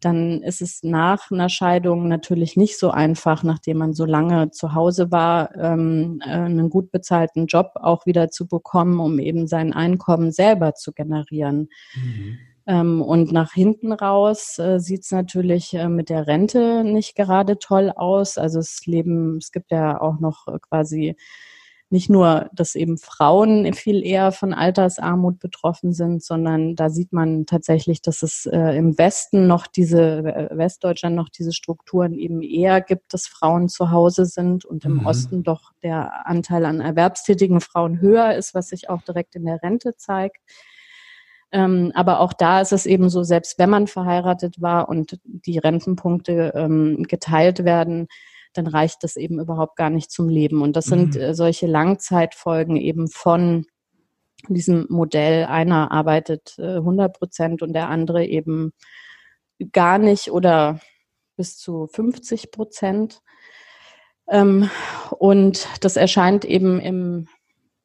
dann 0.00 0.42
ist 0.42 0.62
es 0.62 0.82
nach 0.82 1.30
einer 1.30 1.48
Scheidung 1.48 2.08
natürlich 2.08 2.56
nicht 2.56 2.78
so 2.78 2.90
einfach, 2.90 3.42
nachdem 3.42 3.78
man 3.78 3.92
so 3.92 4.06
lange 4.06 4.50
zu 4.50 4.74
Hause 4.74 5.10
war, 5.10 5.54
ähm, 5.56 6.20
äh, 6.24 6.30
einen 6.30 6.70
gut 6.70 6.90
bezahlten 6.90 7.46
Job 7.46 7.72
auch 7.74 8.06
wieder 8.06 8.30
zu 8.30 8.48
bekommen, 8.48 8.98
um 8.98 9.18
eben 9.18 9.46
sein 9.46 9.72
Einkommen 9.72 10.32
selber 10.32 10.74
zu 10.74 10.92
generieren. 10.92 11.68
Mhm. 11.94 12.38
Ähm, 12.66 13.02
und 13.02 13.32
nach 13.32 13.52
hinten 13.52 13.92
raus 13.92 14.58
äh, 14.58 14.78
sieht 14.78 15.04
es 15.04 15.10
natürlich 15.10 15.74
äh, 15.74 15.88
mit 15.88 16.08
der 16.08 16.26
Rente 16.26 16.84
nicht 16.84 17.16
gerade 17.16 17.58
toll 17.58 17.90
aus. 17.94 18.38
Also 18.38 18.58
es 18.58 18.86
leben, 18.86 19.38
es 19.38 19.50
gibt 19.52 19.70
ja 19.70 20.00
auch 20.00 20.20
noch 20.20 20.46
äh, 20.46 20.58
quasi 20.60 21.16
nicht 21.92 22.08
nur, 22.08 22.48
dass 22.52 22.76
eben 22.76 22.98
Frauen 22.98 23.72
viel 23.74 24.04
eher 24.04 24.30
von 24.30 24.54
Altersarmut 24.54 25.40
betroffen 25.40 25.92
sind, 25.92 26.22
sondern 26.22 26.76
da 26.76 26.88
sieht 26.88 27.12
man 27.12 27.46
tatsächlich, 27.46 28.00
dass 28.00 28.22
es 28.22 28.46
äh, 28.46 28.76
im 28.76 28.96
Westen 28.96 29.48
noch 29.48 29.66
diese, 29.66 30.18
äh, 30.18 30.56
Westdeutschland 30.56 31.16
noch 31.16 31.28
diese 31.28 31.52
Strukturen 31.52 32.14
eben 32.14 32.42
eher 32.42 32.80
gibt, 32.80 33.12
dass 33.12 33.26
Frauen 33.26 33.68
zu 33.68 33.90
Hause 33.90 34.24
sind 34.24 34.64
und 34.64 34.84
im 34.84 34.98
mhm. 34.98 35.06
Osten 35.06 35.42
doch 35.42 35.72
der 35.82 36.28
Anteil 36.28 36.64
an 36.64 36.80
erwerbstätigen 36.80 37.60
Frauen 37.60 38.00
höher 38.00 38.34
ist, 38.36 38.54
was 38.54 38.68
sich 38.68 38.88
auch 38.88 39.02
direkt 39.02 39.34
in 39.34 39.44
der 39.44 39.60
Rente 39.60 39.96
zeigt. 39.96 40.38
Ähm, 41.52 41.90
aber 41.94 42.20
auch 42.20 42.32
da 42.32 42.60
ist 42.60 42.72
es 42.72 42.86
eben 42.86 43.08
so, 43.10 43.22
selbst 43.22 43.58
wenn 43.58 43.70
man 43.70 43.86
verheiratet 43.86 44.60
war 44.60 44.88
und 44.88 45.18
die 45.24 45.58
Rentenpunkte 45.58 46.52
ähm, 46.54 47.04
geteilt 47.08 47.64
werden, 47.64 48.06
dann 48.52 48.66
reicht 48.66 49.02
das 49.02 49.16
eben 49.16 49.40
überhaupt 49.40 49.76
gar 49.76 49.90
nicht 49.90 50.10
zum 50.10 50.28
Leben. 50.28 50.62
Und 50.62 50.76
das 50.76 50.86
sind 50.86 51.14
mhm. 51.14 51.20
äh, 51.20 51.34
solche 51.34 51.66
Langzeitfolgen 51.66 52.76
eben 52.76 53.08
von 53.08 53.66
diesem 54.48 54.86
Modell. 54.88 55.44
Einer 55.46 55.90
arbeitet 55.92 56.54
äh, 56.58 56.76
100 56.76 57.16
Prozent 57.16 57.62
und 57.62 57.72
der 57.72 57.88
andere 57.88 58.24
eben 58.24 58.72
gar 59.72 59.98
nicht 59.98 60.30
oder 60.30 60.80
bis 61.36 61.56
zu 61.58 61.86
50 61.86 62.50
Prozent. 62.50 63.20
Ähm, 64.28 64.70
und 65.18 65.68
das 65.80 65.96
erscheint 65.96 66.44
eben 66.44 66.80
im 66.80 67.28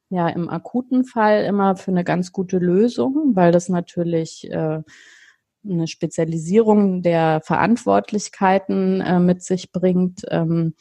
ja 0.09 0.27
im 0.29 0.49
akuten 0.49 1.05
Fall 1.05 1.43
immer 1.45 1.75
für 1.75 1.91
eine 1.91 2.03
ganz 2.03 2.31
gute 2.31 2.57
Lösung, 2.57 3.31
weil 3.35 3.51
das 3.51 3.69
natürlich 3.69 4.49
äh, 4.51 4.81
eine 5.67 5.87
Spezialisierung 5.87 7.01
der 7.01 7.41
Verantwortlichkeiten 7.43 9.01
äh, 9.01 9.19
mit 9.19 9.43
sich 9.43 9.71
bringt 9.71 10.21
ähm, 10.29 10.75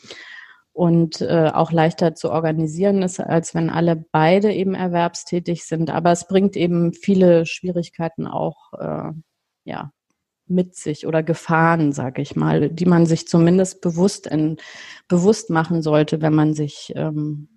und 0.73 1.21
äh, 1.21 1.51
auch 1.55 1.73
leichter 1.73 2.15
zu 2.15 2.31
organisieren 2.31 3.03
ist, 3.03 3.21
als 3.21 3.55
wenn 3.55 3.71
alle 3.71 4.05
beide 4.13 4.53
eben 4.53 4.75
erwerbstätig 4.75 5.65
sind. 5.65 5.91
Aber 5.91 6.13
es 6.13 6.27
bringt 6.27 6.57
eben 6.57 6.93
viele 6.93 7.47
Schwierigkeiten 7.47 8.27
auch 8.27 8.73
äh, 8.79 9.13
ja, 9.65 9.93
mit 10.47 10.75
sich 10.75 11.07
oder 11.07 11.23
Gefahren, 11.23 11.93
sage 11.93 12.21
ich 12.21 12.37
mal, 12.37 12.69
die 12.71 12.87
man 12.87 13.07
sich 13.07 13.29
zumindest 13.29 13.81
bewusst, 13.81 14.27
in, 14.27 14.57
bewusst 15.09 15.49
machen 15.49 15.81
sollte, 15.81 16.21
wenn 16.21 16.35
man 16.35 16.55
sich 16.55 16.93
ähm, 16.97 17.49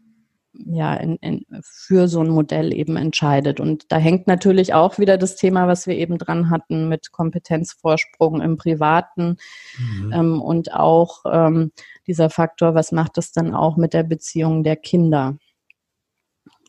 ja, 0.54 0.96
in, 0.96 1.18
in, 1.18 1.46
für 1.62 2.08
so 2.08 2.22
ein 2.22 2.30
Modell 2.30 2.74
eben 2.74 2.96
entscheidet. 2.98 3.60
Und 3.60 3.92
da 3.92 3.98
hängt 3.98 4.28
natürlich 4.28 4.74
auch 4.74 4.98
wieder 4.98 5.18
das 5.18 5.36
Thema, 5.36 5.68
was 5.68 5.88
wir 5.88 5.96
eben 5.96 6.18
dran 6.18 6.50
hatten 6.50 6.90
mit 6.90 7.12
Kompetenzvorsprung 7.12 8.42
im 8.42 8.58
Privaten 8.58 9.38
mhm. 9.78 10.14
ähm, 10.14 10.42
und 10.42 10.74
auch 10.74 11.24
ähm, 11.32 11.72
dieser 12.08 12.30
Faktor, 12.30 12.76
was 12.76 12.92
macht 12.92 13.18
es 13.18 13.32
dann 13.32 13.54
auch 13.54 13.78
mit 13.78 13.94
der 13.94 14.04
Beziehung 14.04 14.64
der 14.64 14.76
Kinder 14.76 15.38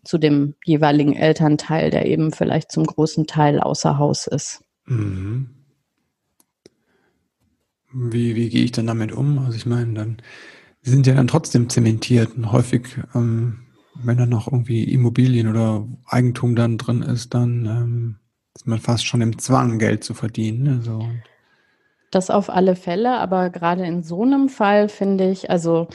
zu 0.05 0.19
dem 0.19 0.55
jeweiligen 0.65 1.15
Elternteil, 1.15 1.91
der 1.91 2.07
eben 2.07 2.33
vielleicht 2.33 2.73
zum 2.73 2.85
großen 2.85 3.27
Teil 3.27 3.61
außer 3.61 3.99
Haus 3.99 4.27
ist. 4.27 4.63
Mhm. 4.87 5.51
Wie, 7.93 8.37
wie 8.37 8.49
gehe 8.49 8.65
ich 8.65 8.73
dann 8.73 8.87
damit 8.87 9.13
um? 9.13 9.39
Also 9.39 9.57
ich 9.57 9.67
meine, 9.67 9.95
dann 9.95 10.23
sie 10.83 10.91
sind 10.91 11.07
ja 11.07 11.15
dann 11.15 11.29
trotzdem 11.29 11.69
zementiert 11.69 12.37
und 12.37 12.53
häufig 12.53 12.87
ähm, 13.15 13.61
wenn 14.03 14.19
da 14.19 14.27
noch 14.27 14.47
irgendwie 14.47 14.85
Immobilien 14.85 15.49
oder 15.49 15.87
Eigentum 16.07 16.55
dann 16.55 16.79
drin 16.79 17.03
ist, 17.03 17.35
dann 17.35 17.67
ähm, 17.67 18.17
ist 18.55 18.67
man 18.67 18.79
fast 18.79 19.07
schon 19.07 19.21
im 19.21 19.39
Zwang, 19.39 19.79
Geld 19.79 20.05
zu 20.05 20.15
verdienen. 20.15 20.69
Also. 20.69 21.09
Das 22.11 22.31
auf 22.31 22.51
alle 22.51 22.77
Fälle, 22.77 23.19
aber 23.19 23.51
gerade 23.51 23.85
in 23.87 24.03
so 24.03 24.23
einem 24.23 24.49
Fall 24.49 24.89
finde 24.89 25.31
ich, 25.31 25.51
also 25.51 25.89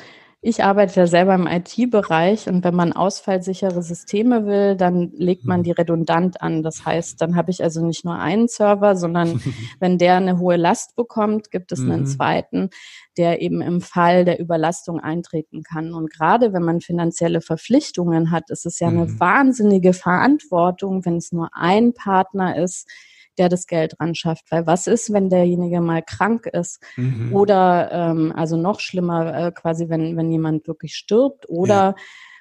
ich 0.46 0.62
arbeite 0.62 1.00
ja 1.00 1.08
selber 1.08 1.34
im 1.36 1.48
IT-Bereich 1.48 2.50
und 2.50 2.66
wenn 2.66 2.76
man 2.76 2.92
ausfallsichere 2.92 3.82
Systeme 3.82 4.46
will, 4.46 4.76
dann 4.76 5.14
legt 5.16 5.46
man 5.46 5.62
mhm. 5.62 5.64
die 5.64 5.72
redundant 5.72 6.42
an. 6.42 6.64
Das 6.64 6.86
heißt, 6.86 7.22
dann 7.22 7.38
habe 7.38 7.50
ich 7.50 7.64
also 7.64 7.84
nicht 7.86 8.04
nur 8.04 8.16
einen 8.16 8.50
Server, 8.50 8.98
sondern 8.98 9.42
wenn 9.80 9.98
der 9.98 10.18
eine 10.18 10.40
hohe 10.40 10.58
Last 10.58 10.98
bekommt, 10.98 11.50
gibt 11.50 11.72
es 11.72 11.80
einen 11.80 12.02
mhm. 12.02 12.08
zweiten, 12.08 12.70
der 13.16 13.42
eben 13.42 13.62
im 13.62 13.80
Fall 13.80 14.26
der 14.26 14.42
Überlastung 14.42 15.00
eintreten 15.00 15.64
kann. 15.64 15.94
Und 15.94 16.12
gerade 16.12 16.52
wenn 16.52 16.64
man 16.64 16.82
finanzielle 16.82 17.40
Verpflichtungen 17.40 18.30
hat, 18.30 18.50
ist 18.50 18.66
es 18.66 18.80
ja 18.80 18.90
eine 18.90 19.06
mhm. 19.06 19.20
wahnsinnige 19.22 19.94
Verantwortung, 19.94 21.06
wenn 21.06 21.16
es 21.16 21.32
nur 21.32 21.52
ein 21.54 21.94
Partner 21.94 22.58
ist, 22.58 22.90
der 23.38 23.50
das 23.50 23.68
Geld 23.68 24.00
ran 24.00 24.16
schafft. 24.16 24.52
Weil 24.52 24.68
was 24.68 24.88
ist, 24.88 25.12
wenn 25.14 25.30
derjenige 25.30 25.82
mal 25.82 26.02
krank 26.02 26.46
ist? 26.48 26.82
Mhm. 26.96 27.34
Oder 27.34 27.92
ähm, 27.92 28.34
also 28.36 28.58
noch 28.58 28.80
schlimmer, 28.80 29.48
äh, 29.48 29.52
quasi, 29.52 29.90
wenn, 29.90 30.16
wenn 30.18 30.32
jemand 30.32 30.68
wirklich 30.68 30.96
stirbt 30.96 31.50
oder 31.50 31.76
ja. 31.76 31.96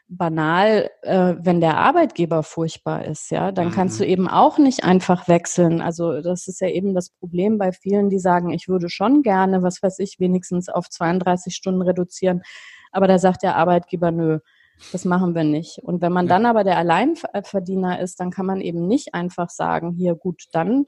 banal, 0.09 0.91
äh, 1.03 1.35
wenn 1.39 1.61
der 1.61 1.79
Arbeitgeber 1.79 2.43
furchtbar 2.43 3.05
ist, 3.05 3.31
ja, 3.31 3.53
dann 3.53 3.69
mhm. 3.69 3.73
kannst 3.73 4.01
du 4.01 4.07
eben 4.07 4.29
auch 4.29 4.59
nicht 4.59 4.85
einfach 4.85 5.29
wechseln. 5.29 5.81
Also 5.81 6.21
das 6.21 6.49
ist 6.49 6.61
ja 6.61 6.69
eben 6.69 6.95
das 6.95 7.11
Problem 7.11 7.59
bei 7.59 7.73
vielen, 7.73 8.11
die 8.11 8.19
sagen, 8.19 8.51
ich 8.51 8.69
würde 8.69 8.89
schon 8.89 9.23
gerne, 9.23 9.63
was 9.63 9.83
weiß 9.83 9.99
ich, 10.01 10.21
wenigstens 10.21 10.69
auf 10.69 10.89
32 10.89 11.55
Stunden 11.55 11.83
reduzieren. 11.83 12.43
Aber 12.91 13.07
da 13.07 13.19
sagt 13.19 13.43
der 13.43 13.57
Arbeitgeber, 13.57 14.11
nö, 14.11 14.41
das 14.91 15.05
machen 15.05 15.35
wir 15.35 15.45
nicht. 15.45 15.79
Und 15.79 16.03
wenn 16.03 16.13
man 16.13 16.27
ja. 16.27 16.31
dann 16.31 16.47
aber 16.47 16.65
der 16.65 16.79
Alleinverdiener 16.79 18.01
ist, 18.01 18.21
dann 18.21 18.31
kann 18.31 18.47
man 18.47 18.61
eben 18.61 18.87
nicht 18.87 19.15
einfach 19.15 19.51
sagen, 19.51 19.93
hier 19.93 20.15
gut, 20.15 20.45
dann 20.53 20.87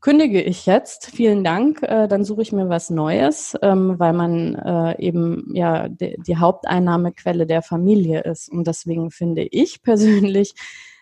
kündige 0.00 0.42
ich 0.42 0.66
jetzt. 0.66 1.06
Vielen 1.06 1.44
Dank. 1.44 1.82
Äh, 1.82 2.08
dann 2.08 2.24
suche 2.24 2.42
ich 2.42 2.52
mir 2.52 2.68
was 2.68 2.90
Neues, 2.90 3.56
ähm, 3.62 3.98
weil 3.98 4.12
man 4.12 4.54
äh, 4.54 5.00
eben 5.00 5.50
ja 5.54 5.88
die, 5.88 6.16
die 6.26 6.36
Haupteinnahmequelle 6.36 7.46
der 7.46 7.62
Familie 7.62 8.22
ist. 8.22 8.50
Und 8.50 8.66
deswegen 8.66 9.10
finde 9.10 9.42
ich 9.42 9.82
persönlich, 9.82 10.54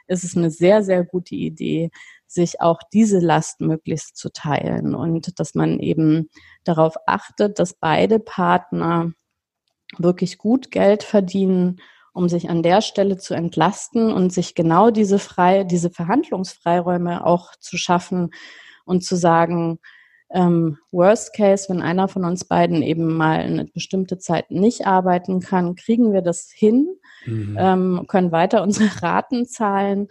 ist 0.06 0.24
es 0.24 0.36
eine 0.36 0.50
sehr, 0.50 0.82
sehr 0.82 1.04
gute 1.04 1.34
Idee, 1.34 1.90
sich 2.26 2.60
auch 2.60 2.80
diese 2.92 3.18
Last 3.18 3.60
möglichst 3.60 4.16
zu 4.16 4.30
teilen 4.30 4.94
und 4.94 5.38
dass 5.38 5.54
man 5.54 5.78
eben 5.78 6.28
darauf 6.64 6.96
achtet, 7.06 7.58
dass 7.58 7.74
beide 7.74 8.18
Partner 8.18 9.12
wirklich 9.98 10.38
gut 10.38 10.70
Geld 10.70 11.02
verdienen, 11.02 11.80
um 12.16 12.30
sich 12.30 12.48
an 12.48 12.62
der 12.62 12.80
Stelle 12.80 13.18
zu 13.18 13.34
entlasten 13.34 14.10
und 14.10 14.32
sich 14.32 14.54
genau 14.54 14.90
diese 14.90 15.18
frei, 15.18 15.64
diese 15.64 15.90
Verhandlungsfreiräume 15.90 17.26
auch 17.26 17.54
zu 17.56 17.76
schaffen 17.76 18.30
und 18.86 19.04
zu 19.04 19.16
sagen, 19.16 19.78
ähm, 20.30 20.78
Worst 20.90 21.34
Case, 21.34 21.68
wenn 21.68 21.82
einer 21.82 22.08
von 22.08 22.24
uns 22.24 22.44
beiden 22.44 22.82
eben 22.82 23.16
mal 23.16 23.38
eine 23.38 23.64
bestimmte 23.66 24.18
Zeit 24.18 24.50
nicht 24.50 24.86
arbeiten 24.86 25.40
kann, 25.40 25.76
kriegen 25.76 26.12
wir 26.12 26.22
das 26.22 26.50
hin, 26.52 26.88
mhm. 27.24 27.56
ähm, 27.58 28.04
können 28.08 28.32
weiter 28.32 28.62
unsere 28.64 29.02
Raten 29.02 29.46
zahlen. 29.46 30.08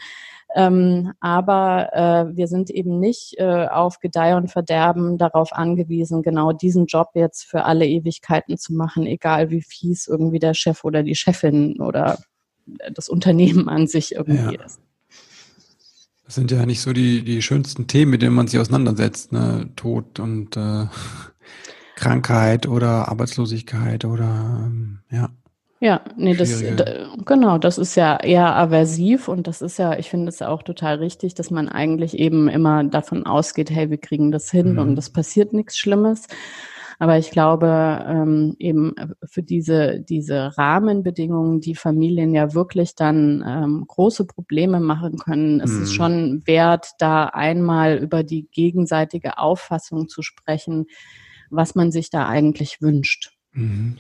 Ähm, 0.55 1.11
aber 1.19 1.89
äh, 1.91 2.37
wir 2.37 2.47
sind 2.47 2.69
eben 2.69 2.99
nicht 2.99 3.37
äh, 3.39 3.67
auf 3.67 3.99
Gedeih 3.99 4.37
und 4.37 4.49
Verderben 4.49 5.17
darauf 5.17 5.51
angewiesen, 5.51 6.21
genau 6.21 6.53
diesen 6.53 6.85
Job 6.85 7.09
jetzt 7.13 7.43
für 7.43 7.65
alle 7.65 7.85
Ewigkeiten 7.85 8.57
zu 8.57 8.73
machen, 8.73 9.05
egal 9.05 9.49
wie 9.49 9.61
fies 9.61 10.07
irgendwie 10.07 10.39
der 10.39 10.53
Chef 10.53 10.85
oder 10.85 11.03
die 11.03 11.15
Chefin 11.15 11.81
oder 11.81 12.19
das 12.93 13.09
Unternehmen 13.09 13.67
an 13.67 13.87
sich 13.87 14.15
irgendwie 14.15 14.55
ja. 14.55 14.63
ist. 14.63 14.79
Das 16.25 16.35
sind 16.35 16.49
ja 16.51 16.65
nicht 16.65 16.81
so 16.81 16.91
die, 16.91 17.23
die 17.23 17.41
schönsten 17.41 17.87
Themen, 17.87 18.11
mit 18.11 18.21
denen 18.21 18.35
man 18.35 18.47
sich 18.47 18.59
auseinandersetzt, 18.59 19.31
ne? 19.31 19.69
Tod 19.75 20.19
und 20.19 20.57
äh, 20.57 20.85
Krankheit 21.95 22.67
oder 22.67 23.07
Arbeitslosigkeit 23.09 24.05
oder 24.05 24.63
ähm, 24.65 24.99
ja. 25.11 25.29
Ja, 25.81 26.01
nee, 26.15 26.33
das, 26.33 26.63
genau, 27.25 27.57
das 27.57 27.77
ist 27.77 27.95
ja 27.95 28.17
eher 28.17 28.55
aversiv 28.55 29.27
und 29.27 29.45
das 29.45 29.61
ist 29.61 29.77
ja, 29.77 29.99
ich 29.99 30.09
finde 30.09 30.29
es 30.29 30.39
ja 30.39 30.47
auch 30.47 30.63
total 30.63 30.95
richtig, 30.95 31.35
dass 31.35 31.51
man 31.51 31.67
eigentlich 31.69 32.17
eben 32.17 32.47
immer 32.47 32.83
davon 32.85 33.25
ausgeht, 33.25 33.69
hey, 33.69 33.89
wir 33.89 33.97
kriegen 33.97 34.31
das 34.31 34.49
hin 34.49 34.73
mhm. 34.73 34.79
und 34.79 34.97
es 34.97 35.11
passiert 35.11 35.53
nichts 35.53 35.77
Schlimmes. 35.77 36.27
Aber 36.99 37.17
ich 37.17 37.31
glaube, 37.31 38.05
ähm, 38.07 38.55
eben 38.59 38.93
für 39.25 39.43
diese, 39.43 39.99
diese 39.99 40.57
Rahmenbedingungen, 40.57 41.59
die 41.59 41.75
Familien 41.75 42.33
ja 42.33 42.53
wirklich 42.53 42.95
dann 42.95 43.43
ähm, 43.45 43.85
große 43.87 44.25
Probleme 44.25 44.79
machen 44.79 45.17
können, 45.17 45.59
ist 45.59 45.73
es 45.73 45.91
mhm. 45.91 45.93
schon 45.93 46.41
wert, 46.45 46.91
da 46.99 47.25
einmal 47.25 47.97
über 47.97 48.23
die 48.23 48.47
gegenseitige 48.51 49.37
Auffassung 49.37 50.07
zu 50.07 50.21
sprechen, 50.21 50.85
was 51.49 51.75
man 51.75 51.91
sich 51.91 52.09
da 52.09 52.27
eigentlich 52.27 52.81
wünscht. 52.81 53.31
Mhm. 53.51 53.97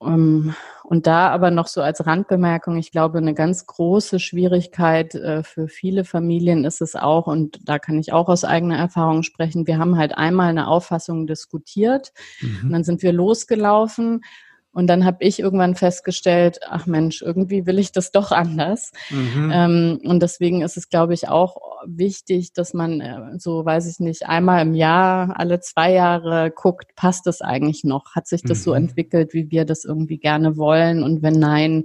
Um, 0.00 0.14
ähm, 0.14 0.54
und 0.82 1.06
da 1.06 1.28
aber 1.28 1.50
noch 1.52 1.68
so 1.68 1.82
als 1.82 2.04
Randbemerkung, 2.04 2.76
ich 2.78 2.90
glaube, 2.90 3.18
eine 3.18 3.34
ganz 3.34 3.66
große 3.66 4.18
Schwierigkeit 4.18 5.14
äh, 5.14 5.44
für 5.44 5.68
viele 5.68 6.04
Familien 6.04 6.64
ist 6.64 6.80
es 6.80 6.96
auch, 6.96 7.26
und 7.26 7.60
da 7.68 7.78
kann 7.78 7.98
ich 7.98 8.12
auch 8.12 8.28
aus 8.28 8.44
eigener 8.44 8.76
Erfahrung 8.76 9.22
sprechen, 9.22 9.66
wir 9.66 9.78
haben 9.78 9.96
halt 9.96 10.16
einmal 10.16 10.48
eine 10.48 10.66
Auffassung 10.68 11.26
diskutiert 11.26 12.12
mhm. 12.40 12.60
und 12.64 12.72
dann 12.72 12.82
sind 12.82 13.02
wir 13.02 13.12
losgelaufen 13.12 14.22
und 14.72 14.86
dann 14.86 15.04
habe 15.04 15.24
ich 15.24 15.40
irgendwann 15.40 15.74
festgestellt, 15.74 16.60
ach 16.68 16.86
Mensch, 16.86 17.22
irgendwie 17.22 17.66
will 17.66 17.80
ich 17.80 17.90
das 17.90 18.12
doch 18.12 18.30
anders. 18.30 18.92
Mhm. 19.10 19.50
Ähm, 19.52 20.00
und 20.04 20.22
deswegen 20.22 20.62
ist 20.62 20.76
es, 20.76 20.88
glaube 20.88 21.12
ich, 21.12 21.28
auch 21.28 21.56
wichtig, 21.86 22.52
dass 22.52 22.72
man 22.72 23.00
äh, 23.00 23.38
so, 23.38 23.64
weiß 23.64 23.90
ich 23.90 23.98
nicht, 23.98 24.26
einmal 24.26 24.62
im 24.62 24.74
Jahr, 24.74 25.38
alle 25.40 25.58
zwei 25.60 25.92
Jahre 25.92 26.52
guckt, 26.54 26.94
passt 26.94 27.26
das 27.26 27.40
eigentlich 27.40 27.82
noch? 27.82 28.14
Hat 28.14 28.28
sich 28.28 28.42
das 28.42 28.58
mhm. 28.58 28.62
so 28.62 28.74
entwickelt, 28.74 29.34
wie 29.34 29.50
wir 29.50 29.64
das 29.64 29.84
irgendwie 29.84 30.18
gerne 30.18 30.56
wollen? 30.56 31.02
Und 31.02 31.22
wenn 31.22 31.38
nein, 31.38 31.84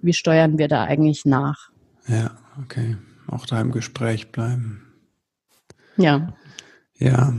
wie 0.00 0.14
steuern 0.14 0.56
wir 0.56 0.68
da 0.68 0.84
eigentlich 0.84 1.26
nach? 1.26 1.68
Ja, 2.08 2.30
okay. 2.62 2.96
Auch 3.26 3.44
da 3.44 3.60
im 3.60 3.72
Gespräch 3.72 4.32
bleiben. 4.32 4.82
Ja. 5.98 6.32
Ja, 6.96 7.34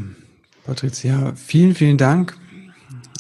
Patricia, 0.66 1.34
vielen, 1.36 1.74
vielen 1.74 1.98
Dank 1.98 2.38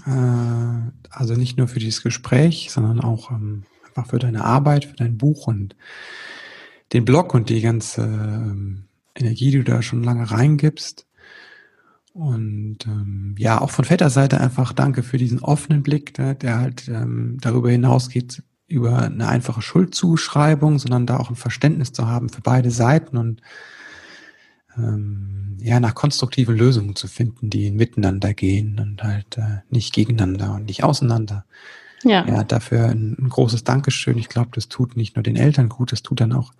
äh, 0.05 0.91
also 1.09 1.35
nicht 1.35 1.57
nur 1.57 1.67
für 1.67 1.79
dieses 1.79 2.03
Gespräch, 2.03 2.69
sondern 2.71 2.99
auch 2.99 3.31
ähm, 3.31 3.63
einfach 3.87 4.07
für 4.09 4.19
deine 4.19 4.43
Arbeit, 4.43 4.85
für 4.85 4.95
dein 4.95 5.17
Buch 5.17 5.47
und 5.47 5.75
den 6.93 7.05
Blog 7.05 7.33
und 7.33 7.49
die 7.49 7.61
ganze 7.61 8.01
ähm, 8.01 8.85
Energie, 9.15 9.51
die 9.51 9.57
du 9.57 9.63
da 9.63 9.81
schon 9.81 10.03
lange 10.03 10.29
reingibst. 10.29 11.05
Und 12.13 12.79
ähm, 12.85 13.35
ja, 13.39 13.59
auch 13.59 13.71
von 13.71 13.85
Väterseite 13.85 14.39
einfach 14.39 14.71
danke 14.73 15.01
für 15.01 15.17
diesen 15.17 15.39
offenen 15.39 15.81
Blick, 15.81 16.13
der, 16.13 16.35
der 16.35 16.59
halt 16.59 16.87
ähm, 16.87 17.37
darüber 17.41 17.71
hinausgeht, 17.71 18.43
über 18.67 18.99
eine 18.99 19.27
einfache 19.27 19.61
Schuldzuschreibung, 19.61 20.77
sondern 20.77 21.07
da 21.07 21.17
auch 21.17 21.29
ein 21.29 21.35
Verständnis 21.35 21.91
zu 21.91 22.07
haben 22.07 22.29
für 22.29 22.41
beide 22.41 22.69
Seiten 22.69 23.17
und 23.17 23.41
ähm, 24.77 25.57
ja, 25.59 25.79
nach 25.79 25.95
konstruktiven 25.95 26.57
Lösungen 26.57 26.95
zu 26.95 27.07
finden, 27.07 27.49
die 27.49 27.71
miteinander 27.71 28.33
gehen 28.33 28.79
und 28.79 29.03
halt 29.03 29.37
äh, 29.37 29.61
nicht 29.69 29.93
gegeneinander 29.93 30.55
und 30.55 30.65
nicht 30.65 30.83
auseinander. 30.83 31.45
Ja. 32.03 32.27
ja, 32.27 32.43
dafür 32.43 32.89
ein, 32.89 33.15
ein 33.17 33.29
großes 33.29 33.63
Dankeschön. 33.63 34.17
Ich 34.17 34.27
glaube, 34.27 34.49
das 34.53 34.67
tut 34.67 34.97
nicht 34.97 35.15
nur 35.15 35.23
den 35.23 35.37
Eltern 35.37 35.69
gut, 35.69 35.93
das 35.93 36.03
tut 36.03 36.19
dann 36.19 36.33
auch 36.33 36.51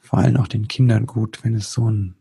vor 0.00 0.18
allem 0.18 0.36
auch 0.36 0.48
den 0.48 0.68
Kindern 0.68 1.06
gut, 1.06 1.44
wenn 1.44 1.54
es 1.54 1.72
so, 1.72 1.88
ein, 1.88 2.14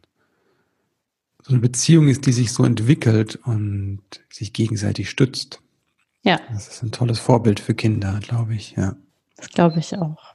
so 1.42 1.52
eine 1.52 1.62
Beziehung 1.62 2.10
ist, 2.10 2.26
die 2.26 2.34
sich 2.34 2.52
so 2.52 2.64
entwickelt 2.64 3.38
und 3.44 4.02
sich 4.30 4.54
gegenseitig 4.54 5.10
stützt. 5.10 5.62
Ja. 6.24 6.40
Das 6.52 6.68
ist 6.68 6.84
ein 6.84 6.92
tolles 6.92 7.20
Vorbild 7.20 7.60
für 7.60 7.74
Kinder, 7.74 8.20
glaube 8.22 8.54
ich, 8.54 8.76
ja. 8.76 8.96
Das 9.38 9.50
glaube 9.50 9.80
ich 9.80 9.98
auch. 9.98 10.34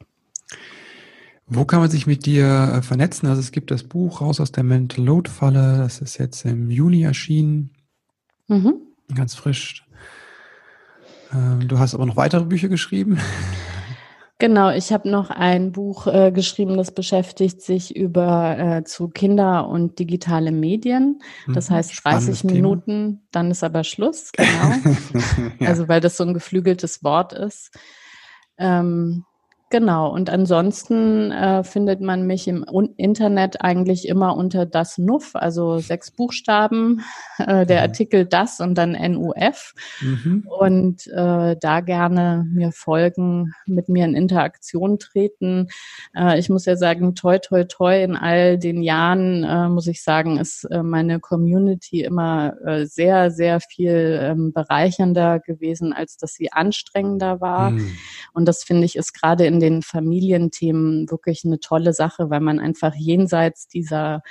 Wo 1.47 1.64
kann 1.64 1.80
man 1.80 1.90
sich 1.90 2.07
mit 2.07 2.24
dir 2.24 2.72
äh, 2.74 2.82
vernetzen? 2.82 3.28
Also 3.28 3.40
es 3.40 3.53
gibt 3.53 3.70
das 3.70 3.82
Buch 3.82 4.20
Raus 4.20 4.40
aus 4.40 4.53
der 4.53 4.64
Mental 4.64 5.05
Load 5.05 5.30
Falle, 5.30 5.78
das 5.78 6.01
ist 6.01 6.18
jetzt 6.18 6.45
im 6.45 6.70
Juni 6.70 7.03
erschienen. 7.03 7.70
Mhm. 8.49 8.74
Ganz 9.14 9.34
frisch. 9.34 9.84
Ähm, 11.32 11.68
du 11.68 11.78
hast 11.78 11.95
aber 11.95 12.07
noch 12.07 12.16
weitere 12.16 12.45
Bücher 12.45 12.68
geschrieben. 12.68 13.18
Genau, 14.43 14.70
ich 14.70 14.93
habe 14.93 15.09
noch 15.09 15.30
ein 15.30 15.70
Buch 15.70 16.09
äh, 16.09 16.32
geschrieben, 16.32 16.76
das 16.76 16.90
beschäftigt 16.90 17.62
sich 17.62 17.95
über 17.95 18.59
äh, 18.59 18.82
zu 18.82 19.07
Kinder 19.07 19.68
und 19.68 20.01
digitale 20.01 20.51
Medien. 20.51 21.22
Das 21.47 21.70
mhm, 21.70 21.74
heißt 21.74 22.05
30 22.05 22.43
Minuten, 22.43 22.86
Thema. 22.86 23.20
dann 23.30 23.53
ist 23.53 23.62
aber 23.62 23.84
Schluss, 23.84 24.32
genau. 24.32 24.49
ja. 25.61 25.66
Also 25.68 25.86
weil 25.86 26.01
das 26.01 26.16
so 26.16 26.24
ein 26.24 26.34
geflügeltes 26.34 27.05
Wort 27.05 27.32
ist. 27.34 27.70
Ähm, 28.59 29.24
Genau, 29.72 30.12
und 30.12 30.28
ansonsten 30.28 31.32
äh, 31.32 31.64
findet 31.64 32.02
man 32.02 32.26
mich 32.26 32.46
im 32.46 32.62
Internet 32.98 33.62
eigentlich 33.62 34.06
immer 34.06 34.36
unter 34.36 34.66
das 34.66 34.98
NUF, 34.98 35.34
also 35.34 35.78
sechs 35.78 36.10
Buchstaben, 36.10 37.00
äh, 37.38 37.64
der 37.64 37.78
mhm. 37.78 37.82
Artikel 37.84 38.26
das 38.26 38.60
und 38.60 38.76
dann 38.76 38.92
NUF. 38.92 39.72
Mhm. 40.02 40.46
Und 40.46 41.06
äh, 41.06 41.56
da 41.58 41.80
gerne 41.80 42.44
mir 42.52 42.70
folgen, 42.70 43.54
mit 43.64 43.88
mir 43.88 44.04
in 44.04 44.14
Interaktion 44.14 44.98
treten. 44.98 45.68
Äh, 46.14 46.38
ich 46.38 46.50
muss 46.50 46.66
ja 46.66 46.76
sagen, 46.76 47.14
toi, 47.14 47.38
toi, 47.38 47.64
toi, 47.64 48.04
in 48.04 48.14
all 48.14 48.58
den 48.58 48.82
Jahren, 48.82 49.42
äh, 49.42 49.70
muss 49.70 49.86
ich 49.86 50.02
sagen, 50.02 50.36
ist 50.36 50.64
äh, 50.64 50.82
meine 50.82 51.18
Community 51.18 52.02
immer 52.02 52.56
sehr, 52.82 53.30
sehr 53.30 53.60
viel 53.60 54.18
ähm, 54.20 54.52
bereichernder 54.52 55.40
gewesen, 55.40 55.94
als 55.94 56.18
dass 56.18 56.34
sie 56.34 56.52
anstrengender 56.52 57.40
war. 57.40 57.70
Mhm. 57.70 57.96
Und 58.34 58.46
das 58.46 58.64
finde 58.64 58.84
ich 58.84 58.96
ist 58.96 59.14
gerade 59.14 59.46
in 59.46 59.61
den 59.62 59.82
Familienthemen 59.82 61.10
wirklich 61.10 61.44
eine 61.44 61.60
tolle 61.60 61.92
Sache, 61.92 62.28
weil 62.28 62.40
man 62.40 62.58
einfach 62.58 62.94
jenseits 62.94 63.68
dieser 63.68 64.22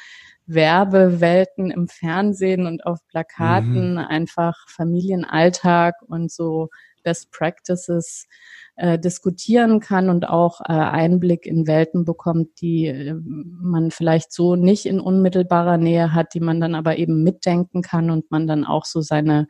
Werbewelten 0.46 1.72
im 1.72 1.88
Fernsehen 1.88 2.68
und 2.68 2.86
auf 2.86 3.00
Plakaten 3.08 3.94
mhm. 3.94 3.98
einfach 3.98 4.68
Familienalltag 4.68 5.96
und 6.08 6.32
so 6.32 6.70
Best 7.04 7.32
Practices 7.32 8.28
äh, 8.76 9.00
diskutieren 9.00 9.80
kann 9.80 10.10
und 10.10 10.28
auch 10.28 10.62
äh, 10.62 10.74
Einblick 10.74 11.46
in 11.46 11.68
Welten 11.68 12.06
bekommt, 12.06 12.62
die 12.62 12.88
äh, 12.88 13.16
man 13.24 13.92
vielleicht 13.92 14.32
so 14.34 14.56
nicht 14.56 14.86
in 14.86 15.00
unmittelbarer 15.00 15.78
Nähe 15.78 16.14
hat, 16.14 16.34
die 16.34 16.42
man 16.42 16.60
dann 16.60 16.76
aber 16.76 16.98
eben 16.98 17.24
mitdenken 17.24 17.82
kann 17.82 18.12
und 18.12 18.30
man 18.30 18.46
dann 18.46 18.66
auch 18.66 18.86
so 18.86 19.02
seine 19.02 19.48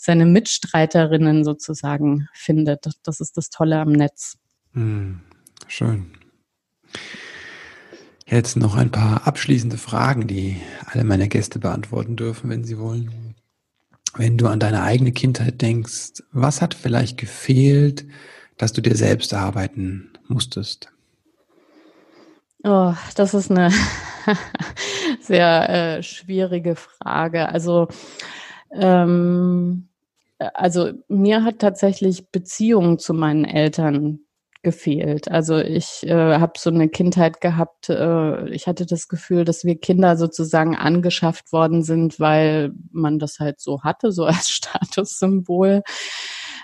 seine 0.00 0.26
Mitstreiterinnen 0.26 1.42
sozusagen 1.42 2.28
findet. 2.32 2.86
Das 3.02 3.18
ist 3.18 3.36
das 3.36 3.50
Tolle 3.50 3.80
am 3.80 3.90
Netz. 3.90 4.38
Hm, 4.78 5.18
schön. 5.66 6.12
Jetzt 8.26 8.56
noch 8.56 8.76
ein 8.76 8.92
paar 8.92 9.26
abschließende 9.26 9.76
Fragen, 9.76 10.28
die 10.28 10.60
alle 10.86 11.02
meine 11.02 11.26
Gäste 11.26 11.58
beantworten 11.58 12.14
dürfen, 12.14 12.48
wenn 12.48 12.62
sie 12.62 12.78
wollen. 12.78 13.34
Wenn 14.14 14.38
du 14.38 14.46
an 14.46 14.60
deine 14.60 14.82
eigene 14.82 15.10
Kindheit 15.10 15.60
denkst, 15.62 16.22
was 16.30 16.62
hat 16.62 16.74
vielleicht 16.74 17.18
gefehlt, 17.18 18.06
dass 18.56 18.72
du 18.72 18.80
dir 18.80 18.94
selbst 18.94 19.32
erarbeiten 19.32 20.12
musstest? 20.28 20.92
Oh, 22.62 22.94
das 23.16 23.34
ist 23.34 23.50
eine 23.50 23.72
sehr 25.20 25.68
äh, 25.68 26.02
schwierige 26.04 26.76
Frage. 26.76 27.48
Also, 27.48 27.88
ähm, 28.70 29.88
also 30.38 30.92
mir 31.08 31.42
hat 31.42 31.58
tatsächlich 31.58 32.30
Beziehung 32.30 33.00
zu 33.00 33.12
meinen 33.12 33.44
Eltern 33.44 34.20
gefehlt. 34.62 35.30
Also 35.30 35.58
ich 35.58 36.02
äh, 36.04 36.38
habe 36.38 36.54
so 36.58 36.70
eine 36.70 36.88
Kindheit 36.88 37.40
gehabt, 37.40 37.88
äh, 37.90 38.48
ich 38.50 38.66
hatte 38.66 38.86
das 38.86 39.08
Gefühl, 39.08 39.44
dass 39.44 39.64
wir 39.64 39.78
Kinder 39.78 40.16
sozusagen 40.16 40.76
angeschafft 40.76 41.52
worden 41.52 41.82
sind, 41.82 42.18
weil 42.18 42.72
man 42.90 43.18
das 43.18 43.38
halt 43.38 43.60
so 43.60 43.82
hatte, 43.82 44.10
so 44.10 44.24
als 44.26 44.50
Statussymbol. 44.50 45.82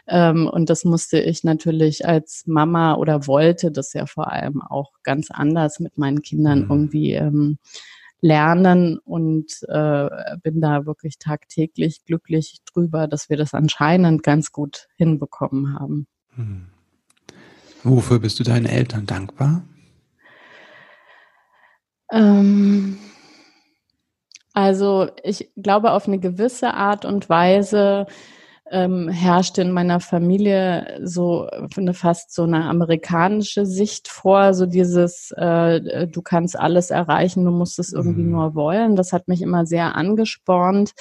Ähm, 0.07 0.49
und 0.49 0.71
das 0.71 0.85
musste 0.85 1.21
ich 1.21 1.45
natürlich 1.45 2.07
als 2.07 2.45
Mama 2.47 2.95
oder 2.97 3.27
wollte 3.27 3.71
das 3.71 3.93
ja 3.95 4.07
vor 4.07 4.31
allem 4.31 4.61
auch 4.61 4.93
ganz 5.03 5.31
anders 5.31 5.81
mit 5.81 5.97
meinen 5.97 6.23
Kindern 6.23 6.65
mhm. 6.65 6.71
irgendwie 6.71 7.13
ähm, 7.13 7.59
lernen 8.21 8.99
und 8.99 9.63
äh, 9.69 10.09
bin 10.43 10.61
da 10.61 10.87
wirklich 10.87 11.19
tagtäglich 11.19 12.05
glücklich 12.05 12.59
drüber, 12.65 13.07
dass 13.07 13.31
wir 13.31 13.37
das 13.37 13.55
anscheinend 13.55 14.23
ganz 14.23 14.51
gut 14.51 14.89
hinbekommen 14.97 15.79
haben. 15.79 16.07
Mhm. 16.37 16.74
Wofür 17.85 18.19
bist 18.19 18.41
du 18.41 18.45
deinen 18.45 18.67
Eltern 18.67 19.05
dankbar? 19.05 19.63
Ähm, 22.11 22.99
also 24.55 25.09
ich 25.23 25.51
glaube, 25.57 25.93
auf 25.93 26.09
eine 26.09 26.19
gewisse 26.19 26.73
Art 26.73 27.05
und 27.05 27.29
Weise 27.29 28.07
ähm, 28.71 29.09
herrschte 29.09 29.61
in 29.61 29.73
meiner 29.73 30.01
Familie 30.01 30.99
so 31.03 31.47
eine 31.77 31.93
fast 31.93 32.33
so 32.33 32.45
eine 32.45 32.65
amerikanische 32.65 33.67
Sicht 33.67 34.09
vor, 34.09 34.55
so 34.55 34.65
dieses, 34.65 35.33
äh, 35.37 36.07
du 36.07 36.23
kannst 36.23 36.59
alles 36.59 36.91
erreichen, 36.91 37.45
du 37.45 37.51
musst 37.51 37.79
es 37.79 37.93
irgendwie 37.93 38.23
mhm. 38.23 38.31
nur 38.31 38.55
wollen. 38.55 38.97
Das 38.97 39.13
hat 39.13 39.29
mich 39.29 39.43
immer 39.43 39.67
sehr 39.67 39.95
angespornt. 39.95 40.93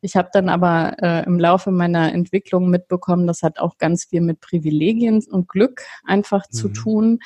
Ich 0.00 0.16
habe 0.16 0.28
dann 0.32 0.48
aber 0.48 0.96
äh, 1.02 1.24
im 1.24 1.38
Laufe 1.38 1.70
meiner 1.70 2.12
Entwicklung 2.12 2.70
mitbekommen, 2.70 3.26
das 3.26 3.42
hat 3.42 3.58
auch 3.58 3.78
ganz 3.78 4.04
viel 4.04 4.20
mit 4.20 4.40
Privilegien 4.40 5.22
und 5.30 5.48
Glück 5.48 5.82
einfach 6.04 6.44
mhm. 6.50 6.54
zu 6.54 6.68
tun. 6.68 7.18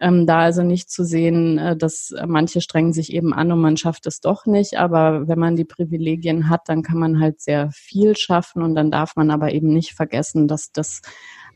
Ähm, 0.00 0.26
da 0.26 0.40
also 0.40 0.62
nicht 0.62 0.90
zu 0.90 1.04
sehen, 1.04 1.58
äh, 1.58 1.76
dass 1.76 2.14
manche 2.26 2.60
strengen 2.60 2.92
sich 2.92 3.12
eben 3.12 3.34
an 3.34 3.50
und 3.50 3.60
man 3.60 3.76
schafft 3.76 4.06
es 4.06 4.20
doch 4.20 4.46
nicht. 4.46 4.78
Aber 4.78 5.26
wenn 5.26 5.40
man 5.40 5.56
die 5.56 5.64
Privilegien 5.64 6.48
hat, 6.48 6.68
dann 6.68 6.82
kann 6.82 6.98
man 6.98 7.20
halt 7.20 7.40
sehr 7.40 7.70
viel 7.72 8.16
schaffen 8.16 8.62
und 8.62 8.76
dann 8.76 8.92
darf 8.92 9.16
man 9.16 9.30
aber 9.30 9.52
eben 9.52 9.72
nicht 9.72 9.94
vergessen, 9.94 10.46
dass 10.46 10.70
das 10.70 11.02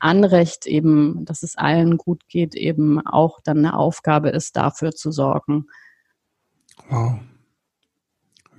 Anrecht 0.01 0.67
eben, 0.67 1.25
dass 1.25 1.45
es 1.45 1.57
allen 1.57 1.97
gut 1.97 2.29
geht, 2.29 2.57
eben 2.57 3.07
auch 3.07 3.41
dann 3.41 3.59
eine 3.59 3.77
Aufgabe 3.77 4.31
ist, 4.31 4.57
dafür 4.57 4.91
zu 4.91 5.13
sorgen. 5.13 5.67
Wow, 6.89 7.21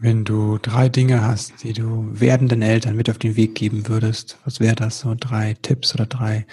wenn 0.03 0.25
du 0.25 0.57
drei 0.57 0.89
Dinge 0.89 1.25
hast, 1.25 1.63
die 1.63 1.71
du 1.71 2.09
werdenden 2.11 2.61
Eltern 2.61 2.97
mit 2.97 3.09
auf 3.09 3.17
den 3.19 3.37
Weg 3.37 3.55
geben 3.55 3.87
würdest, 3.87 4.37
was 4.43 4.59
wäre 4.59 4.75
das? 4.75 4.99
So 4.99 5.15
drei 5.17 5.55
Tipps 5.61 5.95
oder 5.95 6.05
drei, 6.05 6.45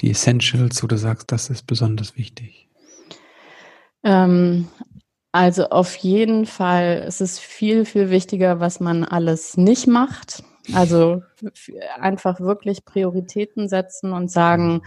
die 0.00 0.10
Essentials, 0.10 0.82
wo 0.82 0.86
du 0.86 0.96
sagst, 0.96 1.30
das 1.30 1.50
ist 1.50 1.66
besonders 1.66 2.16
wichtig? 2.16 2.70
Ähm, 4.02 4.68
also 5.32 5.68
auf 5.68 5.96
jeden 5.96 6.46
Fall 6.46 7.04
es 7.06 7.20
ist 7.20 7.40
viel, 7.40 7.84
viel 7.84 8.08
wichtiger, 8.08 8.58
was 8.58 8.80
man 8.80 9.04
alles 9.04 9.58
nicht 9.58 9.86
macht. 9.86 10.42
Also 10.72 11.22
einfach 12.00 12.40
wirklich 12.40 12.86
Prioritäten 12.86 13.68
setzen 13.68 14.12
und 14.12 14.30
sagen, 14.30 14.80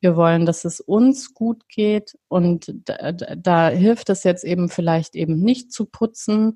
wir 0.00 0.16
wollen, 0.16 0.44
dass 0.46 0.64
es 0.64 0.80
uns 0.80 1.32
gut 1.32 1.68
geht 1.68 2.18
und 2.28 2.72
da, 2.84 3.12
da 3.12 3.68
hilft 3.68 4.10
es 4.10 4.24
jetzt 4.24 4.44
eben 4.44 4.68
vielleicht 4.68 5.14
eben 5.14 5.40
nicht 5.40 5.72
zu 5.72 5.86
putzen, 5.86 6.54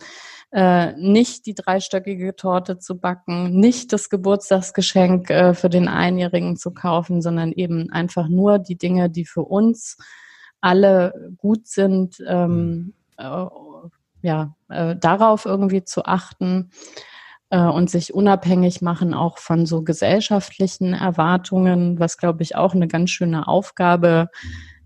äh, 0.53 0.93
nicht 0.97 1.47
die 1.47 1.55
dreistöckige 1.55 2.36
Torte 2.36 2.78
zu 2.78 2.99
backen, 2.99 3.59
nicht 3.59 3.93
das 3.93 4.11
Geburtstagsgeschenk 4.11 5.30
äh, 5.30 5.55
für 5.55 5.70
den 5.70 5.88
Einjährigen 5.88 6.57
zu 6.57 6.72
kaufen, 6.72 7.22
sondern 7.22 7.53
eben 7.53 7.91
einfach 7.91 8.28
nur 8.28 8.59
die 8.59 8.76
Dinge, 8.76 9.09
die 9.09 9.24
für 9.24 9.43
uns 9.43 9.97
alle 10.61 11.32
gut 11.38 11.66
sind, 11.66 12.22
ähm, 12.26 12.93
äh, 13.16 13.47
ja, 14.22 14.55
äh, 14.68 14.97
darauf 14.97 15.47
irgendwie 15.47 15.84
zu 15.84 16.05
achten 16.05 16.70
und 17.59 17.90
sich 17.90 18.14
unabhängig 18.14 18.80
machen 18.80 19.12
auch 19.12 19.38
von 19.38 19.66
so 19.66 19.82
gesellschaftlichen 19.82 20.94
Erwartungen, 20.94 21.98
was 21.98 22.16
glaube 22.16 22.42
ich 22.42 22.55
auch 22.57 22.74
eine 22.74 22.86
ganz 22.88 23.11
schöne 23.11 23.48
Aufgabe 23.48 24.28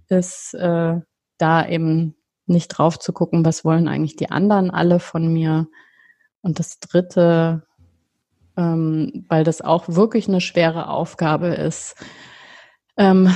ist, 0.09 0.55
äh, 0.55 1.01
da 1.39 1.69
eben 1.69 2.15
nicht 2.47 2.69
drauf 2.69 2.99
zu 2.99 3.12
gucken, 3.12 3.45
was 3.45 3.65
wollen 3.65 3.89
eigentlich 3.89 4.17
die 4.17 4.31
anderen 4.31 4.71
alle 4.71 4.99
von 5.01 5.33
mir. 5.33 5.69
Und 6.43 6.59
das 6.59 6.79
Dritte, 6.79 7.67
ähm, 8.57 9.25
weil 9.29 9.45
das 9.45 9.61
auch 9.62 9.89
wirklich 9.89 10.29
eine 10.29 10.41
schwere 10.41 10.89
Aufgabe 10.89 11.49
ist, 11.49 11.97
ähm, 12.97 13.35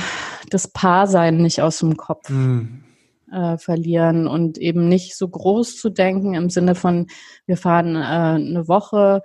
das 0.49 0.67
Paarsein 0.67 1.37
nicht 1.37 1.61
aus 1.61 1.79
dem 1.79 1.97
Kopf. 1.97 2.29
Mhm 2.29 2.88
äh, 3.31 3.57
verlieren 3.57 4.27
und 4.27 4.57
eben 4.57 4.87
nicht 4.87 5.17
so 5.17 5.27
groß 5.27 5.77
zu 5.77 5.89
denken 5.89 6.33
im 6.33 6.49
Sinne 6.49 6.75
von, 6.75 7.07
wir 7.45 7.57
fahren 7.57 7.95
äh, 7.95 7.99
eine 7.99 8.67
Woche 8.67 9.21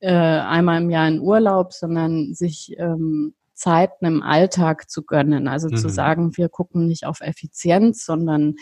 äh, 0.00 0.10
einmal 0.10 0.82
im 0.82 0.90
Jahr 0.90 1.08
in 1.08 1.20
Urlaub, 1.20 1.72
sondern 1.72 2.34
sich 2.34 2.74
ähm, 2.78 3.34
Zeiten 3.54 4.04
im 4.06 4.22
Alltag 4.22 4.90
zu 4.90 5.04
gönnen. 5.04 5.46
Also 5.46 5.68
mhm. 5.68 5.76
zu 5.76 5.88
sagen, 5.88 6.36
wir 6.36 6.48
gucken 6.48 6.88
nicht 6.88 7.06
auf 7.06 7.20
Effizienz, 7.20 8.04
sondern 8.04 8.56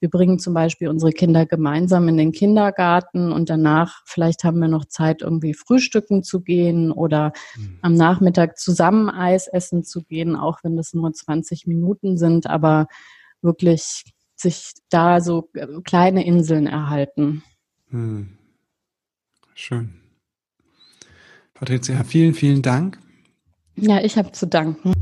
wir 0.00 0.08
bringen 0.08 0.38
zum 0.38 0.54
Beispiel 0.54 0.88
unsere 0.88 1.12
Kinder 1.12 1.44
gemeinsam 1.44 2.08
in 2.08 2.16
den 2.16 2.32
Kindergarten 2.32 3.32
und 3.32 3.50
danach 3.50 4.02
vielleicht 4.06 4.44
haben 4.44 4.58
wir 4.58 4.68
noch 4.68 4.86
Zeit, 4.86 5.22
irgendwie 5.22 5.52
frühstücken 5.52 6.22
zu 6.22 6.40
gehen 6.40 6.90
oder 6.90 7.32
mhm. 7.56 7.78
am 7.82 7.94
Nachmittag 7.94 8.58
zusammen 8.58 9.10
Eis 9.10 9.46
essen 9.48 9.84
zu 9.84 10.02
gehen, 10.02 10.36
auch 10.36 10.60
wenn 10.62 10.76
das 10.76 10.94
nur 10.94 11.12
20 11.12 11.66
Minuten 11.66 12.16
sind, 12.16 12.46
aber 12.46 12.86
wirklich 13.42 14.04
sich 14.36 14.74
da 14.90 15.20
so 15.20 15.50
äh, 15.54 15.66
kleine 15.84 16.24
Inseln 16.24 16.66
erhalten. 16.66 17.42
Hm. 17.90 18.36
Schön. 19.54 19.94
Patricia, 21.54 22.04
vielen, 22.04 22.34
vielen 22.34 22.62
Dank. 22.62 22.98
Ja, 23.76 24.00
ich 24.02 24.18
habe 24.18 24.32
zu 24.32 24.46
danken. 24.46 24.92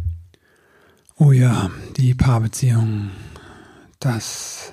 Oh 1.16 1.32
ja, 1.32 1.70
die 1.96 2.14
Paarbeziehung, 2.14 3.10
das 4.00 4.72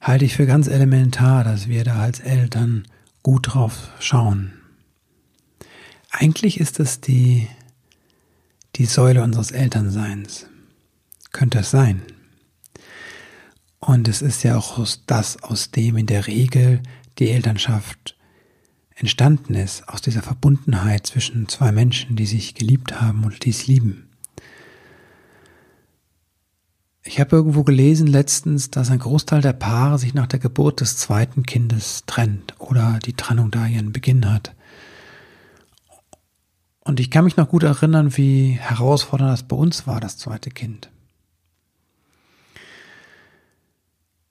halte 0.00 0.24
ich 0.24 0.36
für 0.36 0.46
ganz 0.46 0.66
elementar, 0.66 1.44
dass 1.44 1.68
wir 1.68 1.84
da 1.84 2.00
als 2.00 2.20
Eltern 2.20 2.84
gut 3.22 3.54
drauf 3.54 3.90
schauen. 4.00 4.52
Eigentlich 6.10 6.60
ist 6.60 6.80
es 6.80 7.00
die, 7.00 7.48
die 8.76 8.86
Säule 8.86 9.22
unseres 9.22 9.50
Elternseins. 9.50 10.46
Könnte 11.32 11.60
es 11.60 11.70
sein? 11.70 12.02
Und 13.80 14.08
es 14.08 14.22
ist 14.22 14.42
ja 14.42 14.56
auch 14.56 14.86
das, 15.06 15.42
aus 15.42 15.70
dem 15.70 15.96
in 15.96 16.06
der 16.06 16.26
Regel 16.26 16.82
die 17.18 17.30
Elternschaft 17.30 18.16
entstanden 18.94 19.54
ist, 19.54 19.88
aus 19.88 20.02
dieser 20.02 20.22
Verbundenheit 20.22 21.06
zwischen 21.06 21.48
zwei 21.48 21.72
Menschen, 21.72 22.16
die 22.16 22.26
sich 22.26 22.54
geliebt 22.54 23.00
haben 23.00 23.24
und 23.24 23.44
dies 23.44 23.66
lieben. 23.66 24.10
Ich 27.02 27.18
habe 27.18 27.34
irgendwo 27.34 27.64
gelesen 27.64 28.06
letztens, 28.06 28.70
dass 28.70 28.90
ein 28.90 28.98
Großteil 28.98 29.40
der 29.40 29.54
Paare 29.54 29.98
sich 29.98 30.12
nach 30.12 30.26
der 30.26 30.38
Geburt 30.38 30.82
des 30.82 30.98
zweiten 30.98 31.44
Kindes 31.44 32.04
trennt 32.06 32.54
oder 32.58 32.98
die 33.04 33.14
Trennung 33.14 33.50
da 33.50 33.66
ihren 33.66 33.92
Beginn 33.92 34.30
hat. 34.30 34.54
Und 36.80 37.00
ich 37.00 37.10
kann 37.10 37.24
mich 37.24 37.38
noch 37.38 37.48
gut 37.48 37.62
erinnern, 37.62 38.16
wie 38.18 38.52
herausfordernd 38.52 39.32
das 39.32 39.42
bei 39.44 39.56
uns 39.56 39.86
war, 39.86 40.00
das 40.00 40.18
zweite 40.18 40.50
Kind. 40.50 40.90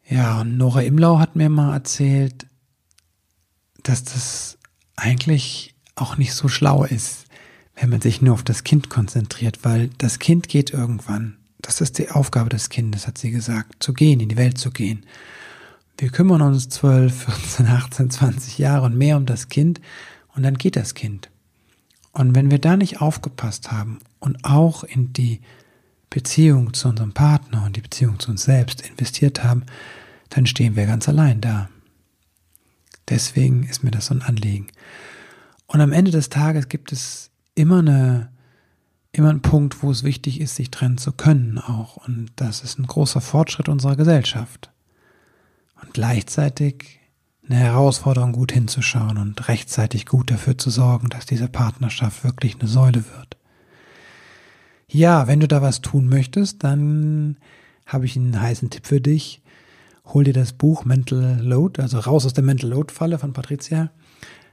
Ja, 0.09 0.41
und 0.41 0.57
Nora 0.57 0.81
Imlau 0.81 1.19
hat 1.19 1.35
mir 1.35 1.49
mal 1.49 1.71
erzählt, 1.71 2.47
dass 3.83 4.03
das 4.03 4.57
eigentlich 4.95 5.75
auch 5.95 6.17
nicht 6.17 6.33
so 6.33 6.47
schlau 6.47 6.83
ist, 6.83 7.25
wenn 7.75 7.91
man 7.91 8.01
sich 8.01 8.21
nur 8.21 8.33
auf 8.33 8.43
das 8.43 8.63
Kind 8.63 8.89
konzentriert, 8.89 9.59
weil 9.63 9.89
das 9.99 10.17
Kind 10.17 10.49
geht 10.49 10.71
irgendwann. 10.71 11.37
Das 11.61 11.79
ist 11.79 11.99
die 11.99 12.09
Aufgabe 12.09 12.49
des 12.49 12.69
Kindes, 12.69 13.05
hat 13.05 13.19
sie 13.19 13.29
gesagt, 13.29 13.83
zu 13.83 13.93
gehen, 13.93 14.19
in 14.19 14.29
die 14.29 14.37
Welt 14.37 14.57
zu 14.57 14.71
gehen. 14.71 15.05
Wir 15.97 16.09
kümmern 16.09 16.41
uns 16.41 16.69
12, 16.69 17.25
14, 17.25 17.67
18, 17.67 18.09
20 18.09 18.57
Jahre 18.57 18.85
und 18.87 18.97
mehr 18.97 19.15
um 19.17 19.25
das 19.25 19.47
Kind 19.47 19.79
und 20.33 20.43
dann 20.43 20.57
geht 20.57 20.75
das 20.75 20.95
Kind. 20.95 21.29
Und 22.13 22.33
wenn 22.33 22.49
wir 22.49 22.59
da 22.59 22.77
nicht 22.77 23.01
aufgepasst 23.01 23.71
haben 23.71 23.99
und 24.19 24.43
auch 24.43 24.83
in 24.83 25.13
die 25.13 25.41
Beziehung 26.09 26.73
zu 26.73 26.89
unserem 26.89 27.13
Partner 27.13 27.63
und 27.65 27.75
die 27.75 27.81
Beziehung 27.81 28.19
zu 28.19 28.31
uns 28.31 28.43
selbst 28.43 28.81
investiert 28.81 29.43
haben, 29.43 29.65
dann 30.29 30.45
stehen 30.45 30.75
wir 30.75 30.85
ganz 30.85 31.09
allein 31.09 31.41
da. 31.41 31.69
Deswegen 33.07 33.63
ist 33.63 33.83
mir 33.83 33.91
das 33.91 34.07
so 34.07 34.13
ein 34.13 34.21
Anliegen. 34.21 34.67
Und 35.67 35.81
am 35.81 35.91
Ende 35.91 36.11
des 36.11 36.29
Tages 36.29 36.69
gibt 36.69 36.91
es 36.91 37.31
immer 37.55 37.79
eine, 37.79 38.31
immer 39.11 39.29
einen 39.29 39.41
Punkt, 39.41 39.81
wo 39.81 39.91
es 39.91 40.03
wichtig 40.03 40.39
ist, 40.41 40.55
sich 40.55 40.71
trennen 40.71 40.97
zu 40.97 41.11
können 41.11 41.57
auch. 41.57 41.97
Und 41.97 42.31
das 42.35 42.61
ist 42.61 42.79
ein 42.79 42.87
großer 42.87 43.21
Fortschritt 43.21 43.69
unserer 43.69 43.95
Gesellschaft. 43.95 44.71
und 45.81 45.93
gleichzeitig 45.93 46.99
eine 47.47 47.59
Herausforderung 47.59 48.31
gut 48.33 48.51
hinzuschauen 48.51 49.17
und 49.17 49.47
rechtzeitig 49.47 50.05
gut 50.05 50.29
dafür 50.29 50.57
zu 50.57 50.69
sorgen, 50.69 51.09
dass 51.09 51.25
diese 51.25 51.47
Partnerschaft 51.47 52.23
wirklich 52.23 52.59
eine 52.59 52.67
Säule 52.67 53.05
wird. 53.17 53.37
Ja, 54.87 55.27
wenn 55.27 55.39
du 55.39 55.47
da 55.47 55.61
was 55.61 55.81
tun 55.81 56.07
möchtest, 56.07 56.63
dann 56.63 57.37
habe 57.85 58.05
ich 58.05 58.15
einen 58.15 58.39
heißen 58.39 58.69
Tipp 58.69 58.85
für 58.85 59.01
dich. 59.01 59.41
Hol 60.13 60.23
dir 60.23 60.33
das 60.33 60.53
Buch 60.53 60.85
Mental 60.85 61.39
Load, 61.41 61.81
also 61.81 61.99
raus 61.99 62.25
aus 62.25 62.33
der 62.33 62.43
Mental 62.43 62.69
Load 62.69 62.93
Falle 62.93 63.19
von 63.19 63.33
Patricia. 63.33 63.91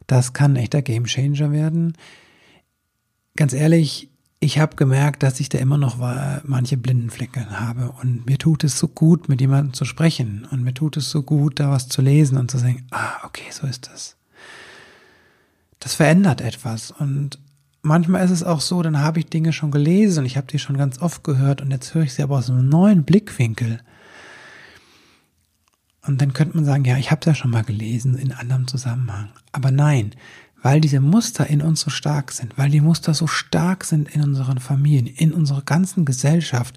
Das 0.07 0.33
kann 0.33 0.53
ein 0.53 0.57
echter 0.57 0.83
Gamechanger 0.83 1.51
werden. 1.51 1.97
Ganz 3.37 3.53
ehrlich, 3.53 4.11
ich 4.39 4.59
habe 4.59 4.77
gemerkt, 4.77 5.23
dass 5.23 5.41
ich 5.41 5.49
da 5.49 5.59
immer 5.59 5.79
noch 5.79 5.99
manche 6.45 6.77
blinden 6.77 7.11
Flecken 7.11 7.59
habe. 7.59 7.93
Und 8.03 8.27
mir 8.27 8.39
tut 8.39 8.65
es 8.65 8.79
so 8.79 8.87
gut, 8.87 9.29
mit 9.29 9.41
jemandem 9.41 9.73
zu 9.73 9.85
sprechen. 9.85 10.47
Und 10.51 10.63
mir 10.63 10.75
tut 10.75 10.97
es 10.99 11.11
so 11.11 11.23
gut, 11.23 11.59
da 11.59 11.71
was 11.71 11.89
zu 11.89 12.03
lesen 12.03 12.37
und 12.37 12.51
zu 12.51 12.59
sagen, 12.59 12.87
ah, 12.91 13.25
okay, 13.25 13.51
so 13.51 13.67
ist 13.67 13.89
das. 13.89 14.17
Das 15.81 15.95
verändert 15.95 16.43
etwas. 16.43 16.91
Und 16.91 17.39
manchmal 17.83 18.25
ist 18.25 18.31
es 18.31 18.45
auch 18.45 18.61
so, 18.61 18.83
dann 18.83 19.01
habe 19.01 19.21
ich 19.21 19.27
Dinge 19.27 19.53
schon 19.53 19.71
gelesen 19.71 20.21
und 20.21 20.27
ich 20.27 20.37
habe 20.37 20.47
die 20.49 20.59
schon 20.59 20.77
ganz 20.77 21.01
oft 21.01 21.25
gehört 21.25 21.63
und 21.63 21.71
jetzt 21.71 21.95
höre 21.95 22.03
ich 22.03 22.13
sie 22.13 22.23
aber 22.23 22.37
aus 22.39 22.51
einem 22.51 22.69
neuen 22.69 23.05
Blickwinkel. 23.05 23.81
Und 26.07 26.21
dann 26.21 26.33
könnte 26.33 26.57
man 26.57 26.65
sagen, 26.65 26.85
ja, 26.85 26.97
ich 26.97 27.11
habe 27.11 27.21
es 27.21 27.27
ja 27.27 27.35
schon 27.35 27.51
mal 27.51 27.65
gelesen 27.65 28.17
in 28.17 28.33
anderem 28.33 28.67
Zusammenhang. 28.67 29.31
Aber 29.53 29.71
nein, 29.71 30.13
weil 30.63 30.81
diese 30.81 31.01
Muster 31.01 31.47
in 31.47 31.63
uns 31.63 31.81
so 31.81 31.91
stark 31.91 32.33
sind, 32.33 32.57
weil 32.59 32.71
die 32.71 32.81
Muster 32.81 33.15
so 33.15 33.27
stark 33.27 33.85
sind 33.85 34.09
in 34.15 34.23
unseren 34.23 34.59
Familien, 34.59 35.07
in 35.07 35.33
unserer 35.33 35.63
ganzen 35.63 36.05
Gesellschaft, 36.05 36.77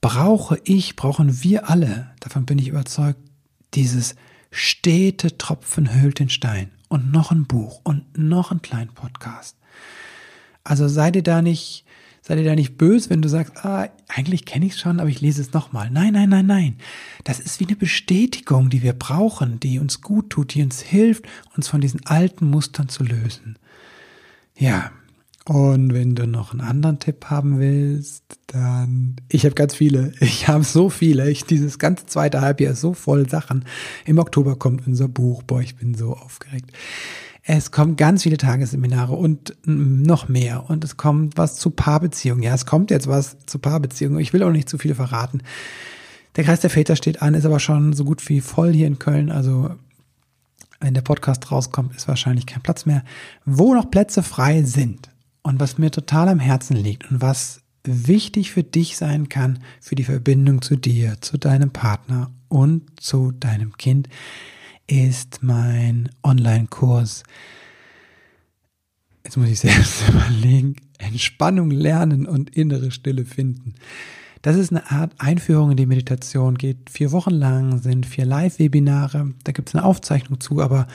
brauche 0.00 0.60
ich, 0.64 0.96
brauchen 0.96 1.42
wir 1.42 1.68
alle, 1.68 2.10
davon 2.20 2.46
bin 2.46 2.58
ich 2.58 2.68
überzeugt, 2.68 3.20
dieses 3.74 4.14
stete 4.50 5.36
Tropfen 5.36 6.00
hüllt 6.00 6.18
den 6.18 6.30
Stein 6.30 6.70
und 6.88 7.12
noch 7.12 7.30
ein 7.30 7.46
Buch 7.46 7.80
und 7.84 8.16
noch 8.16 8.50
ein 8.50 8.62
kleinen 8.62 8.94
Podcast. 8.94 9.56
Also 10.64 10.88
sei 10.88 11.10
dir 11.10 11.22
da 11.22 11.42
nicht, 11.42 11.84
sei 12.28 12.36
dir 12.36 12.44
da 12.44 12.54
nicht 12.54 12.76
böse, 12.76 13.08
wenn 13.08 13.22
du 13.22 13.28
sagst, 13.28 13.64
ah, 13.64 13.88
eigentlich 14.06 14.44
kenne 14.44 14.66
ich 14.66 14.74
es 14.74 14.80
schon, 14.80 15.00
aber 15.00 15.08
ich 15.08 15.22
lese 15.22 15.40
es 15.40 15.54
nochmal. 15.54 15.88
Nein, 15.90 16.12
nein, 16.12 16.28
nein, 16.28 16.44
nein. 16.44 16.76
Das 17.24 17.40
ist 17.40 17.58
wie 17.58 17.66
eine 17.66 17.74
Bestätigung, 17.74 18.68
die 18.68 18.82
wir 18.82 18.92
brauchen, 18.92 19.58
die 19.60 19.78
uns 19.78 20.02
gut 20.02 20.28
tut, 20.28 20.52
die 20.54 20.62
uns 20.62 20.82
hilft, 20.82 21.24
uns 21.56 21.68
von 21.68 21.80
diesen 21.80 22.04
alten 22.04 22.50
Mustern 22.50 22.90
zu 22.90 23.02
lösen. 23.02 23.58
Ja, 24.58 24.90
und 25.46 25.94
wenn 25.94 26.14
du 26.14 26.26
noch 26.26 26.52
einen 26.52 26.60
anderen 26.60 26.98
Tipp 26.98 27.24
haben 27.30 27.60
willst, 27.60 28.24
dann 28.48 29.16
ich 29.30 29.46
habe 29.46 29.54
ganz 29.54 29.74
viele. 29.74 30.12
Ich 30.20 30.48
habe 30.48 30.64
so 30.64 30.90
viele. 30.90 31.30
Ich 31.30 31.44
dieses 31.44 31.78
ganze 31.78 32.04
zweite 32.04 32.42
Halbjahr 32.42 32.74
ist 32.74 32.82
so 32.82 32.92
voll 32.92 33.26
Sachen. 33.30 33.64
Im 34.04 34.18
Oktober 34.18 34.56
kommt 34.56 34.86
unser 34.86 35.08
Buch. 35.08 35.42
Boah, 35.44 35.62
ich 35.62 35.76
bin 35.76 35.94
so 35.94 36.12
aufgeregt. 36.12 36.72
Es 37.50 37.70
kommen 37.70 37.96
ganz 37.96 38.24
viele 38.24 38.36
Tagesseminare 38.36 39.14
und 39.14 39.54
noch 39.64 40.28
mehr. 40.28 40.68
Und 40.68 40.84
es 40.84 40.98
kommt 40.98 41.38
was 41.38 41.56
zu 41.56 41.70
Paarbeziehungen. 41.70 42.42
Ja, 42.42 42.52
es 42.52 42.66
kommt 42.66 42.90
jetzt 42.90 43.06
was 43.06 43.38
zu 43.46 43.58
Paarbeziehungen. 43.58 44.20
Ich 44.20 44.34
will 44.34 44.42
auch 44.42 44.50
nicht 44.50 44.68
zu 44.68 44.76
viel 44.76 44.94
verraten. 44.94 45.40
Der 46.36 46.44
Kreis 46.44 46.60
der 46.60 46.68
Väter 46.68 46.94
steht 46.94 47.22
an, 47.22 47.32
ist 47.32 47.46
aber 47.46 47.58
schon 47.58 47.94
so 47.94 48.04
gut 48.04 48.28
wie 48.28 48.42
voll 48.42 48.74
hier 48.74 48.86
in 48.86 48.98
Köln. 48.98 49.30
Also 49.30 49.70
wenn 50.80 50.92
der 50.92 51.00
Podcast 51.00 51.50
rauskommt, 51.50 51.96
ist 51.96 52.06
wahrscheinlich 52.06 52.44
kein 52.44 52.60
Platz 52.60 52.84
mehr. 52.84 53.02
Wo 53.46 53.74
noch 53.74 53.90
Plätze 53.90 54.22
frei 54.22 54.62
sind 54.62 55.08
und 55.40 55.58
was 55.58 55.78
mir 55.78 55.90
total 55.90 56.28
am 56.28 56.40
Herzen 56.40 56.76
liegt 56.76 57.10
und 57.10 57.22
was 57.22 57.62
wichtig 57.82 58.52
für 58.52 58.62
dich 58.62 58.98
sein 58.98 59.30
kann, 59.30 59.60
für 59.80 59.94
die 59.94 60.04
Verbindung 60.04 60.60
zu 60.60 60.76
dir, 60.76 61.16
zu 61.22 61.38
deinem 61.38 61.70
Partner 61.70 62.30
und 62.48 63.00
zu 63.00 63.32
deinem 63.32 63.78
Kind, 63.78 64.10
ist 64.88 65.42
mein 65.42 66.08
Online-Kurs. 66.24 67.22
Jetzt 69.22 69.36
muss 69.36 69.48
ich 69.48 69.60
selbst 69.60 70.02
überlegen. 70.08 70.76
Entspannung 70.98 71.70
lernen 71.70 72.26
und 72.26 72.56
innere 72.56 72.90
Stille 72.90 73.24
finden. 73.24 73.74
Das 74.42 74.56
ist 74.56 74.70
eine 74.70 74.90
Art 74.90 75.12
Einführung 75.18 75.72
in 75.72 75.76
die 75.76 75.86
Meditation, 75.86 76.56
geht 76.56 76.90
vier 76.90 77.12
Wochen 77.12 77.32
lang, 77.32 77.78
sind 77.78 78.06
vier 78.06 78.24
Live-Webinare, 78.24 79.34
da 79.44 79.52
gibt 79.52 79.68
es 79.68 79.74
eine 79.74 79.84
Aufzeichnung 79.84 80.40
zu, 80.40 80.60
aber 80.60 80.86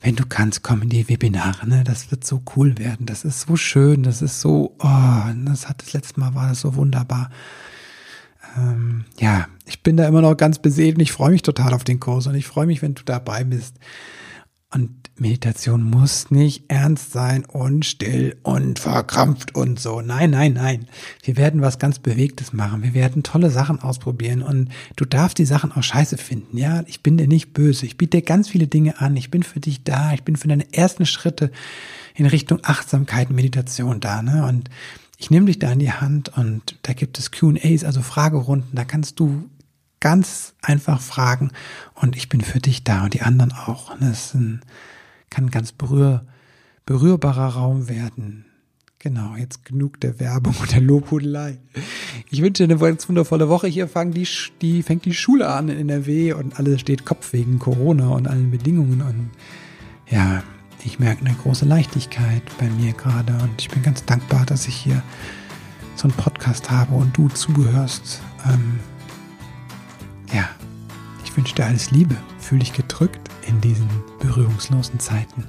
wenn 0.00 0.16
du 0.16 0.26
kannst, 0.26 0.62
komm 0.62 0.82
in 0.82 0.88
die 0.88 1.08
Webinare, 1.08 1.68
ne? 1.68 1.84
Das 1.84 2.10
wird 2.10 2.24
so 2.24 2.42
cool 2.56 2.76
werden, 2.78 3.06
das 3.06 3.24
ist 3.24 3.42
so 3.42 3.56
schön, 3.56 4.02
das 4.02 4.20
ist 4.20 4.40
so, 4.40 4.74
oh, 4.80 5.24
das 5.44 5.68
hat 5.68 5.80
das 5.80 5.92
letzte 5.92 6.18
Mal 6.18 6.34
war 6.34 6.48
das 6.48 6.60
so 6.60 6.74
wunderbar 6.74 7.30
ähm, 8.56 9.04
ja, 9.18 9.46
ich 9.66 9.82
bin 9.82 9.96
da 9.96 10.06
immer 10.06 10.22
noch 10.22 10.36
ganz 10.36 10.58
beseelt 10.58 10.96
und 10.96 11.02
ich 11.02 11.12
freue 11.12 11.30
mich 11.30 11.42
total 11.42 11.74
auf 11.74 11.84
den 11.84 12.00
Kurs 12.00 12.26
und 12.26 12.34
ich 12.34 12.46
freue 12.46 12.66
mich, 12.66 12.82
wenn 12.82 12.94
du 12.94 13.02
dabei 13.04 13.44
bist. 13.44 13.76
Und 14.74 14.90
Meditation 15.16 15.82
muss 15.82 16.30
nicht 16.30 16.64
ernst 16.68 17.12
sein 17.12 17.44
und 17.44 17.84
still 17.84 18.38
und 18.42 18.78
verkrampft 18.78 19.54
und 19.54 19.78
so. 19.78 20.00
Nein, 20.00 20.30
nein, 20.30 20.54
nein. 20.54 20.86
Wir 21.22 21.36
werden 21.36 21.60
was 21.60 21.78
ganz 21.78 21.98
Bewegtes 21.98 22.54
machen. 22.54 22.82
Wir 22.82 22.94
werden 22.94 23.22
tolle 23.22 23.50
Sachen 23.50 23.80
ausprobieren 23.80 24.42
und 24.42 24.70
du 24.96 25.04
darfst 25.04 25.36
die 25.36 25.44
Sachen 25.44 25.72
auch 25.72 25.82
scheiße 25.82 26.16
finden. 26.16 26.56
Ja, 26.56 26.84
ich 26.86 27.02
bin 27.02 27.18
dir 27.18 27.28
nicht 27.28 27.52
böse. 27.52 27.84
Ich 27.84 27.98
biete 27.98 28.18
dir 28.18 28.22
ganz 28.22 28.48
viele 28.48 28.66
Dinge 28.66 28.98
an. 28.98 29.14
Ich 29.14 29.30
bin 29.30 29.42
für 29.42 29.60
dich 29.60 29.84
da. 29.84 30.14
Ich 30.14 30.22
bin 30.22 30.36
für 30.36 30.48
deine 30.48 30.72
ersten 30.72 31.04
Schritte 31.04 31.52
in 32.14 32.24
Richtung 32.24 32.60
Achtsamkeit, 32.62 33.30
Meditation 33.30 34.00
da. 34.00 34.22
Ne? 34.22 34.46
Und 34.46 34.70
ich 35.22 35.30
nehme 35.30 35.46
dich 35.46 35.60
da 35.60 35.70
in 35.70 35.78
die 35.78 35.92
Hand 35.92 36.36
und 36.36 36.80
da 36.82 36.94
gibt 36.94 37.16
es 37.16 37.30
QAs, 37.30 37.84
also 37.84 38.02
Fragerunden, 38.02 38.70
da 38.74 38.84
kannst 38.84 39.20
du 39.20 39.48
ganz 40.00 40.54
einfach 40.62 41.00
fragen 41.00 41.52
und 41.94 42.16
ich 42.16 42.28
bin 42.28 42.40
für 42.40 42.58
dich 42.58 42.82
da 42.82 43.04
und 43.04 43.14
die 43.14 43.22
anderen 43.22 43.52
auch. 43.52 43.96
Das 44.00 44.26
ist 44.26 44.34
ein, 44.34 44.62
kann 45.30 45.44
ein 45.44 45.50
ganz 45.52 45.70
berühr, 45.70 46.26
berührbarer 46.86 47.54
Raum 47.54 47.88
werden. 47.88 48.46
Genau, 48.98 49.36
jetzt 49.36 49.64
genug 49.64 50.00
der 50.00 50.18
Werbung 50.18 50.56
und 50.60 50.72
der 50.72 50.80
Lobhudelei. 50.80 51.60
Ich 52.28 52.42
wünsche 52.42 52.66
dir 52.66 52.74
eine 52.74 52.80
ganz 52.80 53.08
wundervolle 53.08 53.48
Woche. 53.48 53.68
Hier 53.68 53.86
fangen 53.86 54.12
die, 54.12 54.26
die, 54.60 54.82
fängt 54.82 55.04
die 55.04 55.14
Schule 55.14 55.48
an 55.48 55.68
in 55.68 55.88
NRW 55.88 56.32
und 56.32 56.58
alles 56.58 56.80
steht 56.80 57.04
Kopf 57.04 57.32
wegen 57.32 57.60
Corona 57.60 58.08
und 58.08 58.26
allen 58.26 58.50
Bedingungen. 58.50 59.02
Und 59.02 59.30
ja, 60.10 60.42
ich 60.84 60.98
merke 60.98 61.24
eine 61.24 61.34
große 61.34 61.64
Leichtigkeit 61.64 62.42
bei 62.58 62.68
mir 62.68 62.92
gerade 62.92 63.32
und 63.42 63.60
ich 63.60 63.68
bin 63.68 63.82
ganz 63.82 64.04
dankbar, 64.04 64.44
dass 64.46 64.66
ich 64.66 64.74
hier 64.74 65.02
so 65.96 66.08
einen 66.08 66.16
Podcast 66.16 66.70
habe 66.70 66.94
und 66.94 67.16
du 67.16 67.28
zuhörst. 67.28 68.20
Ähm, 68.46 68.80
ja, 70.32 70.48
ich 71.24 71.36
wünsche 71.36 71.54
dir 71.54 71.66
alles 71.66 71.90
Liebe. 71.90 72.16
Fühl 72.38 72.58
dich 72.58 72.72
gedrückt 72.72 73.30
in 73.46 73.60
diesen 73.60 73.88
berührungslosen 74.20 74.98
Zeiten. 74.98 75.44